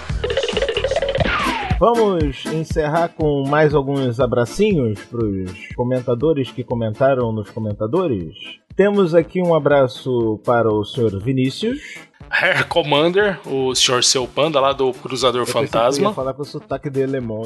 Vamos 1.79 2.45
encerrar 2.45 3.09
com 3.09 3.43
mais 3.47 3.73
alguns 3.73 4.19
abracinhos 4.19 4.99
para 5.05 5.25
os 5.25 5.51
comentadores 5.75 6.51
que 6.51 6.63
comentaram 6.63 7.31
nos 7.31 7.49
comentadores. 7.49 8.35
Temos 8.75 9.13
aqui 9.13 9.41
um 9.41 9.53
abraço 9.53 10.39
para 10.45 10.71
o 10.71 10.83
senhor 10.85 11.21
Vinícius. 11.21 12.11
Hair 12.31 12.65
Commander, 12.67 13.39
o 13.45 13.75
senhor 13.75 14.03
seu 14.03 14.25
panda 14.25 14.59
lá 14.59 14.71
do 14.71 14.93
Cruzador 14.93 15.41
eu 15.41 15.45
Fantasma. 15.45 16.09
Eu 16.09 16.13
falar 16.13 16.33
com 16.33 16.45
sotaque 16.45 16.89
de 16.89 17.03
alemão. 17.03 17.43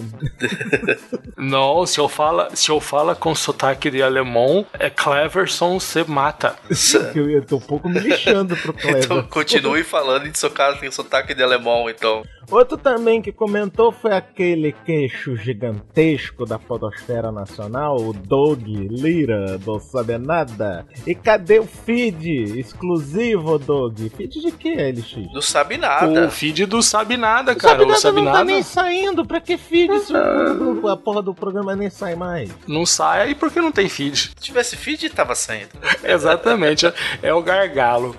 Não, 1.36 1.86
se 1.88 1.99
eu 1.99 2.07
fala, 2.07 2.55
se 2.55 2.69
eu 2.69 2.80
fala 2.80 3.15
com 3.15 3.34
sotaque 3.34 3.89
de 3.89 4.03
alemão, 4.03 4.65
é 4.78 4.89
Cleverson 4.89 5.80
você 5.80 6.03
mata. 6.03 6.55
eu, 7.15 7.30
eu 7.30 7.43
tô 7.43 7.57
um 7.57 7.61
pouco 7.61 7.89
me 7.89 7.99
lixando 7.99 8.55
pro 8.55 8.71
Clever. 8.73 9.03
Então 9.03 9.23
continue 9.23 9.84
falando 9.84 10.30
de 10.30 10.38
sotaque, 10.38 10.91
sotaque 10.91 11.34
de 11.34 11.41
alemão, 11.41 11.89
então. 11.89 12.23
Outro 12.51 12.78
também 12.78 13.23
que 13.23 13.32
comentou 13.32 13.91
foi 13.91 14.11
aquele 14.11 14.71
queixo 14.71 15.36
gigantesco 15.36 16.45
da 16.45 16.59
Podosfera 16.59 17.32
Nacional, 17.32 17.97
o 17.97 18.13
Doug 18.13 18.67
Lira, 18.67 19.57
do 19.57 19.80
Sabe 19.80 20.19
Nada. 20.19 20.86
E 21.07 21.14
cadê 21.24 21.59
o 21.59 21.66
feed 21.66 22.59
exclusivo, 22.59 23.57
Doug? 23.57 23.99
Feed 24.16 24.41
de 24.41 24.51
quê, 24.51 24.76
LX? 24.76 25.32
Do 25.32 25.41
Sabe 25.41 25.78
Nada. 25.78 26.28
O 26.28 26.32
feed 26.32 26.66
do 26.66 26.82
Sabe 26.82 27.18
Nada, 27.18 27.55
cara. 27.55 27.76
O 27.76 27.80
Sabe 27.80 27.86
Nada 27.86 27.97
o 27.97 28.01
Sabe 28.01 28.18
não 28.18 28.26
Nada... 28.26 28.38
tá 28.38 28.43
nem 28.43 28.63
saindo. 28.63 29.26
Pra 29.26 29.41
que 29.41 29.57
feed 29.57 29.99
se 29.99 30.13
a 30.16 30.97
porra 30.97 31.22
do 31.22 31.34
programa 31.34 31.76
nem 31.76 31.89
sai 31.89 32.16
mais? 32.16 32.49
Não 32.68 32.86
sai 32.86 33.22
aí 33.22 33.36
porque 33.36 33.61
não 33.61 33.72
tem 33.72 33.89
feed. 33.89 34.32
Se 34.36 34.36
tivesse 34.39 34.76
feed, 34.76 35.09
tava 35.09 35.36
saindo. 35.36 35.70
Exatamente. 36.03 36.91
É 37.22 37.34
o 37.34 37.41
gargalo. 37.41 38.16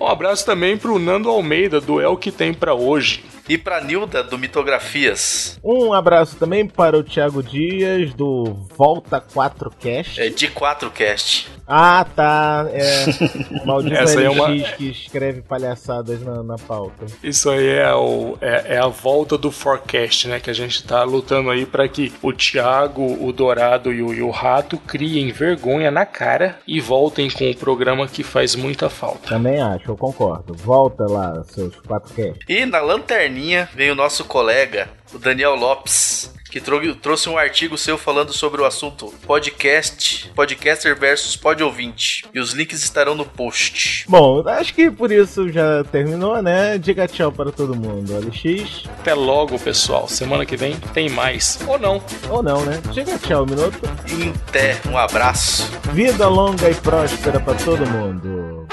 Um 0.00 0.06
abraço 0.06 0.44
também 0.44 0.76
pro 0.76 0.98
Nando 0.98 1.28
Almeida, 1.28 1.80
do 1.80 2.00
El 2.00 2.16
Que 2.16 2.30
Tem 2.30 2.52
Pra 2.54 2.74
Hoje. 2.74 3.24
E 3.48 3.56
pra 3.56 3.80
Nilda, 3.80 4.22
do 4.22 4.36
Mitografias. 4.36 5.58
Um 5.64 5.94
abraço 5.94 6.36
também 6.36 6.66
para 6.66 6.98
o 6.98 7.02
Thiago 7.02 7.42
Dias, 7.42 8.12
do 8.12 8.44
Volta 8.76 9.20
4 9.20 9.70
Cast. 9.70 10.20
É, 10.20 10.28
de 10.28 10.48
4 10.48 10.90
Cast. 10.90 11.48
Ah, 11.68 12.06
tá. 12.16 12.66
É. 12.72 13.04
Maldito 13.66 13.94
Essa 13.94 14.18
LX 14.18 14.24
é 14.24 14.30
uma... 14.30 14.62
que 14.72 14.90
escreve 14.90 15.42
palhaçadas 15.42 16.22
na, 16.22 16.42
na 16.42 16.56
pauta. 16.56 17.04
Isso 17.22 17.50
aí 17.50 17.68
é, 17.68 17.94
o, 17.94 18.38
é, 18.40 18.76
é, 18.76 18.78
a 18.78 18.86
volta 18.86 19.36
do 19.36 19.52
forecast, 19.52 20.26
né? 20.28 20.40
Que 20.40 20.48
a 20.48 20.54
gente 20.54 20.82
tá 20.82 21.02
lutando 21.02 21.50
aí 21.50 21.66
para 21.66 21.86
que 21.86 22.10
o 22.22 22.32
Thiago, 22.32 23.22
o 23.22 23.30
Dourado 23.32 23.92
e 23.92 24.00
o, 24.00 24.14
e 24.14 24.22
o 24.22 24.30
Rato 24.30 24.78
criem 24.78 25.30
vergonha 25.30 25.90
na 25.90 26.06
cara 26.06 26.58
e 26.66 26.80
voltem 26.80 27.28
com 27.28 27.50
o 27.50 27.56
programa 27.56 28.08
que 28.08 28.22
faz 28.22 28.54
muita 28.54 28.88
falta. 28.88 29.28
Também 29.28 29.60
acho, 29.60 29.90
eu 29.90 29.96
concordo. 29.96 30.54
Volta 30.54 31.04
lá, 31.04 31.44
seus 31.44 31.76
4 31.86 32.14
cast. 32.14 32.44
E 32.48 32.64
na 32.64 32.80
lanterninha 32.80 33.68
vem 33.74 33.90
o 33.90 33.94
nosso 33.94 34.24
colega, 34.24 34.88
o 35.12 35.18
Daniel 35.18 35.54
Lopes, 35.54 36.32
que 36.50 36.60
trouxe 36.60 37.28
um 37.28 37.36
artigo 37.36 37.76
seu 37.76 37.98
falando 37.98 38.32
sobre 38.32 38.60
o 38.60 38.64
assunto 38.64 39.12
podcast, 39.26 40.30
podcaster 40.34 40.98
versus 40.98 41.36
pod 41.36 41.62
ouvinte. 41.62 42.24
E 42.32 42.40
os 42.40 42.52
links 42.52 42.82
estarão 42.82 43.14
no 43.14 43.24
post. 43.24 44.06
Bom, 44.08 44.46
acho 44.48 44.74
que 44.74 44.90
por 44.90 45.12
isso 45.12 45.50
já 45.50 45.84
terminou, 45.84 46.42
né? 46.42 46.78
Diga 46.78 47.06
tchau 47.06 47.30
para 47.30 47.52
todo 47.52 47.76
mundo. 47.76 48.12
LX. 48.18 48.84
Até 49.00 49.14
logo, 49.14 49.58
pessoal. 49.58 50.08
Semana 50.08 50.46
que 50.46 50.56
vem 50.56 50.76
tem 50.92 51.08
mais. 51.08 51.58
Ou 51.66 51.78
não. 51.78 52.02
Ou 52.30 52.42
não, 52.42 52.64
né? 52.64 52.80
Diga 52.92 53.18
tchau, 53.18 53.44
minuto. 53.46 53.78
Até. 54.48 54.78
Um 54.88 54.96
abraço. 54.96 55.70
Vida 55.92 56.28
longa 56.28 56.70
e 56.70 56.74
próspera 56.74 57.38
para 57.40 57.54
todo 57.54 57.86
mundo. 57.86 58.66